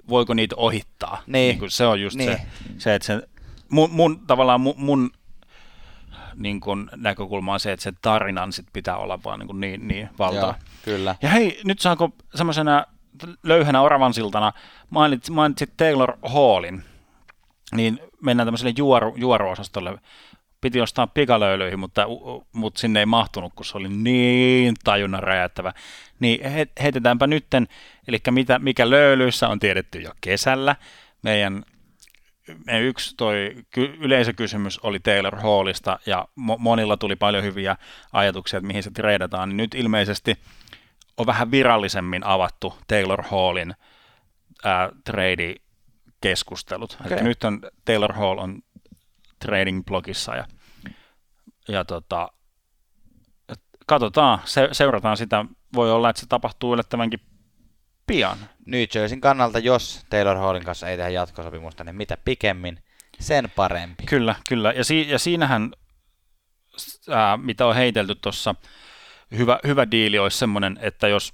voiko 0.09 0.35
niitä 0.35 0.57
ohittaa? 0.57 1.23
Niin. 1.27 1.59
niin 1.59 1.71
se 1.71 1.87
on 1.87 2.01
just 2.01 2.17
niin. 2.17 2.33
se, 2.33 2.41
se, 2.79 2.95
että 2.95 3.07
se, 3.07 3.29
mun, 3.69 3.91
mun 3.91 4.27
tavallaan 4.27 4.61
mun, 4.61 4.75
mun 4.77 5.11
niin 6.37 6.61
kun 6.61 6.91
näkökulma 6.97 7.53
on 7.53 7.61
se, 7.61 7.73
että 7.73 7.85
se 7.85 7.93
tarinan 8.03 8.53
sit 8.53 8.67
pitää 8.73 8.97
olla 8.97 9.19
vaan 9.25 9.39
niin, 9.39 9.61
niin, 9.61 9.89
niin 9.89 10.09
valtava. 10.19 10.55
kyllä. 10.85 11.17
Ja 11.23 11.29
hei, 11.29 11.61
nyt 11.65 11.81
saanko 11.81 12.11
semmoisena 12.35 12.85
löyhänä 13.43 13.81
oravansiltana 13.81 14.53
mainitsit, 14.91 15.35
mainitsit 15.35 15.77
Taylor 15.77 16.17
Hallin, 16.23 16.85
niin 17.75 18.01
mennään 18.23 18.47
tämmöiselle 18.47 18.75
juoru, 18.77 19.15
juoruosastolle. 19.17 19.99
Piti 20.65 20.81
ostaa 20.81 21.07
pikalöylyihin, 21.07 21.79
mutta, 21.79 22.07
mutta 22.53 22.81
sinne 22.81 23.01
ei 23.01 23.07
mahtunut, 23.07 23.53
kun 23.57 23.67
se 23.67 23.79
oli 23.79 23.89
niin 23.89 24.75
tajunnan 24.85 25.23
räjäyttävä. 25.23 25.73
Niin 26.21 26.51
he, 26.51 26.67
heitetäänpä 26.83 27.27
nytten, 27.27 27.69
eli 28.09 28.19
mitä, 28.31 28.59
mikä 28.59 28.91
löylyissä 28.91 29.49
on 29.49 29.59
tiedetty 29.59 30.01
jo 30.01 30.11
kesällä. 30.21 30.77
Meidän 31.23 31.65
meidän 32.67 32.83
yksi 32.83 33.15
toi 33.17 33.57
yleisökysymys 33.77 34.79
oli 34.79 35.01
Taylor 35.01 35.37
Hallista 35.37 35.99
ja 36.07 36.29
mo- 36.41 36.59
monilla 36.59 36.97
tuli 36.97 37.17
paljon 37.17 37.45
hyviä 37.45 37.77
ajatuksia, 38.13 38.59
että 38.59 38.67
mihin 38.67 38.83
se 38.83 38.91
treidataan, 38.91 39.49
niin 39.49 39.57
nyt 39.57 39.75
ilmeisesti 39.75 40.39
on 41.17 41.27
vähän 41.27 41.51
virallisemmin 41.51 42.27
avattu 42.27 42.79
Taylor 42.87 43.23
Hallin 43.23 43.75
ää, 44.65 44.91
trade-keskustelut. 45.05 46.97
Okay. 47.07 47.23
nyt 47.23 47.45
on 47.45 47.61
Taylor 47.85 48.13
Hall 48.13 48.39
on 48.39 48.59
trading-blogissa 49.47 50.37
ja, 50.37 50.45
ja 51.69 51.85
tota, 51.85 52.29
katsotaan, 53.87 54.39
se, 54.45 54.69
seurataan 54.73 55.17
sitä. 55.17 55.45
Voi 55.75 55.93
olla, 55.93 56.11
että 56.11 56.21
se 56.21 56.27
tapahtuu 56.27 56.73
yllättävänkin 56.73 57.21
pian. 58.07 58.39
New 58.67 58.85
Jerseyn 58.95 59.21
kannalta, 59.21 59.59
jos 59.59 60.07
Taylor 60.11 60.37
Hallin 60.37 60.65
kanssa 60.65 60.89
ei 60.89 60.97
tehdä 60.97 61.11
jatkosopimusta, 61.11 61.85
niin 61.85 61.97
mitä 61.97 62.17
pikemmin, 62.25 62.79
sen 63.21 63.51
parempi. 63.57 64.05
Kyllä, 64.07 64.35
kyllä. 64.49 64.73
Ja, 64.73 64.85
si- 64.85 65.11
ja 65.11 65.19
siinähän, 65.19 65.73
ää, 67.11 67.37
mitä 67.37 67.67
on 67.67 67.75
heitelty 67.75 68.15
tuossa, 68.15 68.55
hyvä, 69.37 69.59
hyvä 69.67 69.91
diili 69.91 70.19
olisi 70.19 70.39
semmoinen, 70.39 70.79
että 70.81 71.09
jos 71.09 71.33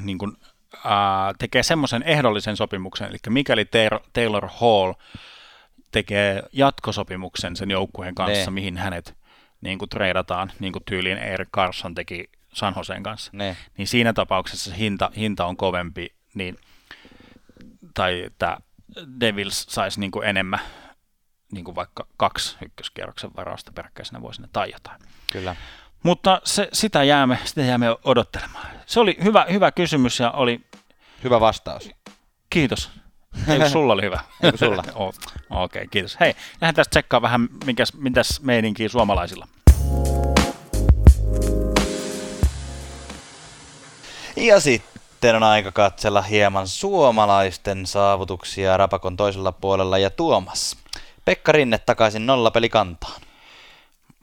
niin 0.00 0.18
kun, 0.18 0.36
ää, 0.84 1.34
tekee 1.38 1.62
semmoisen 1.62 2.02
ehdollisen 2.02 2.56
sopimuksen, 2.56 3.08
eli 3.08 3.18
mikäli 3.28 3.64
Taylor 4.12 4.48
Hall 4.60 4.92
tekee 5.92 6.42
jatkosopimuksen 6.52 7.56
sen 7.56 7.70
joukkueen 7.70 8.14
kanssa, 8.14 8.50
ne. 8.50 8.54
mihin 8.54 8.76
hänet 8.76 9.16
niin 9.60 9.78
kuin 9.78 9.88
treidataan, 9.88 10.52
niin 10.60 10.72
kuin 10.72 10.84
tyyliin 10.84 11.18
Eric 11.18 11.48
Carson 11.48 11.94
teki 11.94 12.30
San 12.52 12.74
Joseen 12.76 13.02
kanssa, 13.02 13.30
ne. 13.34 13.56
niin 13.78 13.88
siinä 13.88 14.12
tapauksessa 14.12 14.74
hinta, 14.74 15.10
hinta 15.16 15.46
on 15.46 15.56
kovempi, 15.56 16.14
niin, 16.34 16.58
tai 17.94 18.22
että 18.22 18.58
Devils 19.20 19.66
saisi 19.68 20.00
niin 20.00 20.10
kuin 20.10 20.28
enemmän 20.28 20.60
niin 21.52 21.64
kuin 21.64 21.74
vaikka 21.74 22.06
kaksi 22.16 22.56
ykköskierroksen 22.62 23.30
varausta 23.36 23.72
peräkkäisenä 23.72 24.20
vuosina 24.20 24.48
tai 24.52 24.70
jotain. 24.72 25.00
Kyllä. 25.32 25.56
Mutta 26.02 26.40
se, 26.44 26.68
sitä, 26.72 27.04
jäämme, 27.04 27.38
sitä 27.44 27.60
jäämme 27.60 27.86
odottelemaan. 28.04 28.66
Se 28.86 29.00
oli 29.00 29.16
hyvä, 29.24 29.46
hyvä 29.50 29.72
kysymys 29.72 30.20
ja 30.20 30.30
oli... 30.30 30.60
Hyvä 31.24 31.40
vastaus. 31.40 31.90
Kiitos. 32.50 32.90
Eikö 33.48 33.68
sulla 33.68 33.92
oli 33.92 34.02
hyvä? 34.02 34.20
Eikö 34.42 34.58
sulla? 34.58 34.82
Okei, 34.94 35.14
okay, 35.50 35.86
kiitos. 35.90 36.16
Hei, 36.20 36.34
lähden 36.60 36.74
tästä 36.74 36.90
tsekkaa 36.90 37.22
vähän, 37.22 37.48
mikäs, 37.64 37.92
mitäs 37.94 38.40
meininkiä 38.42 38.88
suomalaisilla. 38.88 39.48
Ja 44.36 44.60
sitten 44.60 45.36
on 45.36 45.42
aika 45.42 45.72
katsella 45.72 46.22
hieman 46.22 46.68
suomalaisten 46.68 47.86
saavutuksia 47.86 48.76
Rapakon 48.76 49.16
toisella 49.16 49.52
puolella 49.52 49.98
ja 49.98 50.10
Tuomas. 50.10 50.76
Pekka 51.24 51.52
Rinne 51.52 51.78
takaisin 51.78 52.26
nollapelikantaan. 52.26 53.20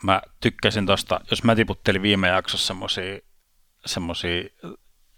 Mä 0.04 0.22
tykkäsin 0.40 0.86
tosta, 0.86 1.20
jos 1.32 1.44
mä 1.44 1.56
tiputtelin 1.56 2.02
viime 2.02 2.28
jaksossa 2.28 2.68
semmosia, 2.68 3.20
semmosia 3.86 4.44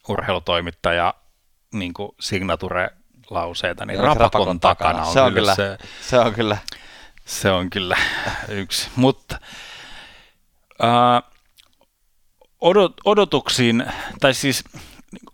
urheilutoimittaja 0.09 1.13
niin 1.73 1.93
signature 2.19 2.89
lauseita, 3.29 3.85
niin 3.85 3.99
rapakon, 3.99 4.21
rapakon 4.21 4.59
takana 4.59 5.05
on, 5.05 5.13
se 5.13 5.21
on 5.21 5.33
kyllä, 5.33 5.55
kyllä 5.55 5.77
se, 5.77 5.87
se, 6.01 6.19
on 6.19 6.33
kyllä. 6.33 6.57
Se 7.25 7.51
on 7.51 7.69
kyllä 7.69 7.97
yksi. 8.49 8.89
Mutta 8.95 9.39
äh, 10.83 11.31
odot, 12.61 12.93
odotuksiin, 13.05 13.85
tai 14.19 14.33
siis 14.33 14.63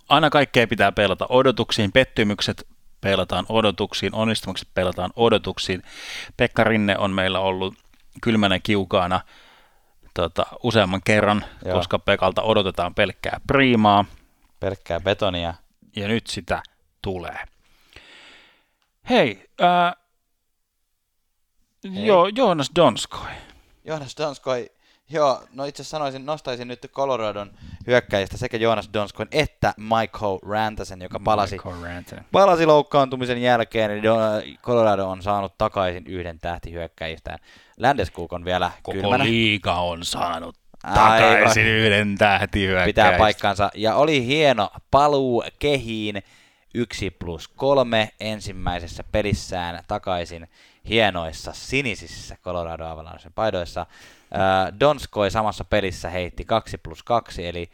aina 0.10 0.30
kaikkea 0.30 0.68
pitää 0.68 0.92
pelata 0.92 1.26
odotuksiin, 1.30 1.92
pettymykset 1.92 2.68
pelataan 3.02 3.46
odotuksiin, 3.50 4.16
onnistumukset 4.16 4.68
pelataan 4.74 5.12
odotuksiin. 5.16 5.84
Pekka 6.38 6.64
Rinne 6.64 6.98
on 6.98 7.12
meillä 7.12 7.40
ollut 7.40 7.74
kylmänä 8.22 8.60
kiukaana 8.60 9.22
tota, 10.14 10.46
useamman 10.64 11.02
kerran, 11.06 11.46
Joo. 11.66 11.78
koska 11.78 12.00
Pekalta 12.00 12.42
odotetaan 12.42 12.96
pelkkää 12.96 13.40
priimaa. 13.48 14.06
Pelkkää 14.60 15.00
betonia. 15.00 15.54
Ja 15.96 16.08
nyt 16.08 16.28
sitä 16.28 16.64
tulee. 17.02 17.40
Hei, 19.10 19.50
äh, 19.62 19.94
Hei. 21.96 22.06
Joo, 22.06 22.28
Joonas 22.28 22.72
Donskoi. 22.76 23.32
Joonas 23.86 24.18
Donskoi 24.18 24.70
Joo, 25.12 25.44
no 25.54 25.66
itse 25.66 25.84
sanoisin, 25.84 26.26
nostaisin 26.26 26.68
nyt 26.68 26.92
Coloradon 26.92 27.52
hyökkäjistä 27.88 28.38
sekä 28.38 28.58
Jonas 28.58 28.90
Donskon 28.94 29.28
että 29.32 29.74
Michael 29.78 30.40
Rantasen, 30.50 31.02
joka 31.02 31.20
palasi, 31.20 31.58
palasi 32.32 32.66
loukkaantumisen 32.66 33.42
jälkeen. 33.42 33.92
Eli 33.92 34.02
Colorado 34.64 35.10
on 35.10 35.22
saanut 35.22 35.58
takaisin 35.58 36.08
yhden 36.08 36.40
tähtihyökkäjistään. 36.40 37.40
Landeskog 37.80 38.34
on 38.34 38.46
vielä 38.46 38.72
Koko 38.84 38.98
kylmänä. 39.02 39.24
liiga 39.24 39.74
on 39.74 40.06
saanut 40.06 40.56
takaisin 40.94 41.64
Aivan. 41.64 41.78
yhden 41.78 42.18
tähtihyökkäjistä. 42.18 43.02
Pitää 43.02 43.18
paikkansa. 43.18 43.72
Ja 43.76 43.96
oli 43.96 44.26
hieno 44.26 44.70
paluu 44.92 45.44
kehiin. 45.60 46.24
Yksi 46.74 47.12
plus 47.12 47.48
kolme 47.48 48.10
ensimmäisessä 48.20 49.04
pelissään 49.12 49.84
takaisin 49.88 50.48
hienoissa 50.90 51.54
sinisissä 51.54 52.38
Colorado 52.44 52.86
Avalanchen 52.86 53.34
paidoissa. 53.34 53.86
Donskoi 54.80 55.32
samassa 55.32 55.66
pelissä 55.66 56.10
heitti 56.10 56.46
2 56.46 56.78
plus 56.78 57.04
2, 57.04 57.48
eli 57.48 57.72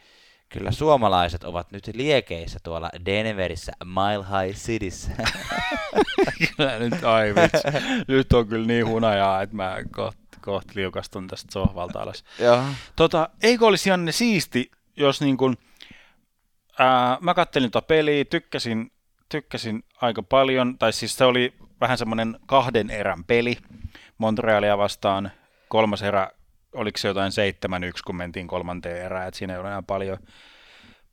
kyllä 0.48 0.70
suomalaiset 0.70 1.44
ovat 1.44 1.72
nyt 1.72 1.86
liekeissä 1.94 2.58
tuolla 2.62 2.90
Denverissä, 3.06 3.72
Mile 3.84 4.24
High 4.24 4.58
Cityssä. 4.58 5.10
kyllä 6.56 6.78
nyt, 6.78 7.04
ai 7.04 7.34
vitsi. 7.34 7.78
Nyt 8.08 8.32
on 8.32 8.48
kyllä 8.48 8.66
niin 8.66 8.86
hunajaa, 8.86 9.42
että 9.42 9.56
mä 9.56 9.76
kohta 9.90 10.28
koht 10.40 10.74
liukastun 10.74 11.26
tästä 11.26 11.52
sohvalta 11.52 12.02
alas. 12.02 12.24
Joo. 12.38 12.62
Tota, 12.96 13.28
eikö 13.42 13.66
olisi 13.66 13.90
Janne 13.90 14.12
siisti, 14.12 14.70
jos 14.96 15.20
niin 15.20 15.36
kuin, 15.36 15.56
ää, 16.78 17.18
mä 17.20 17.34
kattelin 17.34 17.70
tuota 17.70 17.86
peliä, 17.86 18.24
tykkäsin, 18.24 18.92
tykkäsin 19.28 19.84
aika 20.00 20.22
paljon, 20.22 20.78
tai 20.78 20.92
siis 20.92 21.16
se 21.16 21.24
oli 21.24 21.54
vähän 21.80 21.98
semmoinen 21.98 22.38
kahden 22.46 22.90
erän 22.90 23.24
peli 23.24 23.58
Montrealia 24.18 24.78
vastaan. 24.78 25.30
Kolmas 25.68 26.02
erä 26.02 26.30
oliko 26.74 26.98
se 26.98 27.08
jotain 27.08 27.32
7-1, 27.32 28.00
kun 28.06 28.16
mentiin 28.16 28.46
kolmanteen 28.46 29.04
erään, 29.04 29.28
että 29.28 29.38
siinä 29.38 29.52
ei 29.54 29.60
ole 29.60 29.68
enää 29.68 29.82
paljon, 29.82 30.18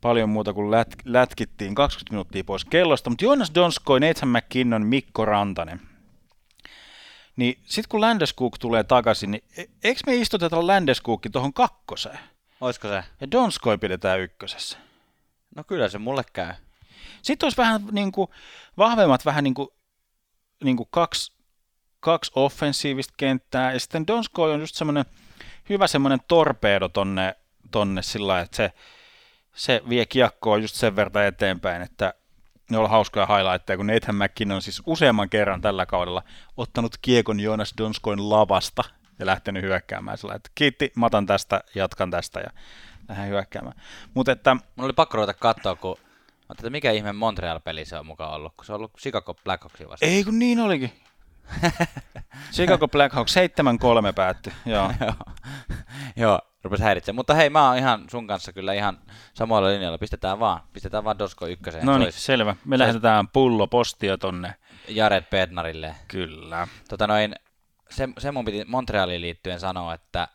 paljon 0.02 0.30
muuta 0.30 0.54
kuin 0.54 0.72
lät, 0.72 0.96
lätkittiin 1.06 1.76
20 1.76 2.14
minuuttia 2.14 2.44
pois 2.44 2.66
kellosta, 2.66 3.10
mutta 3.10 3.26
Jonas 3.26 3.52
Donskoi, 3.56 4.00
Nathan 4.00 4.30
McKinnon, 4.30 4.86
Mikko 4.86 5.26
Rantanen. 5.26 5.82
Niin 7.36 7.60
sitten 7.66 7.90
kun 7.90 8.02
Landeskuk 8.02 8.58
tulee 8.60 8.84
takaisin, 8.84 9.32
niin 9.32 9.44
e- 9.58 9.66
eikö 9.84 10.02
me 10.06 10.16
istuteta 10.16 10.68
Landeskukki 10.68 11.30
tuohon 11.30 11.54
kakkoseen? 11.54 12.20
Olisiko 12.62 12.88
se? 12.88 13.04
Ja 13.22 13.32
Donskoi 13.32 13.78
pidetään 13.78 14.20
ykkösessä. 14.20 14.78
No 15.56 15.64
kyllä 15.64 15.90
se 15.90 15.98
mulle 15.98 16.24
käy. 16.34 16.54
Sitten 17.22 17.46
olisi 17.46 17.58
vähän 17.58 17.82
niin 17.92 18.12
kuin, 18.12 18.28
vahvemmat 18.78 19.26
vähän 19.26 19.44
niin 19.44 19.54
kuin, 19.54 19.70
niin 20.64 20.78
kuin 20.78 20.88
kaksi, 20.92 21.34
kaksi 22.00 22.32
offensiivista 22.36 23.14
kenttää, 23.18 23.74
ja 23.74 23.80
sitten 23.80 24.08
Donskoi 24.08 24.54
on 24.54 24.60
just 24.60 24.76
semmoinen 24.76 25.06
hyvä 25.70 25.88
semmoinen 25.88 26.20
torpedo 26.28 26.90
tonne, 26.90 27.36
tonne 27.72 28.02
sillä 28.02 28.40
että 28.40 28.58
se, 28.58 28.72
se 29.56 29.82
vie 29.90 30.06
kiekkoa 30.06 30.58
just 30.58 30.76
sen 30.76 30.96
verran 30.96 31.26
eteenpäin, 31.26 31.82
että 31.82 32.14
ne 32.70 32.78
on 32.78 32.90
hauskoja 32.90 33.26
highlightteja, 33.26 33.78
kun 33.78 33.88
Nathan 33.88 34.16
McKin 34.16 34.52
on 34.52 34.62
siis 34.62 34.82
useamman 34.86 35.30
kerran 35.30 35.62
tällä 35.62 35.86
kaudella 35.86 36.24
ottanut 36.58 36.96
kiekon 37.02 37.40
Jonas 37.40 37.74
Donskoin 37.78 38.30
lavasta 38.30 38.84
ja 39.20 39.26
lähtenyt 39.26 39.64
hyökkäämään 39.64 40.18
sillä, 40.18 40.36
että 40.36 40.50
kiitti, 40.56 40.92
matan 40.96 41.26
tästä, 41.26 41.62
jatkan 41.76 42.12
tästä 42.12 42.40
ja 42.40 42.50
lähden 43.10 43.30
hyökkäämään. 43.30 43.82
Mutta 44.14 44.32
että... 44.32 44.56
Mun 44.76 44.86
oli 44.86 44.94
pakko 44.94 45.18
ruveta 45.18 45.34
katsoa, 45.34 45.76
kun 45.76 45.98
että 46.52 46.70
mikä 46.70 46.92
ihme 46.92 47.14
Montreal-peli 47.14 47.86
se 47.86 48.00
on 48.00 48.06
mukaan 48.06 48.34
ollut, 48.34 48.54
kun 48.58 48.66
se 48.66 48.74
on 48.74 48.76
ollut 48.76 48.98
Chicago 49.00 49.34
Blackhawksin 49.34 49.90
vastaan. 49.90 50.12
Ei 50.12 50.24
kun 50.24 50.40
niin 50.40 50.60
olikin. 50.60 50.92
Chicago 52.56 52.88
Blackhawks 52.88 53.36
7-3 54.10 54.14
päättyi, 54.16 54.54
joo. 54.66 54.92
joo, 56.16 56.42
rupesi 56.64 56.84
häiritsemään. 56.84 57.16
Mutta 57.16 57.34
hei, 57.34 57.50
mä 57.50 57.68
oon 57.68 57.78
ihan 57.78 58.06
sun 58.12 58.28
kanssa 58.28 58.54
kyllä 58.54 58.74
ihan 58.74 58.98
samoilla 59.34 59.70
linjalla. 59.70 59.98
Pistetään 59.98 60.40
vaan, 60.40 60.62
pistetään 60.74 61.04
vaan 61.04 61.20
Dosko 61.20 61.48
ykköseen. 61.48 61.86
No 61.86 61.98
niin, 61.98 62.12
selvä. 62.12 62.56
Me 62.66 62.76
se... 62.76 62.80
lähetetään 62.80 63.28
pullo 63.28 63.68
postia 63.68 64.18
tonne. 64.18 64.56
Jared 64.88 65.24
Bednarille. 65.32 65.96
Kyllä. 66.08 66.68
Tota 66.90 67.08
noin, 67.08 67.36
se, 67.90 68.10
se 68.18 68.32
mun 68.32 68.46
piti 68.46 68.66
Montrealiin 68.68 69.22
liittyen 69.22 69.60
sanoa, 69.60 69.94
että, 69.94 70.28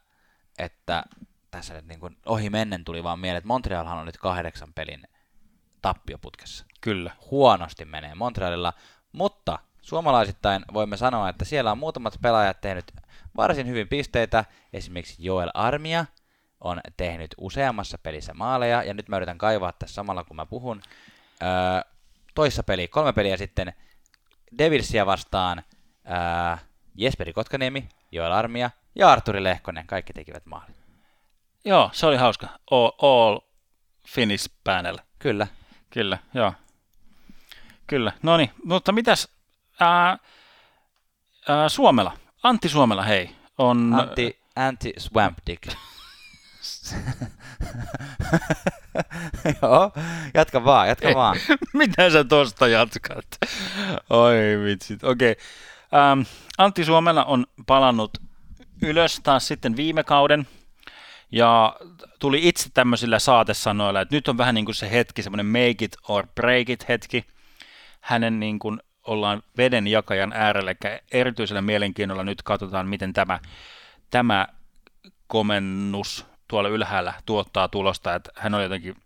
että 0.59 1.05
tässä 1.51 1.75
nyt 1.75 1.87
niin 1.87 2.01
kuin 2.01 2.17
ohi 2.27 2.51
mennen 2.51 2.85
tuli 2.85 3.05
vaan 3.05 3.19
mieleen, 3.19 3.39
että 3.39 3.49
Montrealhan 3.49 3.99
on 3.99 4.07
nyt 4.07 4.19
kahdeksan 4.19 4.73
pelin 4.75 5.03
tappioputkessa. 5.83 6.65
Kyllä. 6.81 7.13
Huonosti 7.31 7.85
menee 7.85 8.15
Montrealilla, 8.15 8.73
mutta 9.13 9.59
Suomalaisittain 9.83 10.65
voimme 10.73 10.97
sanoa, 10.97 11.29
että 11.29 11.45
siellä 11.45 11.73
on 11.73 11.79
muutamat 11.79 12.19
pelaajat 12.23 12.61
tehnyt 12.61 12.93
varsin 13.37 13.67
hyvin 13.67 13.89
pisteitä. 13.89 14.45
Esimerkiksi 14.73 15.25
Joel 15.25 15.51
Armia 15.55 16.07
on 16.61 16.81
tehnyt 16.97 17.35
useammassa 17.39 17.99
pelissä 17.99 18.35
maaleja, 18.35 18.83
ja 18.83 18.95
nyt 18.95 19.09
mä 19.09 19.17
yritän 19.17 19.39
kaivaa 19.39 19.73
tässä 19.73 19.95
samalla 19.95 20.25
kun 20.25 20.37
mä 20.37 20.47
puhun. 20.47 20.83
Öö, 21.43 21.49
toissa 22.35 22.63
peli, 22.63 22.89
kolme 22.89 23.13
peliä 23.13 23.37
sitten 23.37 23.73
Devilsia 24.59 25.07
vastaan 25.07 25.63
öö, 26.07 26.57
Jesperi 26.95 27.33
Kotkaniemi, 27.33 27.89
Joel 28.13 28.33
Armia 28.33 28.71
ja 28.95 29.11
Arturi 29.11 29.45
Lehkonen, 29.45 29.87
kaikki 29.87 30.13
tekivät 30.13 30.47
maalin. 30.47 30.80
Joo, 31.65 31.91
se 31.93 32.07
oli 32.07 32.17
hauska. 32.17 32.49
All, 32.71 32.91
all 33.03 33.41
Finnish 34.09 34.51
panel. 34.65 34.99
Kyllä. 35.19 35.47
Kyllä, 35.91 36.19
joo. 36.35 36.53
Kyllä, 37.87 38.13
no 38.23 38.37
niin, 38.37 38.51
mutta 38.65 38.93
mitäs 38.93 39.29
ää, 39.81 40.19
ää, 41.49 41.69
Suomela, 41.69 42.17
Antti 42.43 42.69
Suomela, 42.69 43.03
hei, 43.03 43.37
on... 43.59 43.95
Antti, 43.95 44.41
Antti 44.57 44.93
Swamp 44.99 45.39
Dick. 45.47 45.73
Joo, 49.63 49.93
jatka 50.35 50.65
vaan, 50.65 50.89
jatka 50.89 51.09
Ei, 51.09 51.15
vaan. 51.15 51.37
Mitä 51.75 52.11
sä 52.11 52.25
tosta 52.25 52.69
jatkat? 52.69 53.27
Oi 54.11 54.35
vitsit, 54.65 55.05
okei. 55.05 55.33
Okay. 55.33 55.45
Ähm, 56.01 56.21
Antti 56.59 56.85
Suomela 56.85 57.25
on 57.25 57.47
palannut 57.67 58.19
ylös 58.83 59.21
taas 59.23 59.49
sitten 59.49 59.77
viime 59.77 60.05
kauden, 60.05 60.47
ja 61.33 61.77
tuli 62.19 62.49
itse 62.49 62.69
tämmöisillä 62.75 63.19
saatesanoilla, 63.19 64.01
että 64.01 64.17
nyt 64.17 64.29
on 64.29 64.39
vähän 64.39 64.55
niin 64.55 64.65
kuin 64.65 64.75
se 64.75 64.91
hetki, 64.91 65.23
semmoinen 65.23 65.47
make 65.47 65.85
it 65.85 65.97
or 66.09 66.27
break 66.35 66.69
it 66.69 66.89
hetki. 66.89 67.25
Hänen 68.01 68.41
niin 68.41 68.59
kuin 68.59 68.81
ollaan 69.07 69.43
veden 69.57 69.87
jakajan 69.87 70.33
äärellä, 70.33 70.71
eli 70.71 70.99
erityisellä 71.13 71.63
mielenkiinnolla 71.63 72.25
nyt 72.25 72.43
katsotaan, 72.43 72.89
miten 72.89 73.13
tämä, 73.13 73.39
tämä 74.11 74.47
komennus 75.27 76.27
tuolla 76.49 76.69
ylhäällä 76.69 77.15
tuottaa 77.27 77.69
tulosta, 77.69 78.15
että 78.15 78.31
hän 78.37 78.55
on 78.55 78.63
jotenkin 78.63 78.97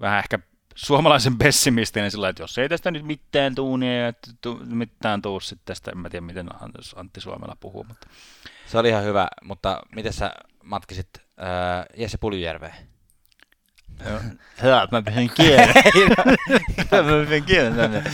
vähän 0.00 0.18
ehkä 0.18 0.38
suomalaisen 0.74 1.38
pessimistinen 1.38 2.10
sillä 2.10 2.28
että 2.28 2.42
jos 2.42 2.58
ei 2.58 2.68
tästä 2.68 2.90
nyt 2.90 3.06
mitään 3.06 3.54
tuu, 3.54 3.76
niin 3.76 3.92
ei 3.92 4.12
tu, 4.40 4.60
mitään 4.64 5.22
tuu 5.22 5.40
sitten 5.40 5.64
tästä, 5.64 5.90
en 5.90 5.98
mä 5.98 6.10
tiedä 6.10 6.26
miten 6.26 6.48
Antti 6.96 7.20
Suomella 7.20 7.56
puhuu. 7.60 7.84
Mutta. 7.84 8.06
Se 8.66 8.78
oli 8.78 8.88
ihan 8.88 9.04
hyvä, 9.04 9.28
mutta 9.42 9.82
miten 9.94 10.12
sä 10.12 10.32
matkisit 10.62 11.08
äh, 11.18 11.86
Jesse 11.96 12.18
Puljujärveen? 12.18 12.74
Hyvä, 14.62 14.88
mä 14.92 15.02
pidän 15.02 15.30
kielen. 15.30 15.68
mä 16.90 17.26
pidän 17.28 17.42
kielen 17.42 17.74
tänne. 17.76 18.04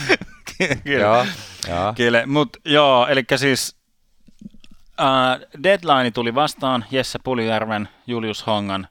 Joo, 0.85 1.25
joo. 1.67 1.93
Kiele. 1.93 2.25
Mut 2.25 2.57
joo, 2.65 3.07
eli 3.07 3.23
siis 3.35 3.77
uh, 5.01 5.61
deadline 5.63 6.11
tuli 6.11 6.35
vastaan 6.35 6.85
Jesse 6.91 7.19
Puljujärven, 7.23 7.89
Julius 8.07 8.47
Hongan 8.47 8.87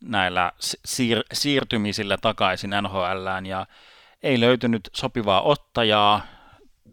näillä 0.00 0.52
siir- 0.88 1.26
siirtymisillä 1.32 2.18
takaisin 2.18 2.70
NHLään 2.70 3.46
ja 3.46 3.66
ei 4.22 4.40
löytynyt 4.40 4.90
sopivaa 4.92 5.42
ottajaa 5.42 6.22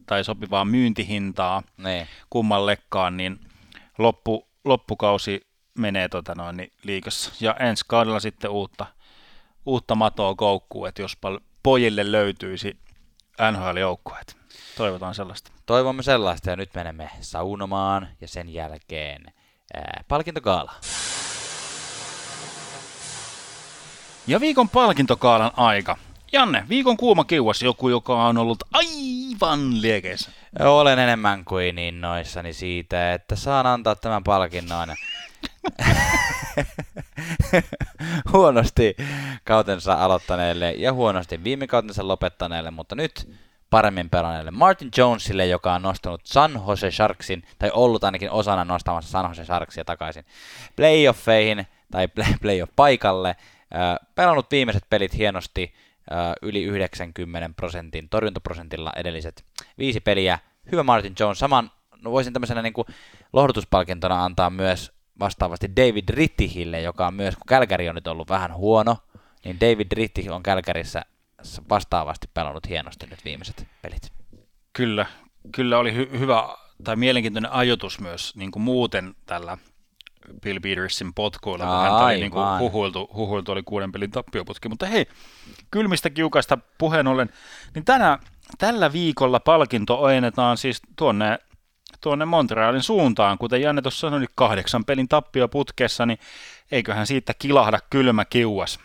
tai 0.06 0.24
sopivaa 0.24 0.66
myyntihintaa 0.66 1.64
ne. 1.78 2.08
kummallekaan, 2.30 3.18
niin 3.18 3.40
loppu, 3.98 4.48
loppukausi 4.66 5.45
menee 5.76 6.10
tota 6.10 6.36
noin, 6.36 6.58
niin 6.58 6.72
liikassa. 6.84 7.32
Ja 7.40 7.54
ensi 7.54 7.86
kaudella 7.88 8.20
sitten 8.20 8.52
uutta, 8.52 8.86
uutta 9.66 9.96
matoa 9.96 10.36
koukkuu, 10.36 10.86
että 10.86 11.02
jos 11.02 11.18
pojille 11.64 12.12
löytyisi 12.12 12.78
NHL-joukkueet. 13.52 14.38
Toivotaan 14.78 15.16
sellaista. 15.16 15.52
Toivomme 15.66 16.04
sellaista 16.04 16.50
ja 16.50 16.56
nyt 16.56 16.74
menemme 16.76 17.10
saunomaan 17.22 18.08
ja 18.22 18.28
sen 18.28 18.54
jälkeen 18.54 19.26
ää, 19.74 20.04
palkintokaala. 20.08 20.72
Ja 24.28 24.40
viikon 24.40 24.70
palkintokaalan 24.70 25.52
aika. 25.58 25.98
Janne, 26.32 26.66
viikon 26.70 26.98
kuuma 26.98 27.26
kiuas 27.26 27.62
joku, 27.62 27.90
joka 27.90 28.26
on 28.26 28.38
ollut 28.38 28.64
aivan 28.74 29.82
liekeissä. 29.82 30.32
Olen 30.60 31.00
enemmän 31.00 31.46
kuin 31.46 31.80
innoissani 31.80 32.54
siitä, 32.54 33.14
että 33.14 33.36
saan 33.36 33.66
antaa 33.66 33.96
tämän 33.96 34.24
palkinnon 34.24 34.90
huonosti 38.34 38.96
kautensa 39.44 39.94
aloittaneelle 39.94 40.72
ja 40.72 40.94
huonosti 40.94 41.44
viime 41.44 41.68
kautensa 41.68 42.08
lopettaneelle, 42.08 42.72
mutta 42.72 42.96
nyt 42.96 43.30
paremmin 43.70 44.10
pelanneelle 44.10 44.52
Martin 44.52 44.90
Jonesille, 44.98 45.46
joka 45.46 45.74
on 45.74 45.82
nostanut 45.82 46.22
San 46.24 46.62
Jose 46.68 46.92
Sharksin, 46.92 47.44
tai 47.60 47.72
ollut 47.74 48.04
ainakin 48.04 48.32
osana 48.32 48.66
nostamassa 48.66 49.12
San 49.12 49.30
Jose 49.30 49.46
Sharksia 49.46 49.86
takaisin 49.86 50.26
playoffeihin, 50.76 51.68
tai 51.92 52.08
playoff-paikalle. 52.42 53.36
pelannut 54.16 54.52
viimeiset 54.52 54.84
pelit 54.90 55.18
hienosti, 55.18 55.74
yli 56.42 56.64
90 56.64 57.50
prosentin 57.56 58.10
torjuntaprosentilla 58.10 58.92
edelliset 58.96 59.46
viisi 59.78 60.00
peliä. 60.00 60.40
Hyvä 60.72 60.84
Martin 60.84 61.16
Jones, 61.20 61.40
saman 61.40 61.72
no 62.02 62.12
voisin 62.12 62.34
tämmöisenä 62.34 62.62
niin 62.62 62.74
kuin 62.74 62.88
lohdutuspalkintona 63.34 64.26
antaa 64.26 64.50
myös 64.50 64.95
vastaavasti 65.20 65.76
David 65.76 66.10
Rittihille, 66.10 66.82
joka 66.82 67.08
on 67.08 67.14
myös, 67.14 67.36
kun 67.36 67.46
Kälkäri 67.48 67.90
on 67.90 67.96
nyt 67.96 68.08
ollut 68.08 68.30
vähän 68.30 68.54
huono, 68.54 68.98
niin 69.46 69.60
David 69.60 69.88
Rittih 69.94 70.32
on 70.32 70.44
Kälkärissä 70.44 71.02
vastaavasti 71.70 72.30
pelannut 72.34 72.70
hienosti 72.70 73.08
nyt 73.08 73.26
viimeiset 73.26 73.68
pelit. 73.82 74.12
Kyllä, 74.74 75.06
kyllä 75.52 75.78
oli 75.78 75.92
hy- 75.92 76.20
hyvä 76.20 76.56
tai 76.84 76.96
mielenkiintoinen 76.96 77.52
ajoitus 77.52 78.00
myös 78.00 78.36
niin 78.36 78.52
kuin 78.52 78.64
muuten 78.64 79.16
tällä 79.26 79.58
Bill 80.42 80.60
Petersin 80.60 81.14
potkuilla, 81.14 81.66
kun 81.66 81.74
häntä 81.74 82.06
oli 82.06 82.16
niin 82.16 82.32
kuin 82.32 82.60
huhuiltu, 82.60 83.10
huhuiltu, 83.14 83.52
oli 83.52 83.64
kuuden 83.64 83.92
pelin 83.92 84.12
tappioputki. 84.12 84.70
Mutta 84.70 84.86
hei, 84.86 85.06
kylmistä 85.72 86.10
kiukaista 86.10 86.58
puheen 86.78 87.08
ollen, 87.08 87.30
niin 87.76 87.86
tänä, 87.86 88.20
tällä 88.58 88.94
viikolla 88.94 89.40
palkinto 89.40 90.02
ojennetaan 90.02 90.58
siis 90.58 90.82
tuonne 90.96 91.40
tuonne 92.02 92.26
Montrealin 92.26 92.84
suuntaan. 92.84 93.38
Kuten 93.38 93.62
Janne 93.62 93.82
tuossa 93.82 94.00
sanoi, 94.00 94.20
niin 94.20 94.30
kahdeksan 94.36 94.86
pelin 94.86 95.08
tappio 95.08 95.48
putkessa, 95.48 96.06
niin 96.06 96.20
eiköhän 96.72 97.08
siitä 97.08 97.34
kilahda 97.40 97.80
kylmä 97.90 98.26
kiuas. 98.26 98.80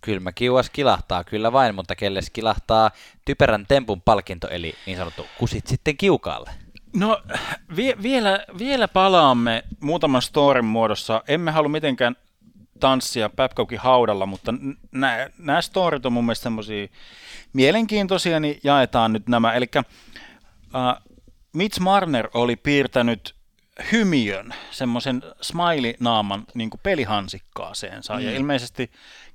Kylmä 0.00 0.32
kiuas 0.32 0.70
kilahtaa 0.70 1.24
kyllä 1.24 1.52
vain, 1.52 1.74
mutta 1.74 1.94
kelle 1.94 2.20
kilahtaa 2.32 2.90
typerän 3.24 3.66
tempun 3.68 4.02
palkinto, 4.02 4.48
eli 4.48 4.74
niin 4.86 4.98
sanottu 4.98 5.26
kusit 5.38 5.66
sitten 5.66 5.96
kiukaalle. 5.96 6.50
No 6.96 7.22
vie, 7.76 7.96
vielä, 8.02 8.44
vielä 8.58 8.88
palaamme 8.88 9.62
muutaman 9.80 10.22
storin 10.22 10.64
muodossa. 10.64 11.22
Emme 11.28 11.50
halua 11.50 11.68
mitenkään 11.68 12.16
tanssia 12.80 13.30
Babcockin 13.36 13.78
haudalla, 13.78 14.26
mutta 14.26 14.54
nämä 15.38 15.62
storit 15.62 16.06
on 16.06 16.12
mun 16.12 16.24
mielestä 16.24 16.42
semmoisia 16.42 16.88
mielenkiintoisia, 17.52 18.40
niin 18.40 18.60
jaetaan 18.64 19.12
nyt 19.12 19.28
nämä. 19.28 19.52
Eli 19.52 19.66
uh, 19.76 21.13
Mitch 21.54 21.80
Marner 21.80 22.28
oli 22.34 22.56
piirtänyt 22.56 23.34
hymiön, 23.92 24.54
semmoisen 24.70 25.22
smiley-naaman 25.40 26.44
niin 26.54 26.70
pelihansikkaaseensa. 26.82 28.14
Mm. 28.14 28.20
Ja 28.20 28.30
ilmeisesti 28.30 28.90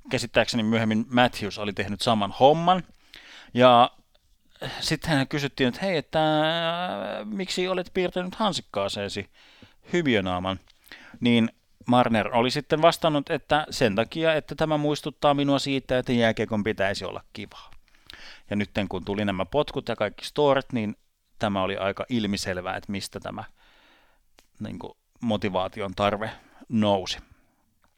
käsittääkseni 0.09 0.63
myöhemmin 0.63 1.05
Matthews 1.09 1.57
oli 1.57 1.74
tehnyt 1.74 2.01
saman 2.01 2.34
homman. 2.39 2.84
Ja 3.53 3.91
sitten 4.80 5.09
hän 5.09 5.28
kysyttiin, 5.28 5.67
että 5.67 5.82
hei, 5.82 5.97
että 5.97 6.20
miksi 7.26 7.67
olet 7.67 7.91
piirtänyt 7.93 8.36
hansikkaaseesi 8.36 9.30
hymiönaaman? 9.93 10.59
Niin 11.20 11.49
Marner 11.86 12.36
oli 12.36 12.51
sitten 12.51 12.82
vastannut, 12.82 13.30
että 13.30 13.65
sen 13.70 13.95
takia, 13.95 14.34
että 14.34 14.55
tämä 14.55 14.78
muistuttaa 14.78 15.34
minua 15.34 15.59
siitä, 15.59 15.97
että 15.97 16.13
jääkiekon 16.13 16.63
pitäisi 16.63 17.05
olla 17.05 17.24
kivaa. 17.34 17.72
Ja 18.49 18.55
nyt 18.55 18.70
kun 18.89 19.05
tuli 19.05 19.26
nämä 19.26 19.45
potkut 19.45 19.88
ja 19.88 19.95
kaikki 19.95 20.26
storit, 20.26 20.74
niin 20.74 20.95
tämä 21.40 21.62
oli 21.62 21.78
aika 21.78 22.06
ilmiselvää, 22.10 22.76
että 22.76 22.92
mistä 22.92 23.20
tämä 23.20 23.44
niin 24.60 24.80
kuin, 24.80 24.94
motivaation 25.22 25.96
tarve 25.96 26.32
nousi. 26.70 27.18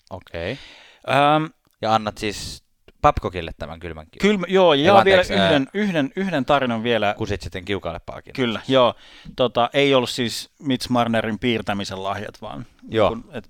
Okei. 0.09 0.57
Okay. 1.03 1.15
Ähm, 1.17 1.45
ja 1.81 1.95
annat 1.95 2.17
siis 2.17 2.63
Papkokille 3.01 3.51
tämän 3.57 3.79
kylmän 3.79 4.05
kiukaan. 4.11 4.29
Kylmä, 4.29 4.45
joo, 4.49 4.73
ja, 4.73 4.97
ja 4.97 5.05
vielä 5.05 5.21
yhden, 5.21 5.67
yhden, 5.73 6.11
yhden 6.15 6.45
tarinan 6.45 6.83
vielä. 6.83 7.15
Kusit 7.17 7.41
sitten 7.41 7.65
kiukaalle 7.65 7.99
paakin. 8.05 8.33
Kyllä, 8.33 8.61
joo. 8.67 8.95
Tota, 9.35 9.69
ei 9.73 9.93
ollut 9.93 10.09
siis 10.09 10.49
Mitch 10.59 10.89
Marnerin 10.89 11.39
piirtämisen 11.39 12.03
lahjat, 12.03 12.41
vaan 12.41 12.65
joo. 12.89 13.09
Kun, 13.09 13.25
et 13.33 13.49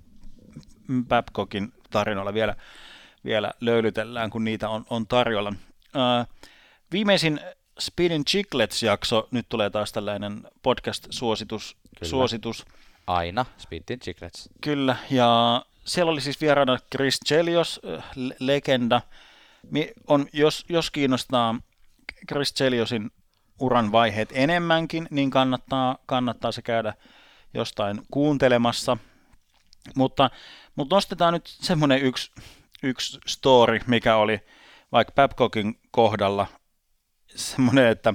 Babcockin 1.08 1.74
tarinoilla 1.90 2.34
vielä, 2.34 2.56
vielä 3.26 3.52
löylytellään, 3.62 4.30
kun 4.30 4.44
niitä 4.44 4.70
on, 4.70 4.86
on 4.90 5.08
tarjolla. 5.08 5.54
Äh, 5.96 6.28
viimeisin 6.92 7.40
Spinning 7.82 8.26
Chicklets-jakso, 8.26 9.28
nyt 9.32 9.46
tulee 9.50 9.70
taas 9.70 9.92
tällainen 9.92 10.48
podcast-suositus. 10.64 11.78
Kyllä. 12.00 12.10
Suositus. 12.10 12.66
Aina, 13.08 13.46
Spinning 13.58 14.02
Chicklets. 14.02 14.50
Kyllä, 14.62 14.96
ja 15.10 15.62
siellä 15.86 16.12
oli 16.12 16.22
siis 16.22 16.42
vieraana 16.42 16.78
Chris 16.96 17.20
Chelios, 17.26 17.82
äh, 17.98 18.04
legenda. 18.40 19.02
On, 20.08 20.26
jos, 20.34 20.66
jos 20.70 20.92
kiinnostaa 20.92 21.56
Chris 22.28 22.54
Cheliosin 22.54 23.12
uran 23.60 23.92
vaiheet 23.92 24.30
enemmänkin, 24.34 25.08
niin 25.12 25.30
kannattaa, 25.30 25.98
kannattaa 26.06 26.52
se 26.52 26.62
käydä 26.62 26.94
jostain 27.54 28.02
kuuntelemassa. 28.12 28.98
Mutta, 29.96 30.30
mutta 30.76 30.96
nostetaan 30.96 31.34
nyt 31.34 31.48
semmoinen 31.48 32.02
yksi, 32.02 32.32
yksi 32.84 33.20
story, 33.28 33.80
mikä 33.88 34.16
oli 34.16 34.40
vaikka 34.92 35.14
Babcockin 35.14 35.80
kohdalla 35.92 36.48
semmoinen, 37.36 37.88
että 37.88 38.14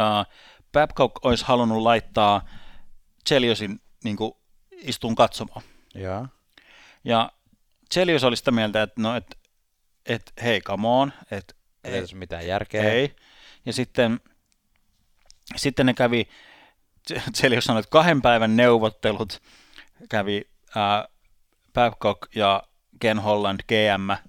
uh, 0.00 0.32
Babcock 0.72 1.24
olisi 1.24 1.44
halunnut 1.44 1.82
laittaa 1.82 2.48
Cheliosin 3.28 3.80
niin 4.04 4.16
istun 4.72 5.14
katsomaan. 5.14 5.62
Ja, 5.94 6.26
ja 7.04 7.32
Chelios 7.92 8.24
oli 8.24 8.36
sitä 8.36 8.50
mieltä, 8.50 8.82
että 8.82 9.00
no, 9.02 9.16
et, 9.16 9.38
et, 10.06 10.32
hei, 10.42 10.60
come 10.60 10.88
on, 10.88 11.12
että 11.30 11.54
ei 11.84 12.00
tässä 12.00 12.16
mitään 12.16 12.46
järkeä. 12.46 12.92
Ei. 12.92 13.16
Ja 13.66 13.72
sitten, 13.72 14.20
sitten 15.56 15.86
ne 15.86 15.94
kävi, 15.94 16.28
Chelios 17.36 17.64
sanoi, 17.64 17.80
että 17.80 17.90
kahden 17.90 18.22
päivän 18.22 18.56
neuvottelut 18.56 19.42
kävi 20.08 20.50
ää, 20.76 21.08
Babcock 21.72 22.36
ja 22.36 22.62
Ken 23.00 23.18
Holland 23.18 23.60
GM 23.68 24.28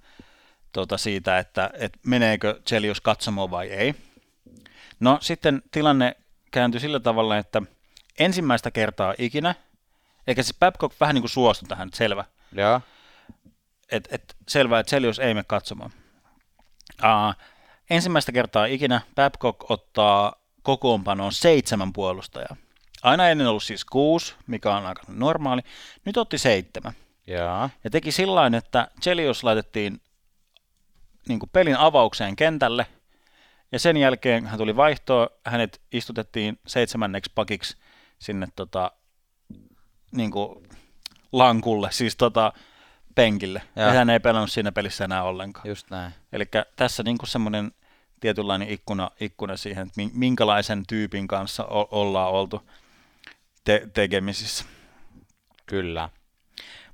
tuota, 0.74 0.98
siitä, 0.98 1.38
että, 1.38 1.70
että 1.74 1.98
meneekö 2.06 2.60
Chelios 2.68 3.00
katsomaan 3.00 3.50
vai 3.50 3.70
ei. 3.70 3.94
No 5.00 5.18
sitten 5.20 5.62
tilanne 5.70 6.16
kääntyi 6.50 6.80
sillä 6.80 7.00
tavalla, 7.00 7.38
että 7.38 7.62
ensimmäistä 8.18 8.70
kertaa 8.70 9.14
ikinä, 9.18 9.54
eikä 10.26 10.42
siis 10.42 10.56
Babcock 10.60 11.00
vähän 11.00 11.14
niin 11.14 11.22
kuin 11.22 11.30
suostui 11.30 11.68
tähän, 11.68 11.90
selvä. 11.94 12.24
Joo. 12.52 12.80
Et, 13.90 14.08
et, 14.10 14.36
selvä, 14.48 14.78
että 14.78 14.90
Chelios 14.90 15.18
ei 15.18 15.34
mene 15.34 15.44
katsomaan. 15.46 15.90
Uh, 17.02 17.34
ensimmäistä 17.90 18.32
kertaa 18.32 18.66
ikinä 18.66 19.00
Babcock 19.14 19.70
ottaa 19.70 20.32
kokoonpanoon 20.62 21.32
seitsemän 21.32 21.92
puolustajaa. 21.92 22.56
Aina 23.02 23.28
ennen 23.28 23.46
ollut 23.46 23.62
siis 23.62 23.84
kuusi, 23.84 24.34
mikä 24.46 24.76
on 24.76 24.86
aika 24.86 25.02
normaali. 25.08 25.62
Nyt 26.04 26.16
otti 26.16 26.38
seitsemän. 26.38 26.92
Ja, 27.26 27.70
Ja 27.84 27.90
teki 27.90 28.12
sillä 28.12 28.50
että 28.56 28.88
Chelios 29.02 29.44
laitettiin 29.44 30.00
niin 31.28 31.38
kuin 31.38 31.50
pelin 31.52 31.76
avaukseen 31.76 32.36
kentälle, 32.36 32.86
ja 33.72 33.78
sen 33.78 33.96
jälkeen 33.96 34.46
hän 34.46 34.58
tuli 34.58 34.76
vaihtoon, 34.76 35.28
hänet 35.46 35.80
istutettiin 35.92 36.58
seitsemänneksi 36.66 37.32
pakiksi 37.34 37.76
sinne 38.18 38.46
tota, 38.56 38.92
niin 40.12 40.30
kuin 40.30 40.68
lankulle, 41.32 41.92
siis 41.92 42.16
tota, 42.16 42.52
penkille. 43.14 43.62
Ja. 43.76 43.82
ja 43.82 43.92
hän 43.92 44.10
ei 44.10 44.20
pelannut 44.20 44.52
siinä 44.52 44.72
pelissä 44.72 45.04
enää 45.04 45.22
ollenkaan. 45.22 45.68
Just 45.68 45.90
näin. 45.90 46.12
Eli 46.32 46.44
tässä 46.76 47.02
niin 47.02 47.18
kuin 47.18 47.28
semmoinen 47.28 47.72
tietynlainen 48.20 48.68
ikkuna, 48.68 49.10
ikkuna 49.20 49.56
siihen, 49.56 49.86
että 49.86 50.00
minkälaisen 50.18 50.86
tyypin 50.86 51.28
kanssa 51.28 51.64
o- 51.64 51.88
ollaan 51.90 52.30
oltu 52.30 52.70
te- 53.64 53.88
tekemisissä. 53.94 54.64
Kyllä. 55.66 56.08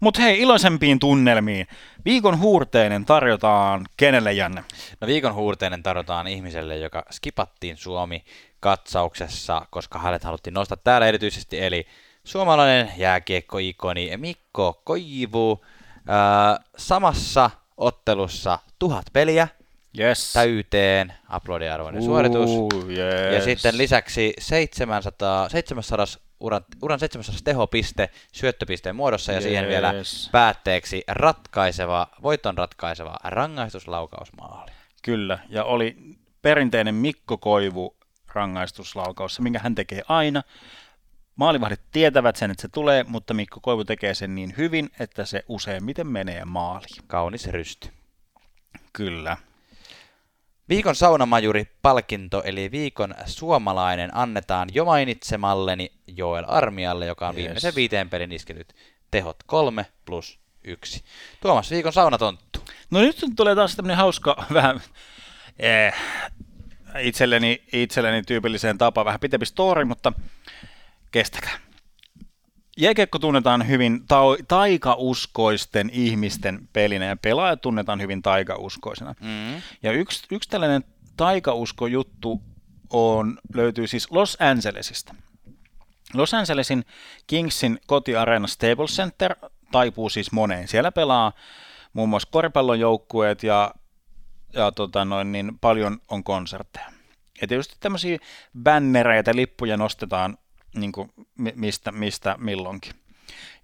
Mutta 0.01 0.23
hei, 0.23 0.41
iloisempiin 0.41 0.99
tunnelmiin. 0.99 1.67
Viikon 2.05 2.41
huurteinen 2.41 3.05
tarjotaan 3.05 3.87
kenelle, 3.97 4.33
Janne? 4.33 4.65
No 5.01 5.07
viikon 5.07 5.35
huurteinen 5.35 5.83
tarjotaan 5.83 6.27
ihmiselle, 6.27 6.77
joka 6.77 7.03
skipattiin 7.11 7.77
Suomi 7.77 8.25
katsauksessa, 8.61 9.67
koska 9.71 9.99
hänet 9.99 10.25
haluttiin 10.25 10.55
nostaa 10.55 10.79
täällä 10.85 11.07
erityisesti, 11.07 11.65
eli 11.65 11.87
suomalainen 12.25 12.93
jääkiekko-ikoni 12.97 14.17
Mikko 14.17 14.81
Koivu. 14.85 15.65
Äh, 15.97 16.65
samassa 16.77 17.51
ottelussa 17.77 18.59
tuhat 18.79 19.05
peliä 19.13 19.49
yes. 19.99 20.33
täyteen, 20.33 21.13
aplodiarvoinen 21.29 22.03
suoritus. 22.03 22.51
Yes. 22.89 23.35
Ja 23.35 23.45
sitten 23.45 23.79
lisäksi 23.79 24.33
700, 24.39 25.49
700 25.49 26.07
uran, 26.41 26.65
uran 26.83 26.99
700 26.99 27.41
tehopiste 27.45 28.11
syöttöpisteen 28.33 28.97
muodossa 28.97 29.33
ja 29.33 29.37
yes. 29.37 29.45
siihen 29.45 29.69
vielä 29.69 29.93
päätteeksi 30.33 31.05
ratkaiseva, 31.09 32.07
voiton 32.23 32.59
ratkaiseva 32.59 33.17
rangaistuslaukausmaali. 33.25 34.71
Kyllä, 35.03 35.39
ja 35.49 35.65
oli 35.65 35.97
perinteinen 36.43 36.95
Mikko 36.95 37.39
Koivu 37.39 37.97
rangaistuslaukaus, 38.35 39.41
minkä 39.41 39.59
hän 39.59 39.75
tekee 39.75 40.03
aina. 40.09 40.43
Maalivahdit 41.37 41.81
tietävät 41.93 42.37
sen, 42.37 42.51
että 42.51 42.63
se 42.63 42.69
tulee, 42.69 43.05
mutta 43.05 43.35
Mikko 43.35 43.61
Koivu 43.61 43.85
tekee 43.85 44.15
sen 44.15 44.35
niin 44.35 44.55
hyvin, 44.57 44.91
että 45.01 45.25
se 45.25 45.45
useimmiten 45.49 46.07
menee 46.07 46.45
maaliin. 46.45 47.05
Kaunis 47.07 47.47
rysty. 47.47 47.89
Kyllä. 48.93 49.37
Viikon 50.71 50.95
saunamajuri 50.95 51.69
palkinto, 51.83 52.43
eli 52.45 52.71
viikon 52.71 53.15
suomalainen, 53.27 54.17
annetaan 54.17 54.69
jo 54.73 54.85
mainitsemalleni 54.85 55.93
Joel 56.07 56.45
Armialle, 56.49 57.07
joka 57.07 57.29
on 57.29 57.35
yes. 57.35 57.45
viimeisen 57.45 57.75
viiteen 57.75 58.11
pelin 58.11 58.33
iskenyt 58.33 58.75
tehot 59.11 59.37
kolme 59.47 59.87
plus 60.05 60.39
yksi. 60.65 61.05
Tuomas, 61.41 61.71
viikon 61.71 61.93
saunatonttu. 61.93 62.61
No 62.91 63.01
nyt 63.01 63.17
tulee 63.37 63.55
taas 63.55 63.77
tämmöinen 63.77 63.97
hauska, 63.97 64.45
vähän 64.55 64.81
eh, 65.59 65.95
itselleni, 66.99 67.63
itselleni 67.73 68.23
tyypilliseen 68.23 68.79
tapaan, 68.79 69.05
vähän 69.05 69.21
pitempi 69.21 69.47
story, 69.47 69.85
mutta 69.85 70.13
kestäkää. 71.11 71.70
Jääkiekko 72.77 73.19
tunnetaan 73.19 73.69
hyvin 73.69 74.07
ta- 74.07 74.45
taikauskoisten 74.49 75.91
ihmisten 75.93 76.69
pelinä 76.73 77.05
ja 77.05 77.17
pelaajat 77.17 77.61
tunnetaan 77.61 78.01
hyvin 78.01 78.23
taikauskoisena. 78.23 79.15
Mm. 79.21 79.63
Ja 79.83 79.93
yksi, 79.93 80.27
yksi 80.31 80.49
tällainen 80.49 80.85
taikausko-juttu 81.17 82.43
on, 82.91 83.39
löytyy 83.55 83.87
siis 83.87 84.11
Los 84.11 84.37
Angelesista. 84.41 85.15
Los 86.15 86.35
Angelesin 86.35 86.85
Kingsin 87.27 87.79
kotiareena 87.87 88.47
Staples 88.47 88.91
Center 88.91 89.37
taipuu 89.73 90.09
siis 90.09 90.33
moneen. 90.33 90.69
Siellä 90.69 90.93
pelaa 90.93 91.33
muun 91.93 92.09
muassa 92.09 92.29
koripallon 92.33 92.81
joukkueet 92.81 93.43
ja, 93.43 93.75
ja 94.53 94.73
tota 94.73 95.05
noin, 95.05 95.33
niin 95.33 95.59
paljon 95.59 95.99
on 96.09 96.25
konsertteja. 96.25 96.87
Ja 97.41 97.49
tietysti 97.49 97.77
tämmöisiä 97.81 98.19
bännereitä, 98.63 99.35
lippuja 99.35 99.77
nostetaan 99.77 100.39
niin 100.75 100.93
kuin 100.93 101.13
mistä, 101.55 101.93
mistä 101.93 102.37
milloinkin. 102.39 102.93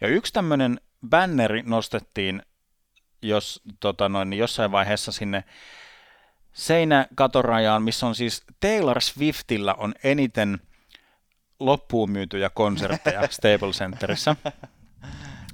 Ja 0.00 0.09
yksi 0.09 0.32
tämmöinen 0.32 0.80
banneri 1.09 1.62
nostettiin 1.62 2.42
jos, 3.22 3.61
tota 3.80 4.09
noin, 4.09 4.30
niin 4.30 4.38
jossain 4.38 4.72
vaiheessa 4.72 5.12
sinne 5.12 5.44
seinäkatorajaan, 6.52 7.82
missä 7.82 8.07
on 8.07 8.14
siis 8.14 8.44
Taylor 8.61 9.00
Swiftillä 9.00 9.74
on 9.74 9.94
eniten 10.04 10.59
loppuun 11.61 12.11
myytyjä 12.11 12.50
konsertteja 12.50 13.28
Stable 13.30 13.70
Centerissä. 13.72 14.36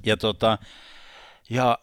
Ja, 0.04 0.16
tota, 0.16 0.58
ja 1.50 1.78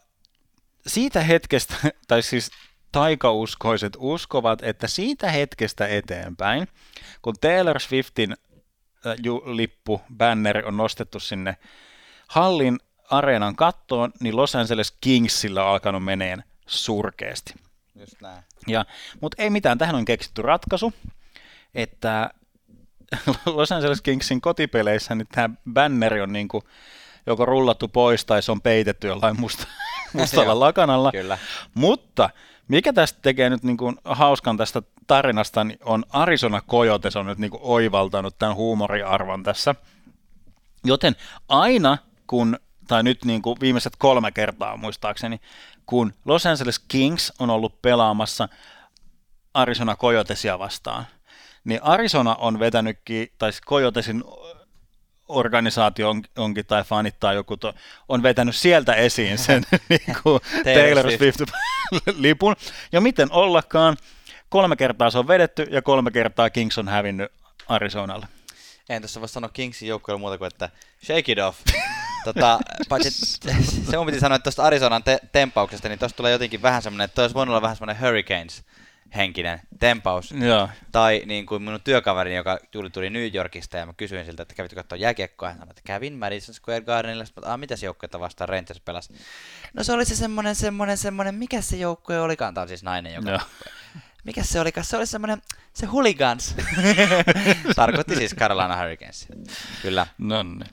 siitä 0.87 1.21
hetkestä, 1.21 1.75
tai 2.07 2.21
siis 2.21 2.51
taikauskoiset 2.91 3.97
uskovat, 3.97 4.63
että 4.63 4.87
siitä 4.87 5.31
hetkestä 5.31 5.87
eteenpäin, 5.87 6.67
kun 7.21 7.35
Taylor 7.41 7.79
Swiftin 7.79 8.37
lippu, 9.45 10.01
banneri 10.17 10.63
on 10.63 10.77
nostettu 10.77 11.19
sinne 11.19 11.57
hallin 12.27 12.79
areenan 13.09 13.55
kattoon, 13.55 14.11
niin 14.19 14.35
Los 14.35 14.55
Angeles 14.55 14.97
Kingsillä 15.01 15.63
on 15.63 15.69
alkanut 15.69 16.03
meneen 16.03 16.43
surkeasti. 16.67 17.53
Just 17.95 18.21
näin. 18.21 18.43
Ja, 18.67 18.85
mutta 19.21 19.43
ei 19.43 19.49
mitään, 19.49 19.77
tähän 19.77 19.95
on 19.95 20.05
keksitty 20.05 20.41
ratkaisu, 20.41 20.93
että 21.75 22.29
Los 23.45 23.71
Angeles 23.71 24.01
Kingsin 24.01 24.41
kotipeleissä 24.41 25.15
niin 25.15 25.27
tämä 25.31 25.49
banneri 25.73 26.21
on 26.21 26.33
niinku 26.33 26.63
joko 27.25 27.45
rullattu 27.45 27.87
pois 27.87 28.25
tai 28.25 28.41
se 28.41 28.51
on 28.51 28.61
peitetty 28.61 29.07
jollain 29.07 29.39
musta, 29.39 29.67
mustalla 30.13 30.59
lakanalla. 30.59 31.11
Kyllä. 31.11 31.37
Mutta 31.73 32.29
mikä 32.67 32.93
tästä 32.93 33.19
tekee 33.21 33.49
nyt 33.49 33.63
niinku 33.63 33.93
hauskan 34.05 34.57
tästä 34.57 34.81
tarinasta 35.09 35.63
niin 35.63 35.79
on 35.85 36.03
Arizona 36.09 36.61
Coyotes 36.61 37.15
on 37.15 37.25
nyt 37.25 37.37
niin 37.37 37.51
kuin 37.51 37.61
oivaltanut 37.63 38.35
tämän 38.39 38.55
huumoriarvon 38.55 39.43
tässä. 39.43 39.75
Joten 40.83 41.15
aina 41.47 41.97
kun, 42.27 42.59
tai 42.87 43.03
nyt 43.03 43.25
niin 43.25 43.41
kuin 43.41 43.57
viimeiset 43.61 43.93
kolme 43.97 44.31
kertaa 44.31 44.77
muistaakseni, 44.77 45.41
kun 45.85 46.13
Los 46.25 46.45
Angeles 46.45 46.79
Kings 46.79 47.33
on 47.39 47.49
ollut 47.49 47.81
pelaamassa 47.81 48.49
Arizona 49.53 49.95
Coyotesia 49.95 50.59
vastaan, 50.59 51.07
niin 51.63 51.83
Arizona 51.83 52.35
on 52.35 52.59
vetänytkin, 52.59 53.27
tai 53.37 53.51
Coyotesin 53.65 54.23
organisaatio 55.27 56.09
on, 56.09 56.23
onkin 56.37 56.65
tai 56.65 56.83
fanittaa 56.83 57.33
joku, 57.33 57.57
to, 57.57 57.73
on 58.09 58.23
vetänyt 58.23 58.55
sieltä 58.55 58.93
esiin 58.93 59.37
sen 59.37 59.63
niin 59.89 60.15
kuin 60.23 60.39
Taylor 60.63 61.05
Swift-lipun. 61.05 62.55
Ja 62.91 63.01
miten 63.01 63.31
ollakaan, 63.31 63.97
Kolme 64.49 64.75
kertaa 64.75 65.09
se 65.09 65.17
on 65.17 65.27
vedetty 65.27 65.67
ja 65.71 65.81
kolme 65.81 66.11
kertaa 66.11 66.49
Kings 66.49 66.77
on 66.77 66.87
hävinnyt 66.87 67.31
Arizonalle. 67.67 68.27
En 68.89 69.01
tässä 69.01 69.19
voi 69.19 69.29
sanoa 69.29 69.49
Kingsin 69.49 69.89
joukkueelle 69.89 70.19
muuta 70.19 70.37
kuin, 70.37 70.47
että 70.47 70.69
shake 71.05 71.31
it 71.31 71.39
off. 71.39 71.59
tota, 72.25 72.59
paitsi, 72.89 73.11
se 73.89 73.97
mun 73.97 74.05
piti 74.05 74.19
sanoa, 74.19 74.35
että 74.35 74.43
tuosta 74.43 74.63
Arizonan 74.63 75.03
te- 75.03 75.19
tempauksesta, 75.31 75.89
niin 75.89 75.99
tuosta 75.99 76.17
tulee 76.17 76.31
jotenkin 76.31 76.61
vähän 76.61 76.81
semmoinen, 76.81 77.05
että 77.05 77.21
olisi 77.21 77.35
voinut 77.35 77.53
olla 77.53 77.61
vähän 77.61 77.75
semmoinen 77.75 78.01
Hurricanes 78.01 78.63
henkinen 79.15 79.61
tempaus. 79.79 80.31
Joo. 80.31 80.69
Tai 80.91 81.23
niin 81.25 81.45
kuin 81.45 81.61
minun 81.61 81.81
työkaverini, 81.83 82.35
joka 82.35 82.59
tuli, 82.71 82.89
tuli 82.89 83.09
New 83.09 83.35
Yorkista 83.35 83.77
ja 83.77 83.85
mä 83.85 83.93
kysyin 83.93 84.25
siltä, 84.25 84.43
että 84.43 84.55
kävitkö 84.55 84.75
katsoa 84.75 84.97
jääkiekkoa. 84.97 85.49
Hän 85.49 85.57
sanoi, 85.57 85.71
että 85.71 85.81
kävin 85.85 86.13
Madison 86.13 86.55
Square 86.55 86.81
Gardenilla. 86.81 87.25
Sitten, 87.25 87.59
mitä 87.59 87.75
se 87.75 87.85
joukkuetta 87.85 88.19
vastaan 88.19 88.49
Rangers 88.49 88.79
pelasi? 88.79 89.13
No 89.73 89.83
se 89.83 89.93
oli 89.93 90.05
se 90.05 90.15
semmonen, 90.15 90.55
semmonen, 90.55 90.97
semmonen, 90.97 91.35
mikä 91.35 91.61
se 91.61 91.77
joukkue 91.77 92.21
olikaan? 92.21 92.53
Tämä 92.53 92.61
on 92.61 92.67
siis 92.67 92.83
nainen, 92.83 93.13
joka... 93.13 93.29
Joo. 93.29 93.39
Mikä 94.23 94.43
se 94.43 94.59
oli? 94.59 94.69
Se 94.81 94.97
oli 94.97 95.05
semmoinen, 95.05 95.41
se 95.73 95.85
hooligans. 95.85 96.55
Tarkoitti 97.75 98.15
siis 98.15 98.35
Carolina 98.35 98.77
Hurricanes. 98.77 99.27
Kyllä. 99.81 100.07
No 100.17 100.43
niin. 100.43 100.63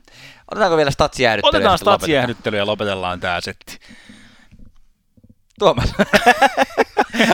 Otetaanko 0.50 0.76
vielä 0.76 0.90
statsijäähdyttely? 0.90 1.48
Otetaan 1.48 1.78
statsijäähdyttely 1.78 2.56
ja 2.56 2.66
lopetellaan 2.66 3.20
tämä 3.20 3.40
setti. 3.40 3.78
Tuomas. 5.58 5.94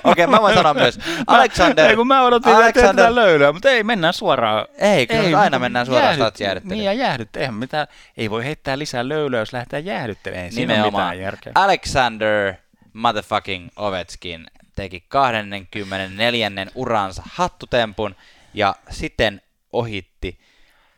Okei, 0.05 0.25
okay, 0.25 0.27
mä 0.27 0.43
voin 0.43 0.55
sanoa 0.55 0.75
myös. 0.75 0.99
Alexander. 1.27 1.91
Ei, 1.91 1.97
kun 1.97 2.07
mä 2.07 2.23
odotin, 2.23 2.53
Alexander... 2.53 3.05
että 3.05 3.15
löylyä, 3.15 3.53
mutta 3.53 3.71
ei, 3.71 3.85
mennään 3.85 4.15
suoraan. 4.15 4.67
Ei, 4.79 5.07
kyllä 5.07 5.23
ei, 5.23 5.35
aina 5.35 5.59
mennään 5.59 5.87
suoraan 5.87 6.05
jäähdyt... 6.05 6.23
statsijäähdyttelyyn. 6.23 6.79
Niin, 6.79 6.85
ja 6.85 6.93
jäähdyt, 6.93 7.37
eihän 7.37 7.55
mitään, 7.55 7.87
ei 8.17 8.31
voi 8.31 8.45
heittää 8.45 8.79
lisää 8.79 9.09
löylyä, 9.09 9.39
jos 9.39 9.53
lähdetään 9.53 9.85
jäähdyttelemään. 9.85 10.53
Siinä 10.53 10.75
Nimenomaan. 10.75 11.05
mitään 11.05 11.21
järkeä. 11.21 11.53
Alexander 11.55 12.55
motherfucking 12.93 13.69
Ovechkin 13.77 14.47
teki 14.77 15.05
24. 15.09 16.51
uransa 16.75 17.23
hattutempun 17.33 18.17
ja 18.55 18.75
sitten 18.91 19.43
ohitti 19.73 20.39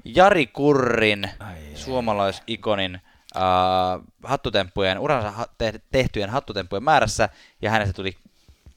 Jari 0.04 0.46
Kurrin, 0.46 1.30
Ai 1.38 1.56
suomalaisikonin 1.74 3.00
uh, 3.36 4.04
hattutemppujen, 4.24 4.98
uransa 4.98 5.48
te- 5.58 5.80
tehtyjen 5.92 6.30
hattutemppujen 6.30 6.82
määrässä, 6.82 7.28
ja 7.62 7.70
hänestä 7.70 7.92
tuli 7.92 8.16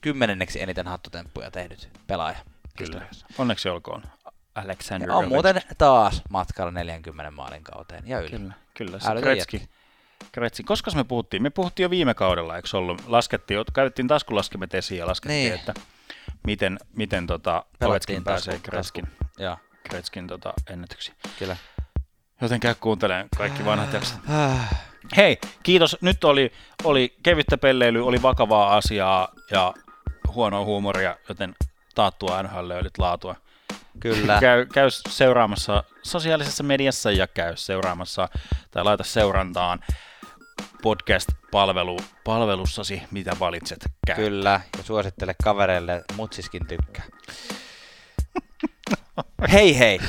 kymmenenneksi 0.01 0.61
eniten 0.61 0.87
hattutemppuja 0.87 1.51
tehnyt 1.51 1.89
pelaaja. 2.07 2.37
Kyllä. 2.77 3.07
Onneksi 3.37 3.69
olkoon. 3.69 4.03
Alexander 4.55 5.09
ja 5.09 5.15
on 5.15 5.27
muuten 5.27 5.61
taas 5.77 6.21
matkalla 6.29 6.71
40 6.71 7.31
maalin 7.31 7.63
kauteen 7.63 8.03
ja 8.05 8.19
yli. 8.19 8.29
Kyllä, 8.29 8.53
kyllä. 8.73 8.99
Se 8.99 9.07
Kretski, 9.21 9.69
Kretsi. 10.31 10.63
Koska 10.63 10.91
me 10.95 11.03
puhuttiin? 11.03 11.43
Me 11.43 11.49
puhuttiin 11.49 11.83
jo 11.83 11.89
viime 11.89 12.13
kaudella, 12.13 12.55
eikö 12.55 12.77
ollut? 12.77 13.01
Laskettiin, 13.07 13.63
käytettiin 13.73 14.07
taskulaskimet 14.07 14.73
esiin 14.73 14.99
ja 14.99 15.07
laskettiin, 15.07 15.43
niin. 15.43 15.53
että 15.53 15.73
miten, 16.45 16.79
miten 16.93 17.27
tota, 17.27 17.65
Ovechkin 17.85 18.23
pääsee 18.23 18.59
Kretskin, 18.59 19.07
Kretskin 19.89 20.27
tota, 20.27 20.53
ennätyksiin. 20.69 21.17
Kyllä. 21.39 21.57
Joten 22.41 22.59
käy 22.59 22.75
kuuntelemaan 22.79 23.27
kaikki 23.37 23.65
vanhat 23.65 23.93
jaksot. 23.93 24.19
Hei, 25.17 25.37
kiitos. 25.63 25.97
Nyt 26.01 26.23
oli, 26.23 26.51
oli 26.83 27.15
kevyttä 27.23 27.57
pelleilyä, 27.57 28.03
oli 28.03 28.21
vakavaa 28.21 28.77
asiaa 28.77 29.27
ja 29.51 29.73
huonoa 30.33 30.65
huumoria, 30.65 31.17
joten 31.29 31.55
taattua 31.95 32.43
NHL 32.43 32.67
löydyt 32.67 32.97
laatua. 32.97 33.35
Kyllä. 33.99 34.37
Käy, 34.39 34.65
käy 34.65 34.87
seuraamassa 35.09 35.83
sosiaalisessa 36.03 36.63
mediassa 36.63 37.11
ja 37.11 37.27
käy 37.27 37.53
seuraamassa 37.55 38.29
tai 38.71 38.83
laita 38.83 39.03
seurantaan 39.03 39.79
podcast-palvelu, 40.81 41.97
palvelussasi, 42.23 43.01
mitä 43.11 43.31
valitset. 43.39 43.79
Käy. 44.07 44.15
Kyllä, 44.15 44.61
ja 44.77 44.83
suosittele 44.83 45.35
kavereille, 45.43 46.03
mutsiskin 46.15 46.67
tykkää. 46.67 47.05
hei 49.53 49.79
hei! 49.79 49.99